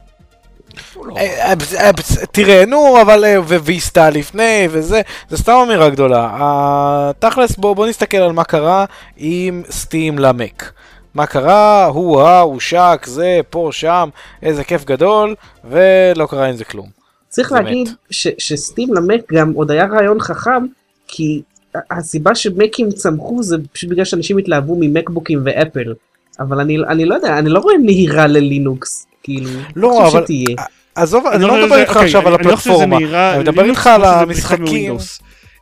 אה, 1.16 1.22
אה, 1.22 1.54
אה, 1.78 1.90
תראה, 2.32 2.64
נו, 2.66 3.02
אבל 3.02 3.24
וויסטה 3.38 4.10
לפני 4.10 4.68
וזה, 4.70 5.00
זה 5.28 5.36
סתם 5.36 5.52
אמירה 5.52 5.90
גדולה. 5.90 7.10
תכלס, 7.18 7.56
בוא 7.56 7.76
בוא 7.76 7.86
נסתכל 7.86 8.16
על 8.16 8.32
מה 8.32 8.44
קרה 8.44 8.84
עם 9.16 9.62
סטים 9.70 10.18
למק. 10.18 10.72
מה 11.14 11.26
קרה, 11.26 11.84
הוא 11.84 12.20
רע, 12.20 12.40
הוא 12.40 12.60
שק, 12.60 13.06
זה, 13.06 13.40
פה, 13.50 13.68
שם, 13.72 14.08
איזה 14.42 14.64
כיף 14.64 14.84
גדול, 14.84 15.34
ולא 15.64 16.26
קרה 16.26 16.46
עם 16.46 16.56
זה 16.56 16.64
כלום. 16.64 16.99
צריך 17.30 17.48
זה 17.48 17.54
להגיד. 17.54 17.88
ש- 18.10 18.28
שסטים 18.38 18.94
למק 18.94 19.32
גם 19.32 19.52
עוד 19.52 19.70
היה 19.70 19.86
רעיון 19.86 20.20
חכם, 20.20 20.66
כי 21.08 21.42
הסיבה 21.90 22.34
שמקים 22.34 22.90
צמחו 22.90 23.42
זה 23.42 23.56
פשוט 23.72 23.90
בגלל 23.90 24.04
שאנשים 24.04 24.38
התלהבו 24.38 24.76
ממקבוקים 24.80 25.42
ואפל. 25.44 25.94
אבל 26.40 26.60
אני, 26.60 26.78
אני 26.88 27.04
לא 27.04 27.14
יודע, 27.14 27.38
אני 27.38 27.48
לא 27.50 27.58
רואה 27.58 27.74
נהירה 27.84 28.26
ללינוקס, 28.26 29.06
כאילו, 29.22 29.50
לא, 29.76 29.88
חושב 29.88 30.16
אבל- 30.16 30.24
שתהיה. 30.24 30.56
עזוב, 30.94 31.26
אני 31.26 31.36
חושב 31.44 31.46
לא 31.48 31.56
שזה- 31.56 31.64
מדבר 31.66 31.78
איתך 31.78 31.90
אוקיי, 31.90 32.04
עכשיו 32.04 32.20
על 32.20 32.26
אני- 32.26 32.36
אני 32.36 32.46
לא 32.48 32.52
הפלטפורמה, 32.52 32.96
אני 33.32 33.38
מדבר 33.40 33.64
איתך 33.64 33.86
על 33.86 34.04
המשחקים. 34.04 34.96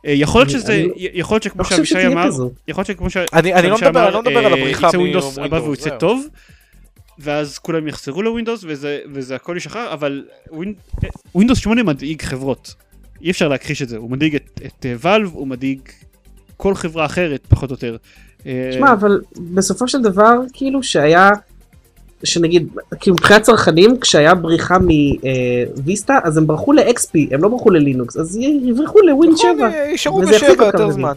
אה, 0.05 0.11
יכול 0.11 0.41
להיות 0.41 0.51
אני- 0.53 0.59
שזה, 0.61 0.73
אני- 0.73 1.07
יכול 1.13 1.35
להיות 1.35 1.43
שכמו 1.43 1.63
לא 1.63 1.69
שאבישי 1.69 2.07
אמר. 2.07 2.29
יכול 2.67 2.81
להיות 2.81 2.87
שכמו 2.87 3.09
ש... 3.09 3.17
אני 3.33 3.53
אני 3.53 3.69
לא 3.69 3.77
שאבישי 3.77 3.85
מדבר 3.89 3.99
אמר, 3.99 4.07
אני 4.07 4.13
לא 4.13 4.21
מדבר 4.21 4.45
על 4.45 4.53
אה, 4.53 4.59
הבריחה 4.59 4.87
הבא 4.87 4.97
והוא 4.97 5.07
מווינדוס, 5.07 5.79
יצא 5.79 5.89
זהו. 5.89 5.99
טוב, 5.99 6.25
ואז 7.19 7.57
כולם 7.57 7.87
יחזרו 7.87 8.21
לווינדוס 8.21 8.63
וזה, 8.67 8.99
וזה 9.13 9.35
הכל 9.35 9.57
ישחרר, 9.57 9.93
אבל 9.93 10.25
אה, 10.53 11.09
ווינדוס 11.35 11.57
8 11.57 11.83
מדאיג 11.83 12.21
חברות. 12.21 12.73
אי 13.21 13.31
אפשר 13.31 13.47
להכחיש 13.47 13.81
את 13.81 13.89
זה, 13.89 13.97
הוא 13.97 14.11
מדאיג 14.11 14.35
את, 14.35 14.61
את 14.65 14.85
אה, 14.85 14.95
ואלב, 14.99 15.29
הוא 15.33 15.47
מדאיג 15.47 15.79
כל 16.57 16.75
חברה 16.75 17.05
אחרת 17.05 17.47
פחות 17.49 17.69
או 17.69 17.73
יותר. 17.73 17.97
אה, 18.45 18.69
שמע, 18.73 18.93
אבל 18.93 19.21
בסופו 19.53 19.87
של 19.87 20.01
דבר, 20.01 20.31
כאילו 20.53 20.83
שהיה, 20.83 21.29
שנגיד, 22.23 22.67
כאילו 22.99 23.15
מבחינת 23.15 23.41
צרכנים, 23.41 23.99
כשהיה 23.99 24.35
בריחה 24.35 24.77
מוויסטה, 25.77 26.19
אז 26.23 26.37
הם 26.37 26.47
ברחו 26.47 26.73
ל-XP, 26.73 27.11
הם 27.31 27.43
לא 27.43 27.49
ברחו 27.49 27.69
ללינוקס, 27.69 28.17
אז 28.17 28.37
יברחו 28.63 28.99
לווין 28.99 29.37
7. 29.37 29.51
נכון, 29.51 29.71
יישארו 29.89 30.17
וזה 30.17 30.35
יחזיק 30.35 30.49
בשבע 30.49 30.65
אותם 30.65 30.77
יותר 30.77 30.85
לזה. 30.85 30.95
זמן. 30.95 31.13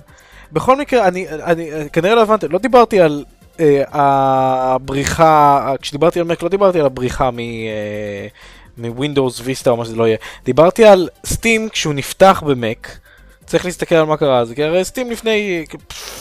בכל 0.53 0.77
מקרה, 0.77 1.09
אני, 1.09 1.29
אני 1.29 1.71
כנראה 1.93 2.15
לא 2.15 2.23
הבנתי, 2.23 2.49
לא 2.49 2.59
דיברתי 2.59 3.01
על 3.01 3.25
אה, 3.61 3.83
הבריחה, 3.93 5.75
כשדיברתי 5.81 6.21
על 6.21 6.27
מק 6.27 6.43
לא 6.43 6.49
דיברתי 6.49 6.81
על 6.81 6.87
הבריחה 6.87 7.31
מ... 7.31 7.39
אה, 7.39 8.27
ויסטה 9.45 9.71
או 9.71 9.77
מה 9.77 9.85
שזה 9.85 9.97
לא 9.97 10.07
יהיה. 10.09 10.17
דיברתי 10.45 10.85
על 10.85 11.09
סטים 11.27 11.69
כשהוא 11.69 11.95
נפתח 11.95 12.43
במק. 12.47 12.99
צריך 13.53 13.65
להסתכל 13.65 13.95
על 13.95 14.05
מה 14.05 14.17
קרה 14.17 14.39
אז, 14.39 14.53
כי 14.57 14.63
הרי 14.63 14.85
סטים 14.85 15.11
לפני 15.11 15.65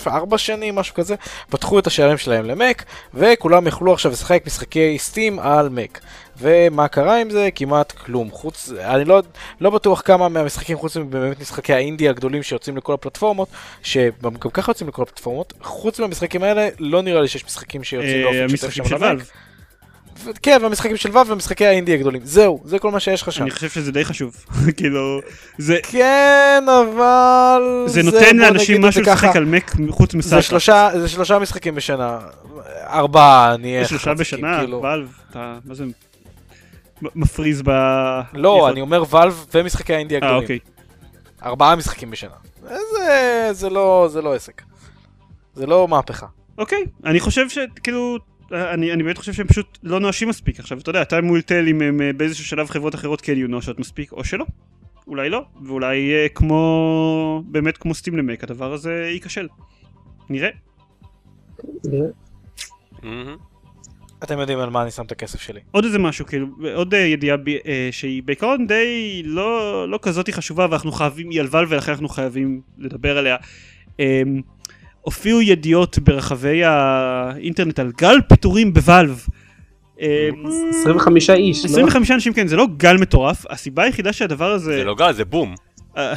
ארבע 0.07 0.37
שנים, 0.37 0.75
משהו 0.75 0.95
כזה, 0.95 1.15
פתחו 1.49 1.79
את 1.79 1.87
השערים 1.87 2.17
שלהם 2.17 2.45
למק, 2.45 2.83
וכולם 3.13 3.67
יכלו 3.67 3.93
עכשיו 3.93 4.11
לשחק 4.11 4.43
משחקי 4.45 4.97
סטים 4.99 5.39
על 5.39 5.69
מק. 5.69 5.99
ומה 6.37 6.87
קרה 6.87 7.21
עם 7.21 7.29
זה? 7.29 7.49
כמעט 7.55 7.91
כלום. 7.91 8.31
חוץ, 8.31 8.71
אני 8.79 9.05
לא, 9.05 9.21
לא 9.61 9.69
בטוח 9.69 10.01
כמה 10.01 10.29
מהמשחקים, 10.29 10.77
חוץ 10.77 10.97
מבאמת 10.97 11.39
משחקי 11.39 11.73
האינדי 11.73 12.09
הגדולים 12.09 12.43
שיוצאים 12.43 12.77
לכל 12.77 12.93
הפלטפורמות, 12.93 13.49
שגם 13.83 14.35
ככה 14.35 14.69
יוצאים 14.69 14.89
לכל 14.89 15.01
הפלטפורמות, 15.01 15.53
חוץ 15.61 15.99
מהמשחקים 15.99 16.43
האלה, 16.43 16.69
לא 16.79 17.01
נראה 17.01 17.21
לי 17.21 17.27
שיש 17.27 17.45
משחקים 17.45 17.83
שיוצאים 17.83 18.27
אה, 18.27 18.31
באופן 18.31 18.57
שוטף 18.57 18.69
שם 18.69 18.83
למק. 18.83 19.23
כן, 20.41 20.57
והמשחקים 20.61 20.97
של 20.97 21.17
ו' 21.17 21.27
ומשחקי 21.27 21.65
האינדי 21.65 21.93
הגדולים. 21.93 22.21
זהו, 22.23 22.61
זה 22.65 22.79
כל 22.79 22.91
מה 22.91 22.99
שיש 22.99 23.21
לך 23.21 23.31
שם. 23.31 23.43
אני 23.43 23.51
חושב 23.51 23.69
שזה 23.69 23.91
די 23.91 24.05
חשוב, 24.05 24.45
כאילו, 24.77 25.19
זה 25.57 25.77
כן, 25.83 26.63
אבל... 26.81 27.83
זה 27.85 28.03
נותן 28.03 28.37
לאנשים 28.37 28.81
משהו 28.81 29.01
לשחק. 29.01 29.35
על 29.35 29.45
מק 29.45 29.71
חוץ 29.89 30.11
זה 30.11 30.17
מסאטה. 30.17 30.41
שלושה, 30.41 30.89
זה 30.99 31.09
שלושה 31.09 31.39
משחקים 31.39 31.75
בשנה. 31.75 32.19
ארבעה, 32.87 33.57
נהיה... 33.57 33.85
שלושה 33.85 34.13
בשנה, 34.13 34.59
כאילו. 34.59 34.81
ואלב, 34.81 35.11
אתה, 35.29 35.57
מה 35.65 35.73
זה, 35.73 35.85
מפריז 37.01 37.61
ב... 37.65 37.71
לא, 38.33 38.69
אני 38.69 38.81
אומר 38.81 39.03
ואלב 39.09 39.45
ומשחקי 39.53 39.93
האינדי 39.93 40.15
אה, 40.15 40.19
הגדולים. 40.19 40.41
אוקיי. 40.41 40.59
ארבעה 41.43 41.75
משחקים 41.75 42.11
בשנה. 42.11 42.35
זה, 42.67 43.49
זה 43.51 43.69
לא, 43.69 44.07
זה 44.11 44.21
לא 44.21 44.35
עסק. 44.35 44.61
זה 45.55 45.65
לא 45.65 45.87
מהפכה. 45.87 46.25
אוקיי, 46.57 46.83
אני 47.05 47.19
חושב 47.19 47.49
שכאילו, 47.49 48.17
אני, 48.51 48.93
אני 48.93 49.03
באמת 49.03 49.17
חושב 49.17 49.33
שהם 49.33 49.47
פשוט 49.47 49.77
לא 49.83 49.99
נואשים 49.99 50.29
מספיק. 50.29 50.59
עכשיו, 50.59 50.79
אתה 50.79 50.89
יודע, 50.89 51.01
אתה 51.01 51.21
מול 51.21 51.41
תל 51.41 51.67
אם 51.67 51.81
הם 51.81 52.01
אה, 52.01 52.13
באיזשהו 52.13 52.45
שלב 52.45 52.69
חברות 52.69 52.95
אחרות 52.95 53.21
כן 53.21 53.37
יהיו 53.37 53.47
נואשות 53.47 53.79
מספיק, 53.79 54.11
או 54.11 54.23
שלא. 54.23 54.45
אולי 55.07 55.29
לא, 55.29 55.45
ואולי 55.65 56.13
אה, 56.13 56.29
כמו, 56.29 57.43
באמת 57.45 57.77
כמו 57.77 57.93
סטים 57.93 58.17
למק, 58.17 58.43
הדבר 58.43 58.73
הזה 58.73 59.09
ייכשל. 59.13 59.47
נראה. 60.29 60.49
אתם 64.23 64.39
יודעים 64.39 64.59
על 64.59 64.69
מה 64.69 64.81
אני 64.81 64.91
שם 64.91 65.05
את 65.05 65.11
הכסף 65.11 65.41
שלי. 65.41 65.59
עוד 65.71 65.85
איזה 65.85 65.99
משהו, 65.99 66.25
כאילו, 66.25 66.47
עוד 66.73 66.93
אה, 66.93 66.99
ידיעה 66.99 67.37
ב, 67.37 67.47
אה, 67.47 67.89
שהיא 67.91 68.23
בעיקרון 68.23 68.67
די 68.67 69.21
לא, 69.25 69.89
לא 69.89 69.99
כזאת 70.01 70.29
חשובה, 70.29 70.67
ואנחנו 70.69 70.91
חייבים, 70.91 71.29
היא 71.29 71.41
על 71.41 71.47
ולכן 71.51 71.91
אנחנו 71.91 72.09
חייבים 72.09 72.61
לדבר 72.77 73.17
עליה. 73.17 73.37
אה, 73.99 74.21
הופיעו 75.01 75.41
ידיעות 75.41 75.99
ברחבי 75.99 76.63
האינטרנט 76.63 77.79
על 77.79 77.91
גל 77.97 78.15
פיטורים 78.29 78.73
בוואלב. 78.73 79.25
אה, 80.01 80.29
25 80.69 81.29
איש, 81.29 81.65
לא? 81.65 81.69
25 81.69 82.11
אנשים 82.11 82.33
כן, 82.33 82.47
זה 82.47 82.55
לא 82.55 82.67
גל 82.77 82.97
מטורף, 82.97 83.45
הסיבה 83.49 83.83
היחידה 83.83 84.13
שהדבר 84.13 84.51
הזה, 84.51 84.77
זה 84.77 84.83
לא 84.83 84.95
גל, 84.95 85.13
זה 85.13 85.25
בום. 85.25 85.55
ה- 85.97 86.13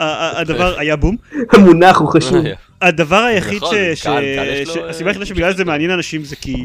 ה- 0.00 0.40
הדבר 0.40 0.78
היה 0.78 0.96
בום, 0.96 1.16
המונח 1.52 1.98
הוא 1.98 2.08
חשוב. 2.08 2.44
הדבר 2.82 3.16
היחיד 3.16 3.56
נכון, 3.56 3.74
ש... 3.94 4.06
אה, 4.06 4.62
הסיבה 4.88 5.10
היחידה 5.10 5.26
שבגלל 5.26 5.56
זה 5.56 5.64
מעניין 5.64 5.90
אנשים 5.90 6.24
זה 6.24 6.36
כי 6.36 6.62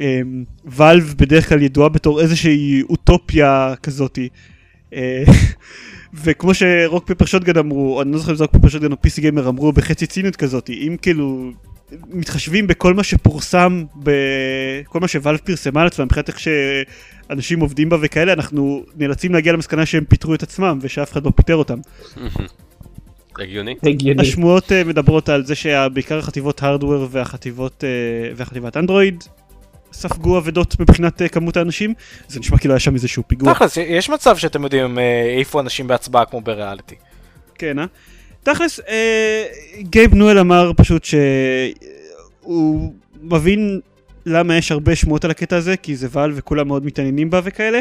אמ, 0.00 0.44
ואלב 0.64 1.14
בדרך 1.18 1.48
כלל 1.48 1.62
ידועה 1.62 1.88
בתור 1.88 2.20
איזושהי 2.20 2.82
אוטופיה 2.82 3.74
כזאתי. 3.82 4.28
וכמו 6.14 6.54
ש 6.54 6.71
Rock 6.71 7.06
Paper 7.06 7.24
Shotgun 7.24 7.58
אמרו, 7.58 8.02
אני 8.02 8.12
לא 8.12 8.18
זוכר 8.18 8.30
אם 8.30 8.36
זה 8.36 8.44
Rock 8.44 8.56
Paper 8.56 8.68
Shotgun 8.68 8.92
או 8.92 9.00
PC 9.00 9.20
Gamer 9.20 9.48
אמרו 9.48 9.72
בחצי 9.72 10.06
ציניות 10.06 10.36
כזאתי, 10.36 10.88
אם 10.88 10.96
כאילו 11.02 11.50
מתחשבים 12.10 12.66
בכל 12.66 12.94
מה 12.94 13.02
שפורסם, 13.04 13.84
בכל 13.96 15.00
מה 15.00 15.08
ש 15.08 15.17
Valve 15.17 15.38
פרסמה 15.44 15.80
על 15.80 15.86
עצמם, 15.86 16.04
מבחינת 16.04 16.28
איך 16.28 16.38
שאנשים 16.40 17.60
עובדים 17.60 17.88
בה 17.88 17.96
וכאלה, 18.00 18.32
אנחנו 18.32 18.84
נאלצים 18.96 19.32
להגיע 19.32 19.52
למסקנה 19.52 19.86
שהם 19.86 20.04
פיטרו 20.04 20.34
את 20.34 20.42
עצמם 20.42 20.78
ושאף 20.82 21.12
אחד 21.12 21.24
לא 21.24 21.32
פיטר 21.36 21.56
אותם. 21.56 21.78
הגיוני. 23.38 23.74
הגיוני. 23.82 24.22
השמועות 24.22 24.72
אה, 24.72 24.84
מדברות 24.84 25.28
על 25.28 25.44
זה 25.44 25.54
שבעיקר 25.54 26.18
החטיבות 26.18 26.62
hardware 26.62 27.08
והחטיבות 27.10 27.84
אה, 27.84 28.32
והחטיבת 28.36 28.76
אנדרואיד 28.76 29.24
ספגו 29.92 30.38
אבדות 30.38 30.80
מבחינת 30.80 31.22
אה, 31.22 31.28
כמות 31.28 31.56
האנשים 31.56 31.94
זה 32.28 32.40
נשמע 32.40 32.58
כאילו 32.58 32.74
היה 32.74 32.80
שם 32.80 32.94
איזשהו 32.94 33.22
פיגוע 33.26 33.54
תכלס, 33.54 33.76
יש 33.76 34.10
מצב 34.10 34.36
שאתם 34.36 34.64
יודעים 34.64 34.98
אה, 34.98 35.34
איפה 35.38 35.60
אנשים 35.60 35.86
בהצבעה 35.86 36.24
כמו 36.24 36.40
בריאליטי. 36.40 36.94
כן 37.54 37.78
אה? 37.78 37.84
תכלס 38.42 38.80
אה, 38.88 39.44
גייב 39.80 40.14
נואל 40.14 40.38
אמר 40.38 40.72
פשוט 40.76 41.04
שהוא 42.42 42.92
מבין 43.22 43.80
למה 44.26 44.56
יש 44.56 44.72
הרבה 44.72 44.96
שמועות 44.96 45.24
על 45.24 45.30
הקטע 45.30 45.56
הזה 45.56 45.76
כי 45.76 45.96
זה 45.96 46.08
ואל 46.10 46.32
וכולם 46.34 46.68
מאוד 46.68 46.86
מתעניינים 46.86 47.30
בה 47.30 47.40
וכאלה 47.44 47.80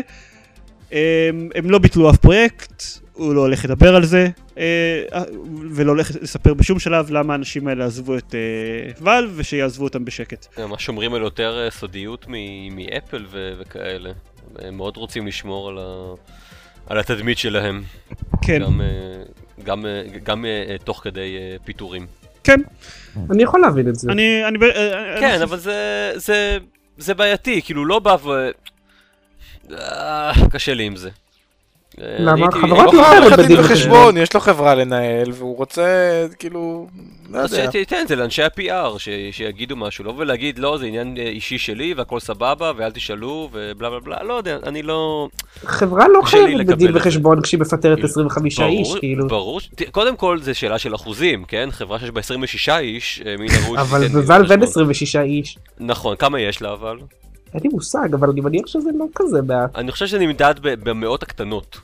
אה, 0.94 1.30
הם 1.56 1.72
לא 1.72 1.78
ביטלו 1.78 2.10
אף 2.10 2.18
פרויקט 2.18 2.84
הוא 3.22 3.34
לא 3.36 3.42
הולך 3.42 3.66
לדבר 3.66 3.96
על 3.96 4.06
זה 4.06 4.28
אה, 4.58 5.04
ולא 5.72 5.92
הולך 5.92 6.12
לספר 6.22 6.54
בשום 6.54 6.80
שלב 6.80 7.12
למה 7.12 7.34
האנשים 7.34 7.68
האלה 7.68 7.86
עזבו 7.86 8.18
את 8.18 8.36
אה, 8.36 8.92
ואלב 9.02 9.32
ושיעזבו 9.36 9.84
אותם 9.84 10.06
בשקט. 10.06 10.48
הם 10.58 10.70
שומרים 10.78 11.14
על 11.14 11.22
יותר 11.22 11.62
אה, 11.66 11.72
סודיות 11.72 12.26
מ- 12.30 12.76
מאפל 12.76 13.26
ו- 13.32 13.54
וכאלה. 13.60 14.12
הם 14.60 14.78
מאוד 14.78 14.98
רוצים 14.98 15.28
לשמור 15.28 15.70
על, 15.70 15.78
ה... 15.78 16.14
על 16.88 17.00
התדמית 17.00 17.38
שלהם. 17.38 17.84
כן, 18.42 18.62
גם, 18.62 18.82
אה, 18.82 18.88
גם, 19.64 19.86
אה, 19.86 20.02
גם 20.24 20.46
אה, 20.46 20.76
תוך 20.84 21.00
כדי 21.04 21.38
אה, 21.38 21.56
פיטורים. 21.66 22.06
כן, 22.44 22.60
אני 23.32 23.44
יכול 23.44 23.62
להבין 23.62 23.90
את 23.90 23.96
זה. 23.96 24.12
אני, 24.12 24.46
אני, 24.48 24.58
אה, 24.66 25.16
כן, 25.20 25.30
אני- 25.36 25.44
אבל 25.44 25.58
זה, 25.58 26.12
זה, 26.16 26.58
זה 26.98 27.14
בעייתי, 27.14 27.62
כאילו 27.62 27.86
לא 27.86 28.00
בא 28.00 28.16
ו... 28.24 28.50
אה, 29.74 30.32
קשה 30.52 30.74
לי 30.74 30.84
עם 30.84 30.96
זה. 30.96 31.10
אה, 32.02 32.16
למה? 32.20 32.52
חברות 32.52 32.94
לא 32.94 33.00
לא 33.00 33.04
חייב 33.04 33.20
חייבת 33.20 33.32
לך 33.32 33.40
דין 33.40 33.46
בדין 33.46 33.60
וחשבון, 33.60 34.18
יש 34.18 34.34
לו 34.34 34.40
חברה 34.40 34.76
לנהל, 34.76 35.32
והוא 35.34 35.58
רוצה, 35.58 35.82
כאילו, 36.40 36.88
לא 37.32 37.38
אז 37.40 37.54
יודע. 37.54 37.66
שתיתן 37.70 37.96
את 38.02 38.08
זה 38.08 38.16
לאנשי 38.16 38.44
ה-PR, 38.44 38.98
ש- 39.00 39.10
שיגידו 39.32 39.76
משהו, 39.76 40.06
לא 40.06 40.14
ולהגיד, 40.18 40.60
לא, 40.60 40.78
זה 40.78 40.86
עניין 40.86 41.18
אה, 41.18 41.24
אישי 41.28 41.58
שלי 41.58 41.94
והכל 41.94 42.20
סבבה 42.20 42.72
ואל 42.78 42.92
תשאלו 42.92 43.50
ובלה 43.52 43.90
בלה 43.90 44.00
בלה, 44.00 44.24
לא 44.24 44.34
יודע, 44.34 44.58
אני 44.64 44.84
לא... 44.84 45.28
חברה 45.66 46.06
לא 46.14 46.22
חייבת 46.22 46.66
בדין. 46.66 46.98
וחשבון 46.98 47.42
כשהיא 47.42 47.60
מפטרת 47.60 47.96
כאילו, 47.96 48.08
25 48.10 48.60
איש, 48.60 48.96
כאילו. 49.00 49.28
ברור, 49.28 49.60
קודם 49.92 50.16
כל 50.16 50.40
זה 50.42 50.54
שאלה 50.54 50.80
של 50.80 50.96
אחוזים, 50.96 51.44
כן? 51.48 51.70
חברה 51.72 52.00
שיש 52.00 52.12
בה 52.12 52.20
26 52.20 52.70
איש, 52.70 53.22
אה, 53.26 53.36
מן 53.40 53.46
הראוי 53.64 53.78
אבל 53.80 54.04
אין 54.04 54.12
וחשבון. 54.18 54.64
26 54.64 55.16
איש. 55.16 55.58
נכון, 55.80 56.16
כמה 56.16 56.40
יש 56.40 56.62
לה 56.62 56.74
אבל? 56.74 56.98
אין 57.54 57.62
לי 57.64 57.70
מושג, 57.70 58.14
אבל 58.14 58.30
אני 58.30 58.42
מניח 58.42 58.68
שזה 58.68 58.90
לא 59.00 59.06
כזה 59.16 59.42
בעיה. 59.42 59.66
אני 59.76 59.92
חושב 59.92 60.08
שזה 60.08 60.20
נמדד 60.20 60.56
במאות 60.62 61.24
הקטנות. 61.24 61.80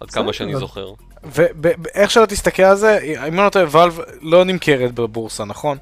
עד 0.00 0.10
כמה. 0.10 0.32
שאני 0.32 0.56
זוכר. 0.56 0.92
ואיך 1.24 2.10
שלא 2.10 2.26
תסתכל 2.26 2.62
על 2.62 2.76
זה, 2.76 2.98
אם 2.98 3.22
אני 3.22 3.36
לא 3.36 3.48
טועה, 3.50 3.64
ואלב 3.70 4.00
לא 4.22 4.44
נמכרת 4.44 4.94
בבורסה, 4.94 5.44
נכון? 5.44 5.78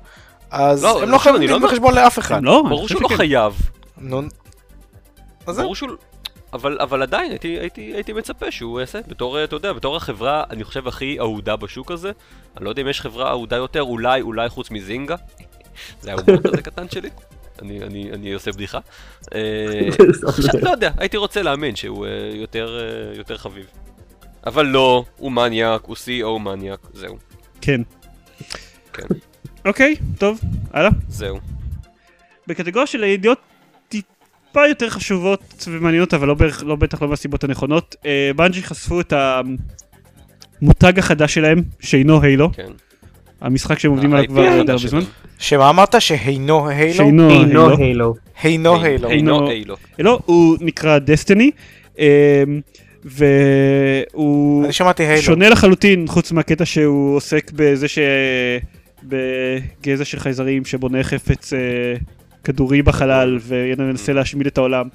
אז 0.50 0.84
לא, 0.84 1.02
הם 1.02 1.08
לא 1.08 1.18
חייבים 1.18 1.40
אני 1.40 1.46
לא 1.46 1.52
דין 1.52 1.62
אומר- 1.62 1.72
וחשבון 1.72 1.94
לאף 1.94 2.18
אחד. 2.18 2.36
הם 2.36 2.44
לא, 2.44 2.62
ברור 2.68 2.88
שהוא 2.88 3.02
לא. 3.02 3.08
חייב. 3.08 3.54
נו. 3.98 4.22
ברור 5.46 5.74
שהוא... 5.74 5.90
אבל, 6.52 6.78
אבל 6.80 7.02
עדיין 7.02 7.30
הייתי, 7.30 7.48
הייתי, 7.48 7.80
הייתי 7.80 8.12
מצפה 8.12 8.50
שהוא 8.50 8.80
יעשה 8.80 8.98
בתור, 9.08 9.44
אתה 9.44 9.56
יודע, 9.56 9.72
בתור 9.72 9.96
החברה, 9.96 10.44
אני 10.50 10.64
חושב, 10.64 10.88
הכי 10.88 11.18
אהודה 11.20 11.56
בשוק 11.56 11.90
הזה. 11.90 12.10
אני 12.56 12.64
לא 12.64 12.70
יודע 12.70 12.82
אם 12.82 12.88
יש 12.88 13.00
חברה 13.00 13.30
אהודה 13.30 13.56
יותר, 13.56 13.82
אולי, 13.82 14.20
אולי 14.20 14.48
חוץ 14.48 14.70
מזינגה. 14.70 15.16
זה 16.00 16.12
ההומור 16.12 16.42
כזה 16.42 16.62
קטן 16.62 16.88
שלי. 16.88 17.10
אני, 17.62 17.82
אני, 17.82 18.10
אני 18.12 18.32
עושה 18.32 18.52
בדיחה. 18.52 18.78
אה, 19.34 19.88
עכשיו, 20.28 20.60
לא 20.64 20.70
יודע, 20.70 20.90
הייתי 20.98 21.16
רוצה 21.16 21.42
להאמין 21.42 21.76
שהוא 21.76 22.06
אה, 22.06 22.10
יותר, 22.34 22.78
אה, 22.80 23.16
יותר 23.16 23.36
חביב. 23.36 23.66
אבל 24.46 24.66
לא, 24.66 25.04
הוא 25.16 25.32
מניאק, 25.32 25.84
הוא 25.84 25.96
CEO 25.96 26.38
מניאק, 26.38 26.80
זהו, 26.92 27.16
כן. 27.60 27.80
כן. 28.92 29.06
אוקיי, 29.64 29.96
טוב, 30.18 30.40
הלאה. 30.72 30.90
זהו. 31.08 31.38
בקטגוריה 32.46 32.86
של 32.86 33.02
הידיעות 33.02 33.38
טיפה 33.88 34.66
יותר 34.68 34.90
חשובות 34.90 35.68
ומעניינות, 35.68 36.14
אבל 36.14 36.28
לא, 36.28 36.34
בערך, 36.34 36.62
לא 36.66 36.76
בטח 36.76 37.02
לא 37.02 37.08
מהסיבות 37.08 37.44
הנכונות, 37.44 37.96
אה, 38.06 38.30
בנג'י 38.36 38.62
חשפו 38.62 39.00
את 39.00 39.12
המותג 40.62 40.98
החדש 40.98 41.34
שלהם, 41.34 41.62
שאינו 41.80 42.22
הילו, 42.22 42.52
כן. 42.52 42.72
המשחק 43.40 43.78
שהם 43.78 43.90
עובדים 43.90 44.12
עליו 44.14 44.28
כבר 44.28 44.40
ה-IP 44.42 44.64
די 44.66 44.72
הרבה. 44.72 44.88
זמן. 44.88 45.00
שמה 45.38 45.70
אמרת? 45.70 45.94
שהינו 45.98 46.68
הילו? 46.68 47.04
אינו 47.04 47.30
הילו. 47.30 47.76
הילו. 47.76 48.14
הינו 48.42 48.82
הילו. 48.82 49.10
אינו- 49.10 49.48
הילו. 49.48 49.76
הילו 49.98 50.18
הוא 50.26 50.56
נקרא 50.60 50.98
דסטיני, 50.98 51.50
והוא 53.04 54.72
שמעתי 54.72 55.02
הילו. 55.02 55.22
שונה 55.22 55.48
לחלוטין, 55.48 56.06
חוץ 56.08 56.32
מהקטע 56.32 56.64
שהוא 56.64 57.16
עוסק 57.16 57.50
בזה 57.54 57.88
ש... 57.88 57.98
בגזע 59.02 60.04
של 60.04 60.18
חייזרים 60.20 60.64
שבונה 60.64 61.02
חפץ 61.02 61.52
אה, 61.52 61.58
כדורי 62.46 62.82
בחלל 62.82 63.38
וינסה 63.42 64.12
להשמיד 64.12 64.46
את 64.46 64.58
העולם, 64.58 64.88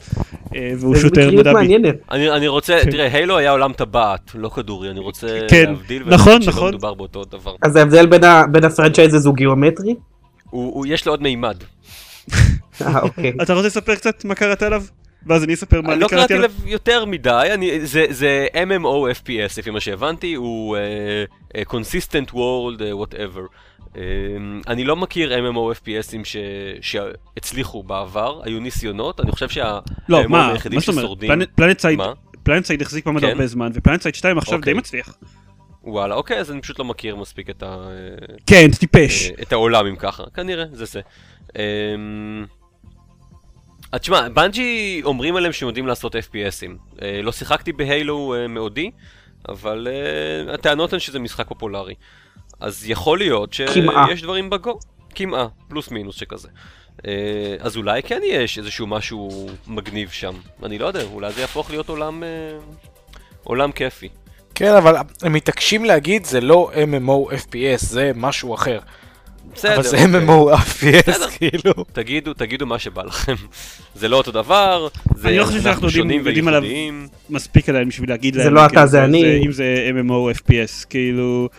אה, 0.56 0.74
והוא 0.78 0.96
שוטר 0.96 1.32
מדבי. 1.32 1.76
אני, 2.12 2.32
אני 2.32 2.48
רוצה, 2.48 2.80
כן. 2.84 2.92
תראה, 2.92 3.08
הילו 3.14 3.38
היה 3.38 3.52
עולם 3.52 3.74
טבעת, 3.74 4.32
לא 4.36 4.50
כדורי, 4.50 4.90
אני 4.90 5.00
רוצה 5.00 5.40
כן, 5.50 5.64
להבדיל 5.68 6.04
נכון, 6.06 6.42
נכון. 6.48 6.70
מדובר 6.70 6.94
באותו 6.94 7.24
דבר. 7.26 7.56
אז 7.62 7.76
ההבדל 7.76 8.06
בין 8.06 8.24
ה- 8.24 8.44
בין 8.52 8.64
ה 8.64 8.69
franchises 8.69 9.26
הוא 9.26 9.36
גיאומטרי? 9.36 9.96
הוא, 10.50 10.74
הוא, 10.74 10.86
יש 10.90 11.06
לו 11.06 11.14
עוד 11.14 11.22
מימד. 11.22 11.58
אה, 12.82 13.00
אוקיי. 13.02 13.34
אתה 13.42 13.54
רוצה 13.54 13.68
לספר 13.68 13.96
קצת 13.96 14.26
מה 14.26 14.36
קראת 14.36 14.64
עליו? 14.64 14.84
ואז 15.28 15.44
אני 15.44 15.54
אספר 15.54 15.82
מה 15.82 15.88
אני 15.88 15.94
אני 15.94 16.02
לא 16.02 16.08
קראתי 16.08 16.20
קראתי 16.20 16.34
עליו. 16.34 16.50
עליו 16.58 16.72
יותר 16.72 17.06
מדי, 17.06 17.50
אני, 17.54 17.86
זה, 17.86 18.06
זה 18.10 18.48
MMO 18.54 18.86
FPS 19.22 19.54
לפי 19.58 19.70
מה 19.70 19.80
שהבנתי, 19.80 20.34
הוא 20.34 20.78
אה, 20.78 21.58
אה, 21.58 21.72
Consistent 21.72 22.30
World, 22.34 22.80
uh, 22.80 23.14
whatever. 23.14 23.42
אמ, 23.94 23.98
אני 24.68 24.84
לא 24.84 24.96
מכיר 24.96 25.34
MMO 25.34 25.76
FPSים 25.84 26.24
ש... 26.24 26.36
שהצליחו 26.82 27.84
בעבר, 27.84 28.42
היו 28.44 28.60
ניסיונות, 28.60 29.20
אני 29.20 29.32
חושב 29.32 29.50
שה... 29.50 29.80
לא, 30.10 30.22
היחידים? 30.52 30.82
ששורדים- 30.82 31.32
Planet- 31.56 31.80
Side? 31.80 32.00
PlanetSide 32.44 32.82
החזיק 32.82 33.06
מעמד 33.06 33.22
כן? 33.22 33.28
הרבה 33.28 33.48
זמן, 33.48 33.72
ו 33.74 34.02
PlanetSide 34.02 34.16
2 34.16 34.38
עכשיו 34.38 34.54
די 34.54 34.58
אוקיי. 34.60 34.74
מצליח. 34.74 35.18
וואלה, 35.84 36.16
אוקיי, 36.16 36.38
אז 36.40 36.52
אני 36.52 36.62
פשוט 36.62 36.80
לא 36.80 36.86
מכיר 36.86 37.16
מספיק 37.16 37.50
את, 37.50 37.64
ה... 37.64 37.88
כן, 38.48 38.70
אתה 38.70 38.78
טיפש. 38.78 39.30
אה, 39.30 39.36
את 39.42 39.52
העולם 39.54 39.86
אם 39.88 39.96
ככה, 39.96 40.24
כנראה, 40.34 40.66
זה 40.72 40.86
זה. 40.86 41.02
אמ, 41.56 42.46
אז 43.92 44.00
תשמע, 44.00 44.30
בנג'י 44.30 45.02
אומרים 45.04 45.36
עליהם 45.36 45.54
שהם 45.54 45.68
יודעים 45.68 45.88
לעשות 45.88 46.16
FPSים. 46.16 47.02
אה, 47.02 47.22
לא 47.24 47.32
שיחקתי 47.32 47.72
בהיילו 47.74 48.36
אה, 48.38 48.48
מעודי, 48.48 48.92
אבל 49.50 49.88
אה, 49.92 50.54
הטענות 50.54 50.94
הן 50.94 51.00
שזה 51.00 51.20
משחק 51.20 51.48
פופולרי. 51.48 51.94
אז 52.62 52.84
יכול 52.90 53.18
להיות. 53.18 53.54
שיש 53.54 54.22
דברים 54.22 54.50
בגו, 54.50 54.80
כמעה, 55.16 55.48
פלוס 55.68 55.92
מינוס 55.92 56.16
שכזה. 56.16 56.48
אה, 57.08 57.12
אז 57.60 57.78
אולי 57.78 58.04
כן 58.04 58.20
יש 58.26 58.58
איזשהו 58.58 58.88
משהו 58.88 59.50
מגניב 59.68 60.10
שם. 60.10 60.34
אני 60.64 60.78
לא 60.78 60.86
יודע, 60.86 61.04
אולי 61.04 61.32
זה 61.34 61.42
יהפוך 61.42 61.70
להיות 61.70 61.90
עולם, 61.90 62.24
אה, 62.24 62.30
עולם 63.44 63.72
כיפי. 63.72 64.10
כן, 64.56 64.72
אבל 64.76 64.96
הם 65.22 65.34
מתעקשים 65.34 65.86
להגיד 65.86 66.26
זה 66.26 66.42
לא 66.42 66.72
MMO 66.74 67.34
FPS, 67.34 67.78
זה 67.86 68.12
משהו 68.16 68.56
אחר. 68.56 68.80
בסדר. 69.54 69.74
אבל 69.76 69.84
זה 69.84 69.98
אוקיי. 70.06 70.28
MMO 70.28 70.56
FPS. 70.58 71.30
כאילו. 71.38 71.74
תגידו, 71.94 72.34
תגידו 72.34 72.66
מה 72.66 72.80
שבא 72.80 73.04
לכם. 73.04 73.36
זה 73.96 74.08
לא 74.08 74.18
אותו 74.18 74.32
דבר, 74.32 74.88
זה 75.16 75.28
אני 75.28 75.38
לא 75.38 75.46
חושב 75.46 75.62
שאנחנו 75.62 75.88
יודעים- 75.88 76.24
שונים 76.24 76.48
עליו. 76.48 76.62
וייחודיים. 76.62 77.08
מספיק 77.30 77.70
עליהם 77.70 77.88
בשביל 77.90 78.10
להגיד 78.10 78.34
זה 78.34 78.44
להם. 78.44 78.54
לא 78.54 78.68
כאילו, 78.68 78.82
אתה, 78.82 78.88
זה 78.88 79.04
אני. 79.04 79.46
אם 79.46 79.52
זה 79.52 79.90
MMO 80.02 80.38
FPS, 80.38 80.86
כאילו... 80.90 81.50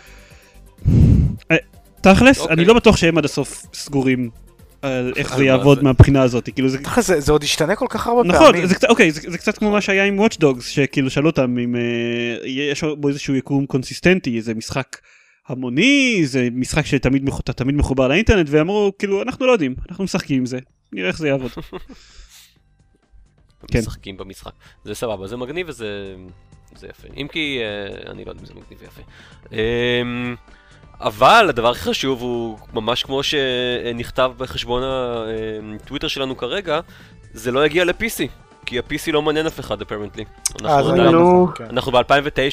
אה, 1.51 1.57
תכלס, 2.01 2.39
אוקיי. 2.39 2.53
אני 2.53 2.65
לא 2.65 2.73
בטוח 2.73 2.97
שהם 2.97 3.17
עד 3.17 3.25
הסוף 3.25 3.65
סגורים 3.73 4.29
על 4.81 5.13
איך 5.15 5.35
זה 5.37 5.45
יעבוד 5.45 5.77
זה. 5.77 5.83
מהבחינה 5.83 6.21
הזאת, 6.21 6.49
כאילו 6.49 6.69
זה... 6.69 6.83
תכל'ס, 6.83 7.07
זה- 7.07 7.19
זה 7.19 7.31
עוד 7.31 7.43
ישתנה 7.43 7.75
כל 7.75 7.85
כך 7.89 8.07
הרבה 8.07 8.23
נכון, 8.23 8.45
פעמים. 8.51 8.65
זה 8.67 8.75
קצת, 8.75 8.89
אוקיי, 8.89 9.11
זה, 9.11 9.21
זה 9.31 9.37
קצת 9.37 9.57
כמו 9.57 9.71
מה 9.71 9.81
שהיה 9.81 10.05
עם 10.05 10.19
Watch 10.19 10.37
Dogs, 10.41 10.61
שכאילו 10.61 11.09
שאלו 11.09 11.29
אותם 11.29 11.57
אם 11.57 11.75
אה, 11.75 11.81
יש 12.45 12.83
בו 12.97 13.07
איזשהו 13.09 13.35
יקום 13.35 13.65
קונסיסטנטי, 13.65 14.41
זה 14.41 14.53
משחק 14.53 14.97
המוני, 15.47 16.21
זה 16.25 16.47
משחק 16.51 16.85
שתמיד 16.85 17.29
תמיד 17.55 17.75
מחובר 17.75 18.07
לאינטרנט, 18.07 18.47
ואמרו 18.49 18.91
כאילו 18.99 19.21
אנחנו 19.21 19.45
לא 19.45 19.51
יודעים, 19.51 19.75
אנחנו 19.89 20.03
משחקים 20.03 20.37
עם 20.37 20.45
זה, 20.45 20.59
נראה 20.93 21.07
איך 21.07 21.17
זה 21.17 21.27
יעבוד. 21.27 21.51
כן. 23.71 23.79
משחקים 23.79 24.17
במשחק. 24.17 24.51
זה 24.85 24.95
סבבה, 24.95 25.27
זה 25.27 25.37
מגניב 25.37 25.69
וזה 25.69 26.15
זה 26.75 26.87
יפה. 26.87 27.07
אם 27.17 27.27
כי, 27.31 27.59
אה, 27.61 28.11
אני 28.11 28.25
לא 28.25 28.29
יודע 28.29 28.41
אם 28.41 28.45
זה 28.45 28.53
מגניב 28.53 28.79
ויפה. 28.81 29.01
אמ, 29.51 30.35
אבל 31.01 31.45
הדבר 31.49 31.69
הכי 31.71 31.79
חשוב 31.81 32.21
הוא 32.21 32.57
ממש 32.73 33.03
כמו 33.03 33.21
שנכתב 33.23 34.31
בחשבון 34.37 34.83
הטוויטר 35.75 36.07
שלנו 36.07 36.37
כרגע, 36.37 36.79
זה 37.33 37.51
לא 37.51 37.65
יגיע 37.65 37.85
ל-PC. 37.85 38.27
כי 38.65 38.79
ה-PC 38.79 39.11
לא 39.11 39.21
מעניין 39.21 39.45
אף 39.47 39.59
אחד 39.59 39.81
אפרנטלי. 39.81 40.23
אה, 40.65 40.77
אנחנו 40.77 40.89
גם 40.95 41.03
נו. 41.05 41.43
נכון, 41.43 41.55
כן. 41.55 41.63
אנחנו 41.69 41.91
ב-2009 41.91 41.99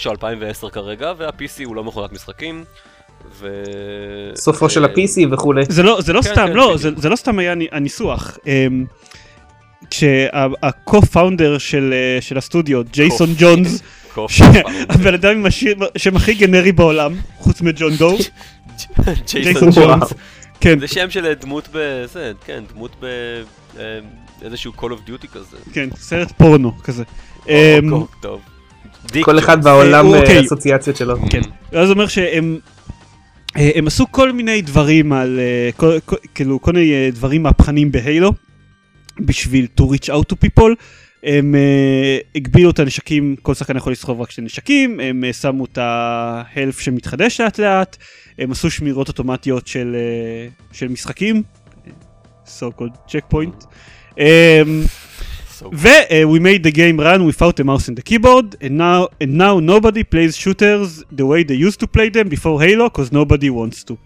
או 0.06 0.10
2010 0.10 0.70
כרגע, 0.70 1.12
וה-PC 1.18 1.64
הוא 1.64 1.76
לא 1.76 1.84
מכונת 1.84 2.12
משחקים. 2.12 2.64
ו... 3.40 3.48
סופו 4.34 4.70
של 4.70 4.84
אה, 4.84 4.90
ה-PC 4.90 5.34
וכולי. 5.34 5.62
זה 5.68 5.82
לא, 5.82 6.00
זה 6.00 6.12
לא 6.12 6.22
כן, 6.22 6.28
סתם, 6.32 6.46
כן, 6.46 6.52
לא, 6.52 6.64
בדיוק. 6.64 6.76
זה, 6.80 6.90
זה 6.96 7.08
לא 7.08 7.16
סתם 7.16 7.38
היה 7.38 7.52
הני- 7.52 7.68
הניסוח. 7.72 8.38
אמ, 8.46 8.84
כשה-co-founder 9.90 11.58
של, 11.58 11.94
אה, 11.96 12.18
של 12.20 12.38
הסטודיו, 12.38 12.82
ג'ייסון 12.92 13.28
ג'ונס, 13.38 13.82
הבן 14.88 15.14
אדם 15.14 15.30
עם 15.30 15.46
השם 15.96 16.16
הכי 16.16 16.34
גנרי 16.34 16.72
בעולם, 16.72 17.12
חוץ 17.38 17.60
מג'ון 17.60 17.96
דו, 17.96 18.16
ג'ייסון. 19.32 19.70
ג'ונס. 19.70 20.12
כן, 20.60 20.78
זה 20.80 20.88
שם 20.88 21.10
של 21.10 21.32
דמות 21.40 21.68
ב... 21.72 22.04
זה, 22.12 22.32
כן, 22.46 22.62
דמות 22.74 22.96
ב... 23.00 23.04
אה, 23.78 23.82
איזשהו 24.42 24.72
Call 24.76 24.84
of 24.84 25.08
Duty 25.08 25.26
כזה. 25.32 25.56
כן, 25.72 25.88
סרט 25.96 26.32
פורנו 26.38 26.78
כזה. 26.82 27.04
אמ, 27.48 27.52
כל 29.22 29.38
אחד. 29.38 29.64
בעולם 29.64 30.06
אוקיי. 30.06 30.36
אה, 30.38 30.40
אסוציאציות 30.46 30.96
שלו. 30.96 31.16
כן. 31.30 31.40
ואז 31.72 31.86
זה 31.86 31.92
אומר 31.92 32.06
שהם 32.06 32.58
אה, 33.56 33.70
הם 33.74 33.86
עשו 33.86 34.06
כל 34.10 34.32
מיני 34.32 34.62
דברים 34.62 35.12
על, 35.12 35.38
אה, 35.40 35.70
כל- 35.76 35.98
כל- 36.04 36.16
כאילו 36.34 36.60
כל 36.62 36.72
מיני 36.72 36.92
אה, 36.92 37.08
דברים 37.12 37.42
מהפכניים 37.42 37.92
בהיילו, 37.92 38.32
בשביל 39.20 39.66
to 39.80 39.84
reach 39.84 40.08
out 40.08 40.32
to 40.32 40.36
people. 40.44 40.70
הם 41.22 41.54
אה, 41.54 42.18
הגבילו 42.34 42.70
את 42.70 42.78
הנשקים, 42.78 43.36
כל 43.42 43.54
שחקן 43.54 43.76
יכול 43.76 43.92
לסחוב 43.92 44.20
רק 44.20 44.30
שני 44.30 44.44
נשקים, 44.44 45.00
הם 45.00 45.24
אה, 45.24 45.32
שמו 45.32 45.64
את 45.64 45.78
ההלף 45.78 46.80
שמתחדש 46.80 47.40
לאט 47.40 47.58
לאט, 47.58 47.96
הם 48.38 48.52
עשו 48.52 48.70
שמירות 48.70 49.08
אוטומטיות 49.08 49.66
של, 49.66 49.96
אה, 49.98 50.48
של 50.72 50.88
משחקים, 50.88 51.42
so 52.46 52.64
called 52.78 53.12
checkpoint. 53.12 53.64
Um, 54.16 54.20
So, 55.60 55.68
ו- 55.74 56.06
uh, 56.08 56.26
we 56.32 56.38
made 56.40 56.62
the 56.62 56.72
game 56.72 56.98
run 56.98 57.26
without 57.26 57.60
a 57.60 57.64
mouse 57.64 57.86
and 57.88 57.96
the 57.98 58.02
keyboard 58.02 58.56
and 58.62 58.78
now, 58.78 59.08
and 59.20 59.32
now 59.44 59.54
nobody 59.60 60.02
plays 60.02 60.34
shooters 60.34 61.04
the 61.12 61.26
way 61.26 61.40
they 61.44 61.58
used 61.68 61.78
to 61.80 61.86
play 61.86 62.08
them 62.08 62.26
before 62.30 62.56
Halo 62.62 62.88
because 62.88 63.12
nobody 63.12 63.50
wants 63.50 63.84
to. 63.84 63.96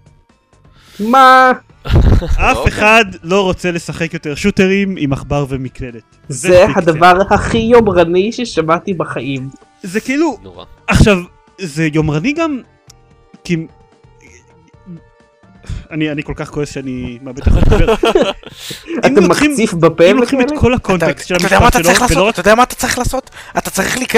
מה? 1.01 1.53
אף 1.87 2.57
אוקיי. 2.57 2.73
אחד 2.73 3.05
לא 3.23 3.43
רוצה 3.43 3.71
לשחק 3.71 4.15
יותר 4.15 4.35
שוטרים 4.35 4.95
עם 4.99 5.13
עכבר 5.13 5.47
ומקלדת. 5.49 6.03
זה. 6.29 6.67
הדבר 6.77 7.19
הכי 7.31 7.59
יומרני 7.59 8.33
ששמעתי 8.33 8.95
בחיים. 8.95 9.49
זה 9.83 10.01
כאילו, 10.01 10.39
נורא. 10.43 10.65
עכשיו, 10.87 11.19
זה 11.61 11.89
יומרני 11.93 12.33
גם, 12.33 12.61
כי... 13.45 13.57
אני, 15.91 16.11
אני 16.11 16.23
כל 16.23 16.33
כך 16.37 16.51
כועס 16.51 16.73
שאני 16.73 17.19
מאבד 17.23 17.39
את 17.39 17.47
החלטה. 17.47 17.77
אתה 19.07 19.21
מקציף 19.21 19.75
בפה 19.75 20.05
אם 20.11 20.17
לוקחים 20.17 20.41
את? 20.41 20.47
כל 20.59 20.75
הקונטקסט 20.75 21.29
של 21.29 21.35
אתה 21.37 21.45
יודע 21.47 21.59
מה 21.59 21.65
המשפט 21.65 21.81
אתה 21.81 21.85
צריך 21.85 22.09
שלו, 22.09 22.17
ולא 22.17 22.27
לעשות? 22.27 22.29
רק 22.29 22.33
אתה 22.35 22.41
יודע 22.41 22.55
מה 22.55 22.63
אתה 22.63 22.75
צריך 22.75 22.99
לעשות? 22.99 23.31
אתה 23.59 23.71
צריך 23.71 23.99
לק- 23.99 24.17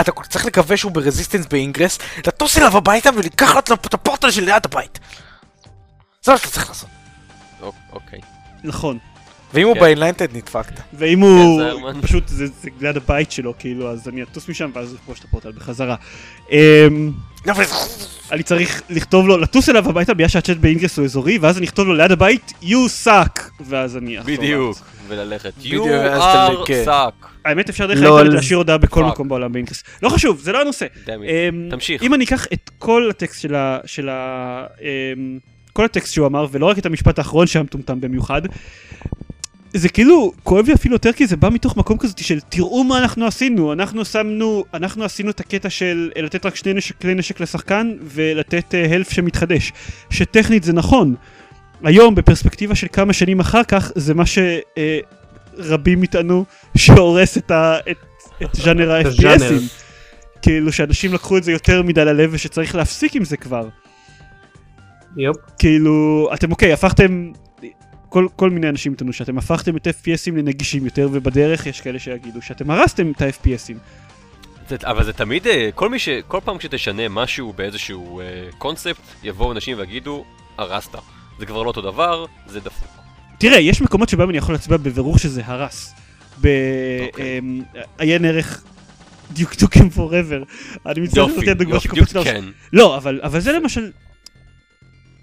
אתה 0.00 0.12
צריך 0.28 0.46
לקווה 0.46 0.76
שהוא 0.76 0.92
ברזיסטנס 0.92 1.46
באינגרס, 1.46 1.98
לטוס 2.26 2.58
אליו 2.58 2.76
הביתה 2.76 3.10
ולקחת 3.16 3.70
לו 3.70 3.76
את 3.86 3.94
הפורטל 3.94 4.30
של 4.30 4.44
ליד 4.44 4.62
הבית. 4.64 4.98
זה 6.24 6.32
מה 6.32 6.38
שאתה 6.38 6.50
צריך 6.50 6.68
לעשות. 6.68 6.88
אוק- 7.62 7.74
אוקיי. 7.92 8.18
נכון. 8.64 8.98
ואם 9.54 9.66
הוא 9.66 9.74
כן. 9.74 9.80
באינליינטד 9.80 10.36
נדפקת. 10.36 10.80
ואם 10.94 11.20
הוא 11.20 11.62
הרמן. 11.62 12.00
פשוט 12.02 12.28
זה 12.28 12.46
זה 12.46 12.68
ליד 12.80 12.96
הבית 12.96 13.32
שלו 13.32 13.54
כאילו 13.58 13.90
אז 13.90 14.08
אני 14.08 14.22
אטוס 14.22 14.48
משם 14.48 14.70
ואז 14.74 14.94
אפגוש 14.94 15.18
את 15.18 15.24
הפורטל 15.24 15.52
בחזרה. 15.52 15.96
אמ, 16.50 17.10
אני 18.32 18.42
צריך 18.42 18.82
לכתוב 18.90 19.28
לו 19.28 19.36
לטוס 19.38 19.68
אליו 19.68 19.88
הביתה 19.88 20.14
בגלל 20.14 20.28
שהצ'אט 20.28 20.56
באינגרס 20.56 20.98
הוא 20.98 21.04
אזורי 21.04 21.38
ואז 21.38 21.58
אני 21.58 21.66
אכתוב 21.66 21.86
לו 21.88 21.94
ליד 21.94 22.12
הבית 22.12 22.52
you 22.62 23.06
suck 23.06 23.40
ואז 23.60 23.96
אני 23.96 24.18
אחזור. 24.20 24.36
בדיוק. 24.36 24.78
וללכת. 25.08 25.52
You 25.62 25.74
are 25.74 26.66
כן. 26.66 26.84
suck. 26.86 27.26
האמת 27.44 27.68
אפשר 27.68 27.86
דרך 27.86 27.96
האינטרנט 28.02 28.20
על- 28.26 28.34
להשאיר 28.34 28.58
הודעה 28.58 28.78
בכל. 28.78 29.04
מקום 29.04 29.28
בעולם 29.28 29.52
באינגרס. 29.52 29.82
לא 30.02 30.08
חשוב 30.08 30.40
זה 30.40 30.52
לא 30.52 30.60
הנושא. 30.60 30.86
אמ, 31.08 31.68
תמשיך. 31.70 32.02
אם 32.02 32.14
אני 32.14 32.24
אקח 32.24 32.46
את 32.52 32.70
כל 32.78 33.06
הטקסט 33.10 33.40
של 33.86 34.08
ה... 34.08 34.66
כל 35.76 35.84
הטקסט 35.84 36.12
שהוא 36.14 36.26
אמר 36.26 36.46
ולא 36.50 36.66
רק 36.66 36.78
את 36.78 36.86
המשפט 36.86 37.18
האחרון 37.18 37.46
שהיה 37.46 37.62
מטומטם 37.62 38.00
במיוחד. 38.00 38.42
זה 39.72 39.88
כאילו 39.88 40.32
כואב 40.42 40.66
לי 40.66 40.74
אפילו 40.74 40.94
יותר 40.94 41.12
כי 41.12 41.26
זה 41.26 41.36
בא 41.36 41.50
מתוך 41.50 41.76
מקום 41.76 41.98
כזה 41.98 42.14
של 42.16 42.40
תראו 42.40 42.84
מה 42.84 42.98
אנחנו 42.98 43.26
עשינו 43.26 43.72
אנחנו 43.72 44.04
שמנו 44.04 44.64
אנחנו 44.74 45.04
עשינו 45.04 45.30
את 45.30 45.40
הקטע 45.40 45.70
של 45.70 46.10
לתת 46.16 46.46
רק 46.46 46.56
שני 46.56 46.72
נשק, 46.72 47.00
כלי 47.00 47.14
נשק 47.14 47.40
לשחקן 47.40 47.92
ולתת 48.02 48.74
הלף 48.90 49.10
שמתחדש 49.10 49.72
שטכנית 50.10 50.64
זה 50.64 50.72
נכון 50.72 51.14
היום 51.84 52.14
בפרספקטיבה 52.14 52.74
של 52.74 52.86
כמה 52.92 53.12
שנים 53.12 53.40
אחר 53.40 53.64
כך 53.64 53.92
זה 53.94 54.14
מה 54.14 54.24
שרבים 54.26 56.04
יטענו 56.04 56.44
שהורס 56.76 57.38
את, 57.38 57.50
ה, 57.50 57.78
את, 57.90 57.96
את 58.42 58.54
ז'אנר. 58.62 58.92
ה-FPSים 58.92 59.62
כאילו 60.42 60.72
שאנשים 60.72 61.14
לקחו 61.14 61.38
את 61.38 61.44
זה 61.44 61.52
יותר 61.52 61.82
מדי 61.82 62.04
ללב 62.04 62.30
ושצריך 62.32 62.74
להפסיק 62.74 63.16
עם 63.16 63.24
זה 63.24 63.36
כבר 63.36 63.68
יופ. 65.16 65.36
כאילו 65.58 66.28
אתם 66.34 66.50
אוקיי 66.50 66.72
הפכתם 66.72 67.32
כל, 68.08 68.26
כל 68.36 68.50
מיני 68.50 68.68
אנשים 68.68 68.92
יטענו 68.92 69.12
שאתם 69.12 69.38
הפכתם 69.38 69.76
את 69.76 69.86
FPSים 69.86 70.36
לנגישים 70.36 70.84
יותר 70.84 71.08
ובדרך 71.12 71.66
יש 71.66 71.80
כאלה 71.80 71.98
שיגידו 71.98 72.42
שאתם 72.42 72.70
הרסתם 72.70 73.10
את 73.10 73.22
ה-FPSים 73.22 73.76
זה, 74.68 74.76
אבל 74.84 75.04
זה 75.04 75.12
תמיד, 75.12 75.46
אה, 75.46 75.68
כל 75.74 75.88
מי 75.88 75.98
ש... 75.98 76.08
כל 76.28 76.38
פעם 76.44 76.60
שתשנה 76.60 77.08
משהו 77.08 77.52
באיזשהו 77.52 78.20
אה, 78.20 78.24
קונספט, 78.58 79.02
יבואו 79.22 79.52
אנשים 79.52 79.78
ויגידו, 79.78 80.24
הרסת. 80.58 80.94
זה 81.38 81.46
כבר 81.46 81.62
לא 81.62 81.68
אותו 81.68 81.80
דבר, 81.80 82.26
זה 82.46 82.60
דפוק. 82.60 82.88
תראה 83.38 83.58
יש 83.58 83.82
מקומות 83.82 84.08
שבהם 84.08 84.30
אני 84.30 84.38
יכול 84.38 84.54
להצביע 84.54 84.76
בבירור 84.76 85.18
שזה 85.18 85.42
הרס. 85.44 85.94
אוקיי. 86.36 87.40
עיין 87.98 88.24
ערך 88.24 88.64
Duke 89.30 89.56
Nukem 89.56 89.88
Forever 89.96 90.44
אני 90.86 91.00
מצטער 91.00 91.26
הדוגמה 91.50 91.74
יופי, 91.74 91.88
שקופצת. 91.88 92.24
כן. 92.24 92.44
לא, 92.72 92.96
אבל, 92.96 93.20
אבל 93.22 93.40
זה 93.40 93.52
למשל... 93.52 93.90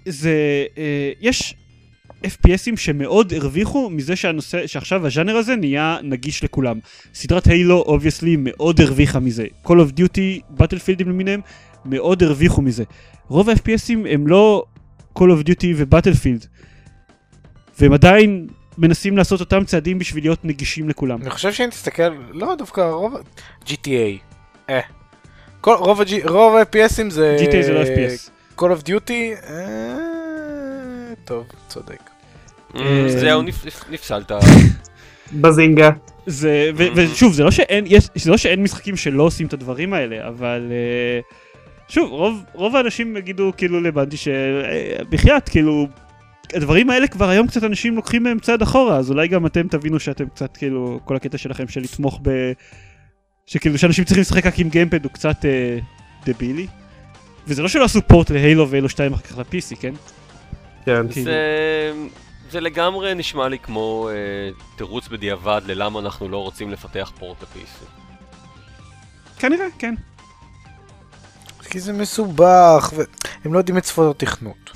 זה... 0.08 0.64
אה, 0.78 1.12
יש 1.20 1.54
FPSים 2.24 2.76
שמאוד 2.76 3.32
הרוויחו 3.32 3.90
מזה 3.90 4.16
שהנושא, 4.16 4.66
שעכשיו 4.66 5.06
הז'אנר 5.06 5.36
הזה 5.36 5.56
נהיה 5.56 5.98
נגיש 6.02 6.44
לכולם. 6.44 6.78
סדרת 7.14 7.46
Halo 7.46 7.76
obviously 7.76 8.36
מאוד 8.38 8.80
הרוויחה 8.80 9.20
מזה. 9.20 9.46
Call 9.66 9.70
of 9.70 9.98
Duty, 9.98 10.58
Battlefieldים 10.60 11.06
למיניהם, 11.06 11.40
מאוד 11.84 12.22
הרוויחו 12.22 12.62
מזה. 12.62 12.84
רוב 13.28 13.50
ה-FPSים 13.50 14.08
הם 14.10 14.26
לא 14.26 14.64
Call 15.18 15.22
of 15.22 15.48
Duty 15.48 15.66
ו-Battlefield. 15.76 16.46
והם 17.80 17.92
עדיין 17.92 18.46
מנסים 18.78 19.16
לעשות 19.16 19.40
אותם 19.40 19.64
צעדים 19.64 19.98
בשביל 19.98 20.24
להיות 20.24 20.44
נגישים 20.44 20.88
לכולם. 20.88 21.22
אני 21.22 21.30
חושב 21.30 21.52
שאם 21.52 21.70
תסתכל, 21.70 22.08
לא 22.30 22.54
דווקא 22.54 22.80
רוב 22.80 23.14
GTA. 23.66 24.18
אה. 24.70 24.80
כל, 25.60 25.74
רוב 26.24 26.56
ה-FPSים 26.56 27.10
זה... 27.10 27.36
GTA 27.40 27.62
זה 27.62 27.72
לא 27.72 27.82
FPS. 27.82 28.33
Call 28.58 28.62
of 28.62 28.86
Duty, 28.88 29.48
אה... 29.50 30.14
טוב, 31.24 31.46
צודק. 31.68 32.10
אה, 32.76 33.04
זהו, 33.08 33.42
נפ- 33.42 33.66
נפ- 33.66 33.90
נפסלת. 33.90 34.32
בזינגה. 35.32 35.90
זה, 36.26 36.70
ו, 36.76 36.84
ושוב, 36.94 37.32
זה 37.32 37.44
לא, 37.44 37.50
שאין, 37.50 37.84
יש, 37.88 38.08
זה 38.14 38.30
לא 38.30 38.36
שאין 38.36 38.62
משחקים 38.62 38.96
שלא 38.96 39.22
עושים 39.22 39.46
את 39.46 39.52
הדברים 39.52 39.94
האלה, 39.94 40.28
אבל 40.28 40.72
uh, 41.20 41.34
שוב, 41.92 42.10
רוב, 42.10 42.42
רוב 42.52 42.76
האנשים 42.76 43.16
יגידו 43.16 43.52
כאילו 43.56 43.80
לבנדי 43.80 44.16
שבחייאת, 44.16 45.48
כאילו, 45.48 45.86
הדברים 46.54 46.90
האלה 46.90 47.08
כבר 47.08 47.28
היום 47.28 47.46
קצת 47.46 47.64
אנשים 47.64 47.96
לוקחים 47.96 48.22
מהם 48.22 48.38
צעד 48.38 48.62
אחורה, 48.62 48.96
אז 48.96 49.10
אולי 49.10 49.28
גם 49.28 49.46
אתם 49.46 49.68
תבינו 49.68 50.00
שאתם 50.00 50.28
קצת 50.28 50.56
כאילו, 50.56 51.00
כל 51.04 51.16
הקטע 51.16 51.38
שלכם 51.38 51.68
של 51.68 51.80
לתמוך 51.80 52.20
ב... 52.22 52.52
שכאילו 53.46 53.78
שאנשים 53.78 54.04
צריכים 54.04 54.20
לשחק 54.20 54.46
רק 54.46 54.58
עם 54.58 54.68
גיימפד 54.68 55.04
הוא 55.04 55.12
קצת 55.12 55.36
uh, 55.42 56.26
דבילי. 56.26 56.66
וזה 57.46 57.62
לא 57.62 57.68
שלא 57.68 57.84
עשו 57.84 58.00
פורט 58.08 58.30
להילו 58.30 58.70
והילו 58.70 58.88
2 58.88 59.12
אחר 59.12 59.22
כך 59.22 59.38
ל-PC, 59.38 59.76
כן? 59.80 59.94
כן. 60.84 61.08
כאילו. 61.10 61.24
זה... 61.24 61.92
זה 62.50 62.60
לגמרי 62.60 63.14
נשמע 63.14 63.48
לי 63.48 63.58
כמו 63.58 64.08
אה, 64.08 64.14
תירוץ 64.76 65.08
בדיעבד 65.08 65.60
ללמה 65.66 66.00
אנחנו 66.00 66.28
לא 66.28 66.36
רוצים 66.36 66.70
לפתח 66.70 67.12
פורט 67.18 67.42
ל-PC. 67.42 67.84
כנראה, 69.38 69.66
כן. 69.78 69.94
כי 71.70 71.80
זה 71.80 71.92
מסובך, 71.92 72.92
והם 72.96 73.54
לא 73.54 73.58
יודעים 73.58 73.78
את 73.78 73.84
שפות 73.84 74.22
התכנות. 74.22 74.70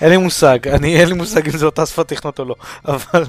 אין 0.00 0.10
לי 0.10 0.16
מושג, 0.16 0.68
אני 0.68 1.00
אין 1.00 1.08
לי 1.08 1.14
מושג 1.14 1.48
אם 1.48 1.56
זו 1.56 1.66
אותה 1.66 1.86
שפת 1.86 2.08
תכנות 2.12 2.38
או 2.38 2.44
לא, 2.44 2.54
אבל 2.84 3.24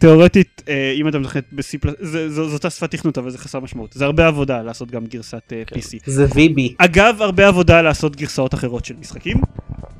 תאורטית, 0.00 0.62
אה, 0.68 0.92
אם 0.96 1.08
אתה 1.08 1.18
מתכנת 1.18 1.44
ב-C+, 1.52 1.62
זה- 2.00 2.30
זו 2.30 2.42
אותה 2.52 2.70
שפת 2.70 2.90
תכנות, 2.90 3.18
אבל 3.18 3.30
זה 3.30 3.38
חסר 3.38 3.60
משמעות. 3.60 3.92
זה 3.92 4.04
הרבה 4.04 4.26
עבודה 4.26 4.62
לעשות 4.62 4.90
גם 4.90 5.06
גרסת 5.06 5.52
אה, 5.52 5.62
כן. 5.66 5.76
PC. 5.76 5.98
זה 6.06 6.26
ויבי. 6.34 6.74
אגב, 6.78 7.16
הרבה 7.22 7.48
עבודה 7.48 7.82
לעשות 7.82 8.16
גרסאות 8.16 8.54
אחרות 8.54 8.84
של 8.84 8.94
משחקים. 9.00 9.36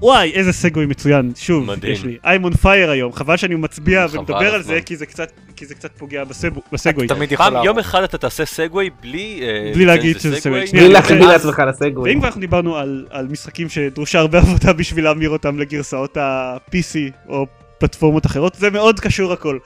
וואי, 0.03 0.31
איזה 0.33 0.53
סגווי 0.53 0.87
מצוין. 0.87 1.33
שוב. 1.37 1.69
יש 1.83 2.05
לי. 2.05 2.19
I'm 2.25 2.45
on 2.53 2.55
fire 2.63 2.67
היום. 2.91 3.13
חבל 3.13 3.37
שאני 3.37 3.55
מצביע 3.55 4.07
ומדבר 4.13 4.55
על 4.55 4.63
זה. 4.63 4.81
כי 4.87 4.97
זה 4.97 5.07
קצת, 5.07 5.29
כי 5.57 5.67
זה 5.67 5.75
קצת 5.75 5.91
פוגע 5.99 6.25
בסגו- 6.25 6.61
בסגווי. 6.73 7.07
תמיד 7.07 7.33
יכול. 7.33 7.47
יום 7.65 7.79
אחד 7.79 8.03
אתה 8.03 8.19
תעשה 8.19 8.45
סגווי 8.47 8.91
בלי... 9.03 9.41
אה, 9.43 9.73
בלי 9.75 9.85
להגיד 9.85 10.21
שזה 10.21 10.41
סגווי. 10.41 10.65
בלי 10.73 10.89
להחמיא 10.89 11.27
לעצמך 11.27 11.63
לסגווי. 11.69 12.11
ואם 12.11 12.19
כבר 12.19 12.27
אנחנו 12.27 12.41
דיברנו 12.41 12.77
על, 12.77 13.07
על 13.11 13.27
משחקים 13.31 13.69
שדרושה 13.69 14.19
הרבה 14.19 14.39
עבודה 14.39 14.73
בשביל 14.73 15.05
להמיר 15.05 15.31
אותם 15.31 15.59
לגרסאות 15.59 16.17
ה-PC 16.17 16.97
או 17.29 17.47
פלטפורמות 17.79 18.27
אחרות, 18.27 18.55
זה 18.55 18.71
מאוד 18.71 19.01
קשור 19.01 19.33
הכל. 19.33 19.59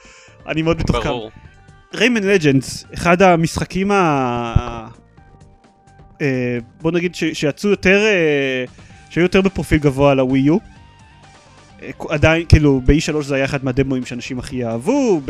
אני 0.47 0.61
מאוד 0.61 0.79
מתוחכם. 0.79 1.09
ברור. 1.09 1.31
ריימן 1.93 2.23
לג'נדס, 2.23 2.85
אחד 2.93 3.21
המשחקים 3.21 3.91
ה... 3.91 4.87
אה, 6.21 6.57
בוא 6.81 6.91
נגיד 6.91 7.15
ש... 7.15 7.23
שיצאו 7.23 7.69
יותר, 7.69 8.05
אה, 8.05 8.65
שהיו 9.09 9.23
יותר 9.23 9.41
בפרופיל 9.41 9.77
גבוה 9.77 10.11
על 10.11 10.19
הווי 10.19 10.39
יו. 10.39 10.57
אה, 11.81 11.89
עדיין, 12.09 12.45
כאילו, 12.49 12.81
ב-E3 12.85 13.21
זה 13.21 13.35
היה 13.35 13.45
אחד 13.45 13.65
מהדמוים 13.65 14.05
שאנשים 14.05 14.39
הכי 14.39 14.65
אהבו, 14.65 15.21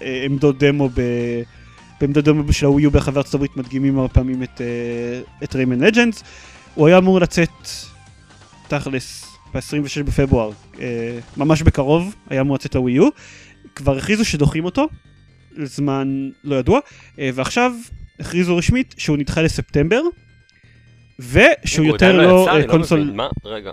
בעמדות 0.00 0.58
דמו, 0.58 0.88
ב... 0.88 1.00
בעמדות 2.00 2.24
דמו 2.24 2.52
של 2.52 2.66
הווי 2.66 2.82
יו 2.82 2.90
ברחבי 2.90 3.18
ארצות 3.18 3.34
הברית 3.34 3.56
מדגימים 3.56 3.98
הרבה 3.98 4.14
פעמים 4.14 4.42
את, 4.42 4.60
אה, 4.60 5.20
את 5.44 5.54
ריימן 5.54 5.80
לג'נדס. 5.80 6.22
הוא 6.74 6.86
היה 6.86 6.98
אמור 6.98 7.20
לצאת 7.20 7.68
תכלס 8.68 9.24
ב-26 9.54 10.02
בפברואר, 10.04 10.50
אה, 10.80 11.18
ממש 11.36 11.62
בקרוב, 11.62 12.14
היה 12.30 12.40
אמור 12.40 12.54
לצאת 12.54 12.74
לווי 12.74 12.92
יו. 12.92 13.08
כבר 13.78 13.96
הכריזו 13.96 14.24
שדוחים 14.24 14.64
אותו, 14.64 14.88
לזמן 15.56 16.30
לא 16.44 16.56
ידוע, 16.56 16.80
אה, 17.18 17.30
ועכשיו 17.34 17.72
הכריזו 18.20 18.56
רשמית 18.56 18.94
שהוא 18.98 19.16
נדחה 19.16 19.42
לספטמבר, 19.42 20.00
ושהוא 21.18 21.86
הוא 21.86 21.86
יותר 21.86 22.16
לא 22.16 22.42
יצא, 22.42 22.52
אה, 22.52 22.58
לא 22.58 22.70
console... 22.72 23.10
מה? 23.14 23.28
רגע. 23.44 23.70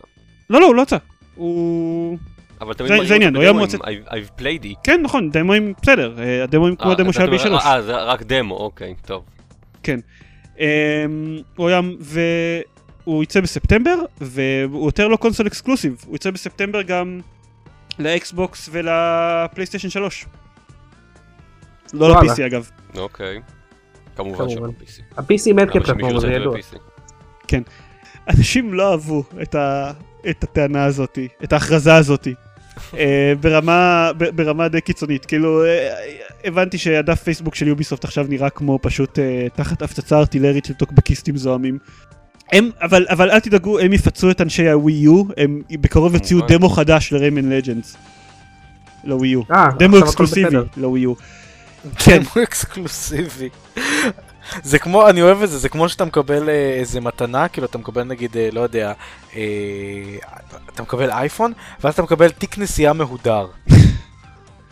לא, 0.49 0.59
לא, 0.61 0.65
הוא 0.65 0.75
לא 0.75 0.81
יצא. 0.81 0.97
הוא... 1.35 2.17
אבל 2.61 2.73
תמיד 2.73 2.91
זה- 3.07 3.13
העניין, 3.13 3.35
הוא 3.35 3.41
היה 3.41 3.51
אמור 3.51 3.65
I've- 3.65 4.39
played 4.41 4.63
it. 4.65 4.75
כן, 4.83 5.01
נכון, 5.03 5.31
דמוים 5.31 5.73
בסדר, 5.81 6.15
אה, 6.19 6.43
הדמוים 6.43 6.75
כמו 6.75 6.91
הדמו 6.91 7.13
שהיה 7.13 7.27
אומר- 7.27 7.37
ב-3. 7.57 7.65
אה, 7.65 7.81
זה 7.81 7.95
רק 8.03 8.23
דמו, 8.23 8.55
אוקיי, 8.57 8.93
טוב. 9.05 9.23
הוא 11.55 11.67
היה... 11.69 11.81
והוא 11.99 13.23
יצא 13.23 13.41
בספטמבר, 13.41 13.95
והוא 14.21 14.85
יותר 14.87 15.07
לא 15.07 15.17
console 15.17 15.47
exclusive, 15.47 16.03
הוא 16.07 16.15
יצא 16.15 16.31
בספטמבר 16.31 16.81
גם 16.81 17.19
ל 17.99 18.13
Xbox 18.13 18.69
ול 18.71 18.89
PlayStation 18.89 19.89
3. 19.89 20.25
לא. 21.93 22.09
ל-PC 22.09 22.45
אגב. 22.45 22.69
אוקיי. 22.97 23.41
כמובן. 24.15 24.49
שלא 24.49 24.67
PC. 24.67 25.01
ה-PC 25.17 25.53
מת 25.53 25.69
כפלטפורמה, 25.69 26.19
זה 26.19 26.27
ידוע. 26.27 26.57
ב-PC? 26.57 26.77
אנשים 28.29 28.73
לא 28.73 28.91
אהבו 28.91 29.23
את, 29.41 29.55
ה, 29.55 29.91
את 30.29 30.43
הטענה 30.43 30.85
הזאתי, 30.85 31.27
את 31.43 31.53
ההכרזה 31.53 31.95
הזאתי. 31.95 32.33
אה, 32.97 33.33
ברמה, 33.41 34.11
ברמה 34.35 34.67
די 34.67 34.81
קיצונית, 34.81 35.25
כאילו 35.25 35.65
אה, 35.65 35.95
הבנתי 36.43 36.77
שהדף 36.77 37.23
פייסבוק 37.23 37.55
של 37.55 37.67
יוביסופט 37.67 38.03
עכשיו 38.03 38.25
נראה 38.29 38.49
כמו 38.49 38.79
פשוט 38.81 39.19
אה, 39.19 39.47
תחת 39.55 39.81
הפצצה 39.81 40.17
ארטילרית 40.19 40.65
של 40.65 40.73
טוקבקיסטים 40.73 41.37
זועמים. 41.37 41.79
הם, 42.51 42.69
אבל, 42.81 43.05
אבל 43.09 43.31
אל 43.31 43.39
תדאגו, 43.39 43.79
הם 43.79 43.93
יפצו 43.93 44.31
את 44.31 44.41
אנשי 44.41 44.69
הווי 44.69 44.93
יו, 44.93 45.23
הם 45.37 45.61
בקרוב 45.71 46.13
יוציאו 46.13 46.39
כמובן. 46.39 46.55
דמו 46.55 46.69
חדש 46.69 47.13
לריימן 47.13 47.49
לג'נדס. 47.49 47.97
לווי 49.03 49.27
יו. 49.27 49.41
אה, 49.51 49.69
דמו 49.79 49.99
אקסקלוסיבי. 49.99 50.57
לווי 50.77 50.99
יו. 50.99 51.13
כן. 51.99 52.21
דמו 52.23 52.43
אקסקלוסיבי. 52.43 53.49
זה 54.63 54.79
כמו, 54.79 55.09
אני 55.09 55.21
אוהב 55.21 55.43
את 55.43 55.49
זה, 55.49 55.57
זה 55.57 55.69
כמו 55.69 55.89
שאתה 55.89 56.05
מקבל 56.05 56.49
אה, 56.49 56.75
איזה 56.79 57.01
מתנה, 57.01 57.47
כאילו 57.47 57.67
אתה 57.67 57.77
מקבל 57.77 58.03
נגיד, 58.03 58.37
אה, 58.37 58.49
לא 58.51 58.61
יודע, 58.61 58.93
אה, 59.35 59.41
אתה 60.73 60.83
מקבל 60.83 61.11
אייפון, 61.11 61.53
ואז 61.83 61.93
אתה 61.93 62.01
מקבל 62.01 62.29
תיק 62.29 62.57
נסיעה 62.57 62.93
מהודר. 62.93 63.47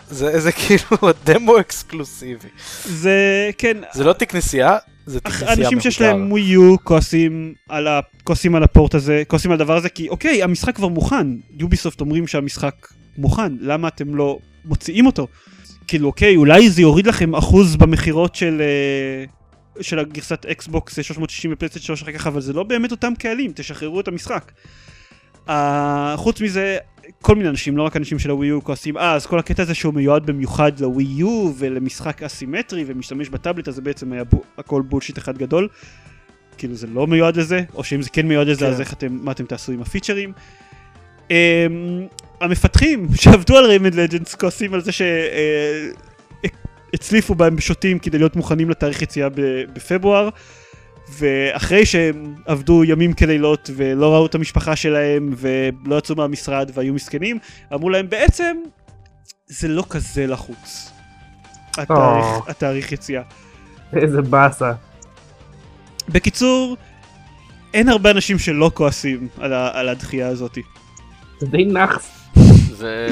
זה 0.10 0.40
זה 0.40 0.52
כאילו 0.52 0.98
דמו 1.26 1.60
אקסקלוסיבי. 1.60 2.48
זה, 2.86 3.50
כן, 3.58 3.78
זה 3.94 4.04
לא 4.04 4.14
תיק 4.14 4.36
נסיעה, 4.36 4.78
זה 5.06 5.20
תיק 5.20 5.34
נסיעה 5.34 5.54
אנשים 5.54 5.80
שיש. 5.80 6.02
להם 6.02 6.32
ווי 6.32 6.42
יו 6.42 6.76
כועסים 6.84 7.54
על, 7.70 7.88
ה... 7.88 8.00
כועסים 8.24 8.56
על 8.56 8.64
הפורט 8.64 8.96
הזה, 8.96 9.24
כועסים 9.28 9.52
על 9.52 9.56
הדבר 9.56 9.78
הזה, 9.78 9.90
כי 9.90 10.10
אוקיי, 10.10 10.44
המשחק 10.44 10.76
כבר 10.76 10.88
מוכן. 10.88 11.28
Ubisoft 11.60 12.02
אומרים 12.02 12.28
שהמשחק 12.28 12.88
מוכן, 13.18 13.54
למה 13.60 13.88
אתם 13.88 14.16
לא 14.16 14.40
מוציאים 14.66 15.06
אותו? 15.06 15.28
כאילו, 15.88 16.08
אוקיי, 16.08 16.36
אולי 16.36 16.70
זה 16.70 16.82
יוריד 16.82 17.08
לכם 17.08 17.36
אחוז 17.36 17.76
במכירות 17.76 18.36
של... 18.36 18.62
אה, 18.62 19.26
של 19.82 20.00
הגרסת 20.00 20.46
Xbox 20.46 20.96
360 20.96 21.52
ו 21.54 21.56
PlayStation 21.56 21.86
3 21.86 22.04
אחר 22.04 22.12
כך, 22.12 22.28
אבל 22.28 22.42
זה 22.42 22.54
לא 22.54 22.64
באמת 22.64 22.92
אותם 22.92 23.14
קהלים, 23.20 23.52
תשחררו 23.56 24.00
את 24.00 24.08
המשחק. 24.08 24.52
אה, 25.48 25.52
חוץ 26.16 26.42
מזה, 26.42 26.78
כל 27.22 27.36
מיני 27.36 27.50
אנשים, 27.50 27.78
לא 27.78 27.84
רק 27.84 27.98
אנשים 27.98 28.20
של 28.20 28.30
הווי 28.30 28.48
יו 28.48 28.64
כועסים, 28.64 28.98
אה, 28.98 29.14
אז 29.14 29.26
כל 29.26 29.40
הקטע 29.40 29.64
הזה 29.64 29.74
שהוא 29.74 29.94
מיועד 29.94 30.26
במיוחד 30.26 30.80
לווי 30.80 31.04
יו 31.04 31.54
ולמשחק 31.58 32.24
אסימטרי 32.24 32.84
ומשתמש 32.88 33.30
בטאבלט, 33.30 33.68
אז 33.68 33.76
זה 33.76 33.82
בעצם 33.82 34.14
היה 34.14 34.24
בו, 34.24 34.42
הכל 34.58 34.82
בולשיט 34.82 35.18
אחד 35.18 35.38
גדול. 35.38 35.68
כאילו 36.58 36.76
זה 36.76 36.88
לא 36.88 37.08
מיועד 37.08 37.38
לזה, 37.38 37.62
או 37.74 37.84
שאם 37.84 38.02
זה 38.02 38.10
כן 38.10 38.28
מיועד 38.28 38.48
לזה, 38.48 38.66
כן. 38.66 38.72
אז 38.72 38.82
איך 38.82 38.94
אתם, 38.94 39.20
מה 39.22 39.32
אתם 39.32 39.46
תעשו 39.46 39.72
עם 39.72 39.82
הפיצ'רים. 39.82 40.34
Um, 41.28 41.32
המפתחים 42.42 43.08
שעבדו 43.22 43.58
על 43.58 43.66
ריימנד 43.66 43.96
לג'נדס 43.96 44.36
כועסים 44.36 44.74
על 44.74 44.82
זה 44.82 44.92
שהצליפו 46.92 47.36
בהם 47.36 47.56
בשוטים 47.56 48.00
כדי 48.00 48.18
להיות 48.18 48.36
מוכנים 48.36 48.70
לתאריך 48.70 49.02
יציאה 49.02 49.28
בפברואר. 49.74 50.30
ואחרי 51.10 51.86
שהם 51.86 52.36
עבדו 52.46 52.84
ימים 52.84 53.14
כלילות 53.14 53.70
ולא 53.76 54.14
ראו 54.14 54.26
את 54.26 54.36
המשפחה 54.36 54.76
שלהם 54.76 55.34
ולא 55.38 55.96
יצאו 55.98 56.16
מהמשרד 56.16 56.72
והיו 56.74 56.94
מסכנים, 56.94 57.40
אמרו 57.74 57.90
להם 57.90 58.10
בעצם 58.10 58.58
זה 59.48 59.68
לא 59.68 59.84
כזה 59.90 60.28
לחוץ. 60.28 60.92
התאריך, 61.78 62.26
Oh. 62.48 62.52
התאריך 62.52 62.92
יציאה. 62.92 63.22
איזה 63.94 64.22
באסה. 64.22 64.72
בקיצור, 66.10 66.78
אין 67.74 67.90
הרבה 67.90 68.12
אנשים 68.12 68.40
שלא 68.40 68.72
כועסים 68.74 69.28
על, 69.40 69.54
ה- 69.54 69.80
על 69.80 69.90
הדחייה 69.90 70.28
הזאת. 70.28 70.58
זה 71.40 71.48
די 71.48 71.66
נאחס. 71.66 72.12
זה... 72.72 73.08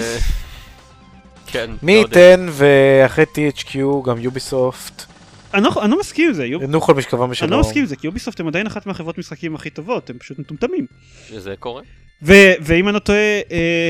כן. 1.48 1.72
מי 1.84 1.96
לא. 1.96 2.00
ייתן 2.00 2.48
ואחרי 2.52 3.26
THQ 3.36 3.78
גם 4.06 4.18
Ubisoft 4.18 5.06
אני 5.54 5.64
לא, 5.64 5.70
אני 5.82 5.92
לא 5.92 6.00
מסכים 6.00 6.28
עם 6.28 6.34
זה, 6.34 6.46
יוב... 6.46 6.64
ינוחו 6.64 6.92
על 6.92 6.98
משכבם 6.98 7.30
בשלום. 7.30 7.52
אני 7.52 7.58
לא 7.58 7.60
מסכים 7.60 7.82
עם 7.82 7.88
זה, 7.88 7.96
כי 7.96 8.08
Ubisoft 8.08 8.40
הם 8.40 8.48
עדיין 8.48 8.68
אחת 8.68 8.86
מהחברות 8.86 9.18
משחקים 9.18 9.56
הכי 9.56 9.70
טובות, 9.70 10.10
הם 10.10 10.18
פשוט 10.20 10.40
מטומטמים. 10.40 10.86
שזה 11.30 11.54
קורה. 11.60 11.82
ו- 12.24 12.54
ואם 12.62 12.88
אני 12.88 12.94
לא 12.94 13.00
טועה, 13.00 13.20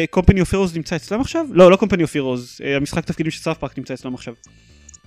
Company 0.09 0.41
of 0.41 0.53
Heroes 0.53 0.75
נמצא 0.75 0.95
אצלם 0.95 1.21
עכשיו? 1.21 1.45
לא, 1.51 1.71
לא 1.71 1.75
Company 1.75 2.03
of 2.03 2.15
Heroes, 2.15 2.57
המשחק 2.77 3.05
תפקידים 3.05 3.31
של 3.31 3.39
South 3.41 3.57
Park 3.57 3.77
נמצא 3.77 3.93
אצלם 3.93 4.13
עכשיו. 4.13 4.33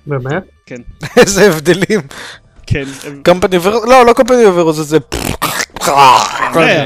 באמת? 0.07 0.43
איזה 1.17 1.47
הבדלים. 1.49 2.01
כן, 2.67 2.85
הם- 3.07 3.23
קמפני 3.23 3.57
אובר... 3.57 3.85
לא, 3.85 4.07
לא 4.07 4.13
קמפני 4.13 4.45
אובר, 4.45 4.73
זה 4.73 4.83
זה... 4.83 4.99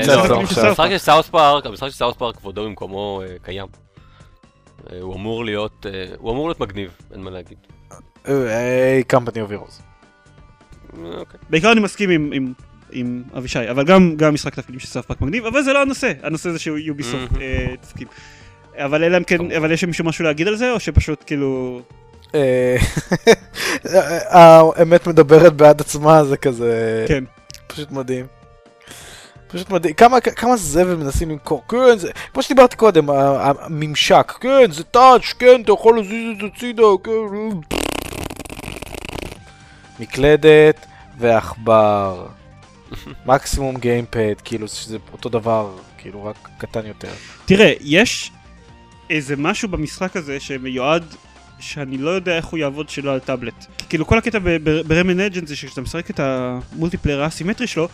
סאוף 0.04 0.30
המשחק 0.30 0.88
של 0.90 0.98
סאוס 0.98 1.28
פארק, 1.28 1.66
המשחק 1.66 1.88
של 1.88 1.94
סאוס 1.94 2.16
פארק 2.16 2.36
כבודו 2.36 2.64
במקומו 2.64 3.22
אה, 3.22 3.36
קיים. 3.42 3.66
אה, 4.92 4.98
הוא 5.00 5.14
אמור 5.14 5.44
להיות, 5.44 5.86
אה, 5.86 6.04
הוא 6.18 6.32
אמור 6.32 6.48
להיות 6.48 6.60
מגניב, 6.60 6.90
אין 7.12 7.20
מה 7.20 7.30
להגיד. 7.30 7.58
היי, 8.29 9.03
קמפני 9.03 9.43
אובירוז. 9.43 9.81
אה, 11.05 11.18
אוקיי. 11.18 11.41
בעיקר 11.51 11.72
אני 11.72 11.81
מסכים 11.81 12.11
עם, 12.11 12.31
עם, 12.33 12.53
עם 12.91 13.22
אבישי, 13.37 13.70
אבל 13.70 13.85
גם, 13.85 14.16
גם 14.16 14.35
משחק 14.35 14.55
תפקידים 14.55 14.81
של 14.81 14.87
סאף 14.87 15.07
פארק 15.07 15.20
מגניב, 15.20 15.47
אבל 15.47 15.62
זה 15.62 15.72
לא 15.72 15.83
הנושא, 15.83 16.12
הנושא 16.22 16.51
זה 16.51 16.59
שהוא 16.59 16.79
יוביסופט 16.79 17.33
מהמם. 17.33 17.43
אה, 17.43 17.74
תפקיד. 17.81 18.09
אבל 18.76 19.05
אלא 19.05 19.16
אם 19.16 19.24
כן. 19.24 19.53
אבל 19.53 19.72
יש 19.72 19.85
למישהו 19.85 20.05
משהו 20.05 20.24
להגיד 20.24 20.49
על 20.49 20.57
זה, 20.57 20.72
או 20.72 20.81
שפשוט 20.81 21.24
כאילו... 21.26 21.83
אה, 22.35 22.76
האמת 24.76 25.07
מדברת 25.07 25.53
בעד 25.53 25.81
עצמה, 25.81 26.24
זה 26.24 26.37
כזה... 26.37 27.05
כן. 27.09 27.24
פשוט 27.66 27.91
מדהים. 27.91 28.26
פשוט 29.49 29.70
מדהים. 29.70 29.95
כמה, 29.95 30.20
כמה 30.20 30.57
זבל 30.57 30.97
מנסים 30.97 31.31
למכור. 31.31 31.62
כן, 31.68 31.99
זה... 31.99 32.11
כמו 32.33 32.43
שדיברתי 32.43 32.76
קודם, 32.76 33.11
הממשק. 33.11 34.33
כן, 34.41 34.70
זה 34.70 34.85
טאץ', 34.85 35.33
כן, 35.39 35.61
אתה 35.64 35.72
יכול 35.72 35.97
להזיז 35.97 36.35
את 36.35 36.41
זה 36.41 36.47
הצידה, 36.57 36.83
כן. 37.05 37.78
מקלדת 40.01 40.86
ועכבר. 41.18 42.26
מקסימום 43.26 43.76
גיימפד, 43.76 44.34
כאילו 44.44 44.68
שזה 44.68 44.99
אותו 45.12 45.28
דבר, 45.28 45.76
כאילו 45.99 46.24
רק 46.24 46.49
קטן 46.59 46.86
יותר. 46.86 47.11
תראה, 47.44 47.72
יש 47.80 48.30
איזה 49.11 49.36
משהו 49.36 49.68
במשחק 49.68 50.16
הזה 50.16 50.40
שמיועד, 50.40 51.14
שאני 51.61 51.99
לא 51.99 52.11
יודע 52.11 52.36
איך 52.36 52.46
הוא 52.46 52.59
יעבוד 52.59 52.88
שלא 52.88 53.12
על 53.12 53.18
טאבלט. 53.18 53.66
כאילו 53.88 54.07
כל 54.07 54.18
הקטע 54.18 54.38
ב 54.86 54.91
Rayman 54.91 55.20
Legends 55.20 55.46
זה 55.46 55.57
שכשאתה 55.57 55.80
משחק 55.80 56.11
את 56.11 56.20
ה 56.20 56.29
multiplayer 56.29 57.22
האסימטרי 57.22 57.66
שלו, 57.66 57.88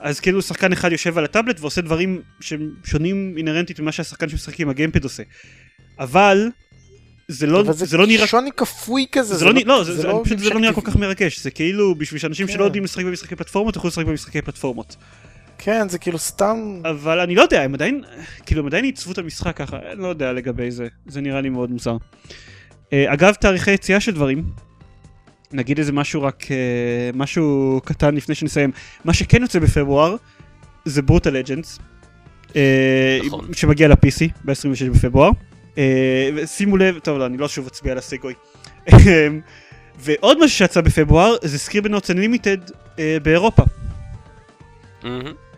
אז 0.00 0.20
כאילו 0.20 0.42
שחקן 0.42 0.72
אחד 0.72 0.92
יושב 0.92 1.18
על 1.18 1.24
הטאבלט 1.24 1.60
ועושה 1.60 1.80
דברים 1.80 2.22
שהם 2.40 2.70
שונים 2.84 3.34
אינהרנטית 3.36 3.80
ממה 3.80 3.92
שהשחקן 3.92 4.28
שמשחק 4.28 4.60
עם 4.60 4.68
ה 4.68 4.72
GamePad 4.72 5.04
עושה. 5.04 5.22
אבל 5.98 6.48
זה 7.28 7.46
לא, 7.46 7.60
אבל 7.60 7.72
זה 7.72 7.96
לא 7.96 8.06
נראה... 8.06 8.26
שוני 8.26 8.52
כפוי 8.52 9.06
כזה. 9.12 9.36
זה 9.36 9.44
לא, 9.44 9.52
נ- 9.52 9.66
לא, 9.66 9.84
זה, 9.84 9.96
זה, 9.96 10.08
פשוט 10.24 10.38
זה 10.38 10.50
לא 10.50 10.60
נראה 10.60 10.72
כל. 10.72 10.80
כך 10.84 10.96
מרגש, 10.96 11.40
זה 11.40 11.50
כאילו 11.50 11.94
בשביל 11.94 12.20
שאנשים 12.20 12.46
כן. 12.46 12.52
שלא 12.52 12.64
יודעים 12.64 12.84
לשחק 12.84 13.04
במשחקי 13.04 13.36
פלטפורמות 13.36 13.76
יוכלו 13.76 13.88
לשחק 13.88 14.06
במשחקי 14.06 14.42
פלטפורמות. 14.42 14.96
כן, 15.58 15.88
זה 15.88 15.98
כאילו 15.98 16.18
סתם... 16.18 16.80
אבל 16.90 17.20
אני 17.20 17.34
לא 17.34 17.42
יודע, 17.42 17.62
הם 17.62 17.74
עדיין, 17.74 18.04
כאילו 18.46 18.60
הם 18.60 18.66
עדיין 18.66 18.84
עיצבו 18.84 19.12
את 19.12 19.18
המשחק 19.18 19.56
ככה, 19.56 19.78
אני 19.92 20.02
לא 20.02 20.08
יודע 20.08 20.32
לגבי 20.32 20.70
זה, 20.70 20.86
זה 21.06 21.20
נראה 21.20 21.40
לי 21.40 21.48
מאוד 21.48 21.70
מוזר. 21.70 21.96
Uh, 21.96 22.92
אגב, 23.06 23.34
תאריכי 23.34 23.70
יציאה 23.70 24.00
של 24.00 24.12
דברים, 24.12 24.44
נגיד 25.52 25.78
איזה 25.78 25.92
משהו 25.92 26.22
רק, 26.22 26.42
uh, 26.42 26.48
משהו 27.16 27.80
קטן 27.84 28.14
לפני 28.14 28.34
שנסיים, 28.34 28.70
מה 29.04 29.14
שכן 29.14 29.42
יוצא 29.42 29.58
בפברואר, 29.58 30.16
זה 30.84 31.02
Brutal 31.02 31.30
Legends, 31.30 31.78
נכון. 33.26 33.54
שמגיע 33.54 33.88
ל-PC 33.88 34.26
ב-26 34.44 34.90
בפברואר. 34.92 35.30
Uh, 35.78 35.80
ושימו 36.36 36.76
לב, 36.76 36.98
טוב 36.98 37.18
לא, 37.18 37.26
אני 37.26 37.36
לא 37.36 37.48
שוב 37.48 37.66
אצביע 37.66 37.92
על 37.92 37.98
הסגוי. 37.98 38.34
ועוד 40.00 40.44
משהו 40.44 40.56
שיצא 40.58 40.80
בפברואר 40.80 41.36
זה 41.42 41.58
Scribblenauts 41.58 42.10
Unlimited 42.10 42.70
uh, 42.70 42.98
באירופה. 43.22 43.62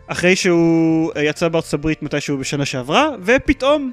אחרי 0.07 0.35
שהוא 0.35 1.11
אה, 1.15 1.23
יצא 1.23 1.47
בארצות 1.47 1.73
הברית 1.73 2.03
מתישהו 2.03 2.37
בשנה 2.37 2.65
שעברה, 2.65 3.09
ופתאום 3.23 3.91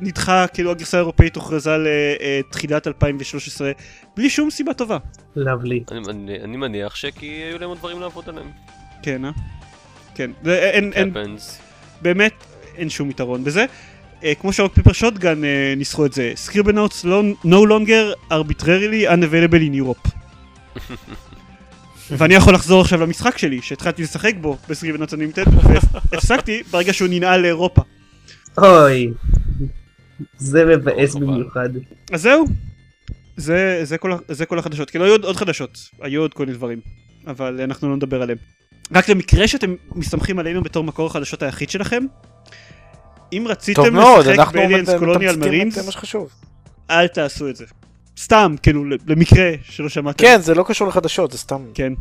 נדחה, 0.00 0.46
כאילו 0.54 0.70
הגרסה 0.70 0.96
האירופאית 0.96 1.36
הוכרזה 1.36 1.70
לתחילת 1.78 2.86
2013, 2.86 3.72
בלי 4.16 4.30
שום 4.30 4.50
סיבה 4.50 4.74
טובה. 4.74 4.98
לבלי. 5.36 5.84
אני- 5.90 6.00
אני- 6.10 6.40
אני 6.44 6.56
מניח 6.56 6.94
שכי 6.94 7.26
היו 7.26 7.58
להם 7.58 7.68
עוד 7.68 7.78
דברים 7.78 8.00
לעבוד 8.00 8.28
עליהם. 8.28 8.50
כן, 9.02 9.24
אה? 9.24 9.30
כן. 10.14 10.30
זה, 10.44 10.58
אין, 10.58 10.92
אין. 10.92 11.12
באמת, 12.02 12.32
אין 12.76 12.90
שום 12.90 13.10
יתרון 13.10 13.44
בזה. 13.44 13.64
אה, 14.24 14.34
כמו 14.34 14.52
ש 14.52 14.59
Rock 14.59 14.74
Paper 14.74 14.92
Shotgun 14.92 15.44
אה, 15.44 15.74
ניסחו 15.76 16.06
את 16.06 16.12
זה, 16.12 16.32
Scribblenauts 16.36 17.04
no 17.44 17.66
longer 17.68 18.32
arbitrarily 18.32 19.08
unavailable 19.08 19.70
in 19.70 19.74
Europe. 19.74 20.08
ואני 22.18 22.34
יכול 22.34 22.54
לחזור 22.54 22.80
עכשיו 22.80 23.00
למשחק 23.00 23.38
שלי, 23.38 23.62
שהתחלתי 23.62 24.02
לשחק 24.02 24.34
בו 24.40 24.56
ב 24.68 24.71
Scribblenauts 24.71 25.14
Unlimited, 25.14 25.44
והפסקתי 26.10 26.62
ברגע 26.70 26.92
שהוא 26.92 27.08
ננעל 27.10 27.40
לאירופה. 27.40 27.82
אוי. 28.58 29.10
זה 30.36 30.64
מבאס 30.64 31.14
חבל. 31.14 31.26
במיוחד. 31.26 31.68
אז 32.12 32.22
זהו. 32.22 32.44
זה, 33.36 33.80
זה, 33.82 33.98
כל, 33.98 34.12
זה 34.28 34.46
כל 34.46 34.58
החדשות. 34.58 34.90
כאילו 34.90 35.04
היו 35.04 35.12
עוד, 35.12 35.24
עוד 35.24 35.36
חדשות, 35.36 35.90
היו 36.00 36.20
עוד 36.20 36.34
כל 36.34 36.46
מיני 36.46 36.56
דברים, 36.56 36.80
אבל 37.26 37.60
אנחנו 37.60 37.88
לא 37.88 37.96
נדבר 37.96 38.22
עליהם. 38.22 38.38
רק 38.92 39.08
למקרה 39.08 39.48
שאתם 39.48 39.74
מסתמכים 39.94 40.38
עלינו 40.38 40.62
בתור 40.62 40.84
מקור 40.84 41.06
החדשות 41.06 41.42
היחיד 41.42 41.70
שלכם, 41.70 42.04
אם 43.32 43.46
רציתם 43.48 43.96
לשחק 43.96 44.38
אנחנו 44.38 44.52
ב 44.52 44.57
Aliens 44.57 44.90
Colonial 44.98 45.36
Marines. 45.36 45.78
אל 46.90 47.08
תעשו 47.08 47.48
את 47.48 47.56
זה. 47.56 47.64
סתם, 48.18 48.54
כאילו, 48.62 48.84
למקרה 49.06 49.50
שלא 49.62 49.88
שמעתם. 49.88 50.24
כן, 50.24 50.40
זה 50.40 50.54
לא 50.54 50.64
קשור 50.68 50.88
לחדשות, 50.88 51.32
זה 51.32 51.38
סתם... 51.38 51.62
כן. 51.74 51.92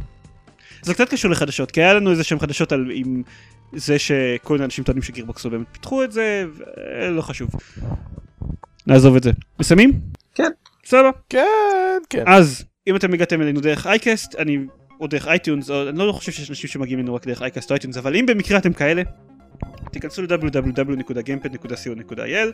זה 0.81 0.93
קצת 0.93 1.09
קשור 1.09 1.31
לחדשות, 1.31 1.71
כי 1.71 1.81
היה 1.81 1.93
לנו 1.93 2.11
איזה 2.11 2.23
שהם 2.23 2.39
חדשות 2.39 2.71
על 2.71 2.91
עם 2.93 3.23
זה 3.73 3.99
שכל 3.99 4.53
מיני 4.53 4.65
אנשים 4.65 4.83
טוענים 4.83 5.03
ש 5.03 5.12
Gearbox 5.12 5.45
לא 5.45 5.51
באמת 5.51 5.67
פיתחו 5.71 6.03
את 6.03 6.11
זה, 6.11 6.45
ולא 6.55 7.21
חשוב. 7.21 7.49
נעזוב 8.87 9.15
את 9.15 9.23
זה. 9.23 9.31
מסיימים? 9.59 9.91
כן. 10.35 10.51
סבבה. 10.85 11.09
כן, 11.29 11.97
כן. 12.09 12.23
אז, 12.27 12.65
אם 12.87 12.95
אתם 12.95 13.13
הגעתם 13.13 13.41
אלינו 13.41 13.61
דרך 13.61 13.87
iCast, 13.87 14.35
אני, 14.35 14.57
או 14.99 15.07
דרך 15.07 15.27
iTunes, 15.27 15.69
או, 15.69 15.89
אני 15.89 15.97
לא 15.97 16.11
חושב 16.11 16.31
שיש 16.31 16.49
אנשים 16.49 16.69
שמגיעים 16.69 16.99
אלינו 16.99 17.15
רק 17.15 17.27
דרך 17.27 17.41
iCast 17.41 17.69
או 17.69 17.73
iTunes, 17.73 17.97
אבל 17.97 18.15
אם 18.15 18.25
במקרה 18.25 18.57
אתם 18.57 18.73
כאלה, 18.73 19.01
תיכנסו 19.91 20.21
ל- 20.21 20.45
www.gamepod.co.il 20.45 22.51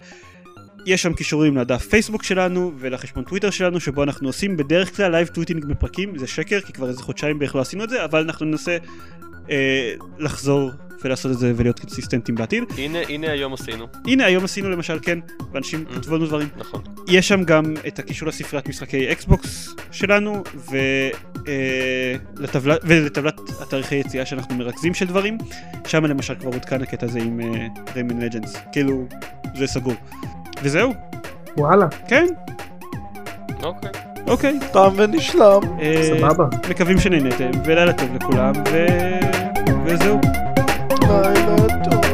יש 0.85 1.01
שם 1.01 1.13
קישורים 1.13 1.57
לדף 1.57 1.87
פייסבוק 1.89 2.23
שלנו 2.23 2.71
ולחשבון 2.77 3.23
טוויטר 3.23 3.49
שלנו 3.49 3.79
שבו 3.79 4.03
אנחנו 4.03 4.29
עושים 4.29 4.57
בדרך 4.57 4.95
כלל 4.95 5.11
live 5.11 5.27
tweeting 5.27 5.65
בפרקים. 5.65 6.17
זה 6.17 6.27
שקר 6.27 6.61
כי 6.61 6.73
כבר 6.73 6.89
איזה 6.89 7.03
חודשיים 7.03 7.39
בערך 7.39 7.55
לא 7.55 7.61
עשינו 7.61 7.83
את 7.83 7.89
זה 7.89 8.05
אבל 8.05 8.19
אנחנו 8.19 8.45
ננסה 8.45 8.77
אה, 9.49 9.93
לחזור 10.19 10.71
ולעשות 11.03 11.31
את 11.31 11.37
זה 11.37 11.53
ולהיות 11.55 11.79
קונסיסטנטים 11.79 12.35
בעתיד. 12.35 12.63
הנה, 12.77 12.99
הנה 13.09 13.31
היום 13.31 13.53
עשינו, 13.53 13.87
הנה 14.07 14.25
היום 14.25 14.43
עשינו 14.43 14.69
למשל 14.69 14.99
כן, 15.01 15.19
ואנשים 15.51 15.85
Mm. 15.89 15.95
כתבו 15.95 16.15
לנו 16.15 16.25
דברים. 16.25 16.47
נכון. 16.57 16.81
יש 17.07 17.27
שם 17.27 17.43
גם 17.43 17.63
את 17.87 17.99
הקישור 17.99 18.27
לספריית 18.27 18.67
משחקי 18.69 19.11
Xbox 19.11 19.75
שלנו 19.91 20.43
ולטבלת, 22.37 22.79
ולטבלת 22.83 23.39
התאריכי 23.61 23.95
יציאה 23.95 24.25
שאנחנו 24.25 24.55
מרכזים 24.55 24.93
של 24.93 25.05
דברים. 25.05 25.37
שם 25.87 26.05
למשל 26.05 26.35
כבר 26.35 26.51
עודכן 26.53 26.81
הקטע 26.81 27.05
הזה 27.05 27.19
עם 27.19 27.39
ריימן 27.95 28.19
לג'נדס, 28.21 28.57
כאילו 28.71 29.07
זה 29.55 29.67
סגור. 29.67 29.95
וזהו, 30.63 30.93
וואלה, 31.57 31.87
כן, 32.07 32.25
אוקיי. 33.63 33.91
אוקיי. 34.27 34.59
תם 34.73 34.89
ונשלם. 34.95 35.59
אה, 35.81 36.03
סבבה. 36.17 36.45
מקווים 36.69 36.99
שנהנתם, 36.99 37.51
ולילה 37.65 37.93
טוב 37.93 38.15
לכולם, 38.15 38.53
ו... 38.71 38.85
וזהו. 39.85 40.19
לילה 41.01 41.55
טוב. 41.83 42.06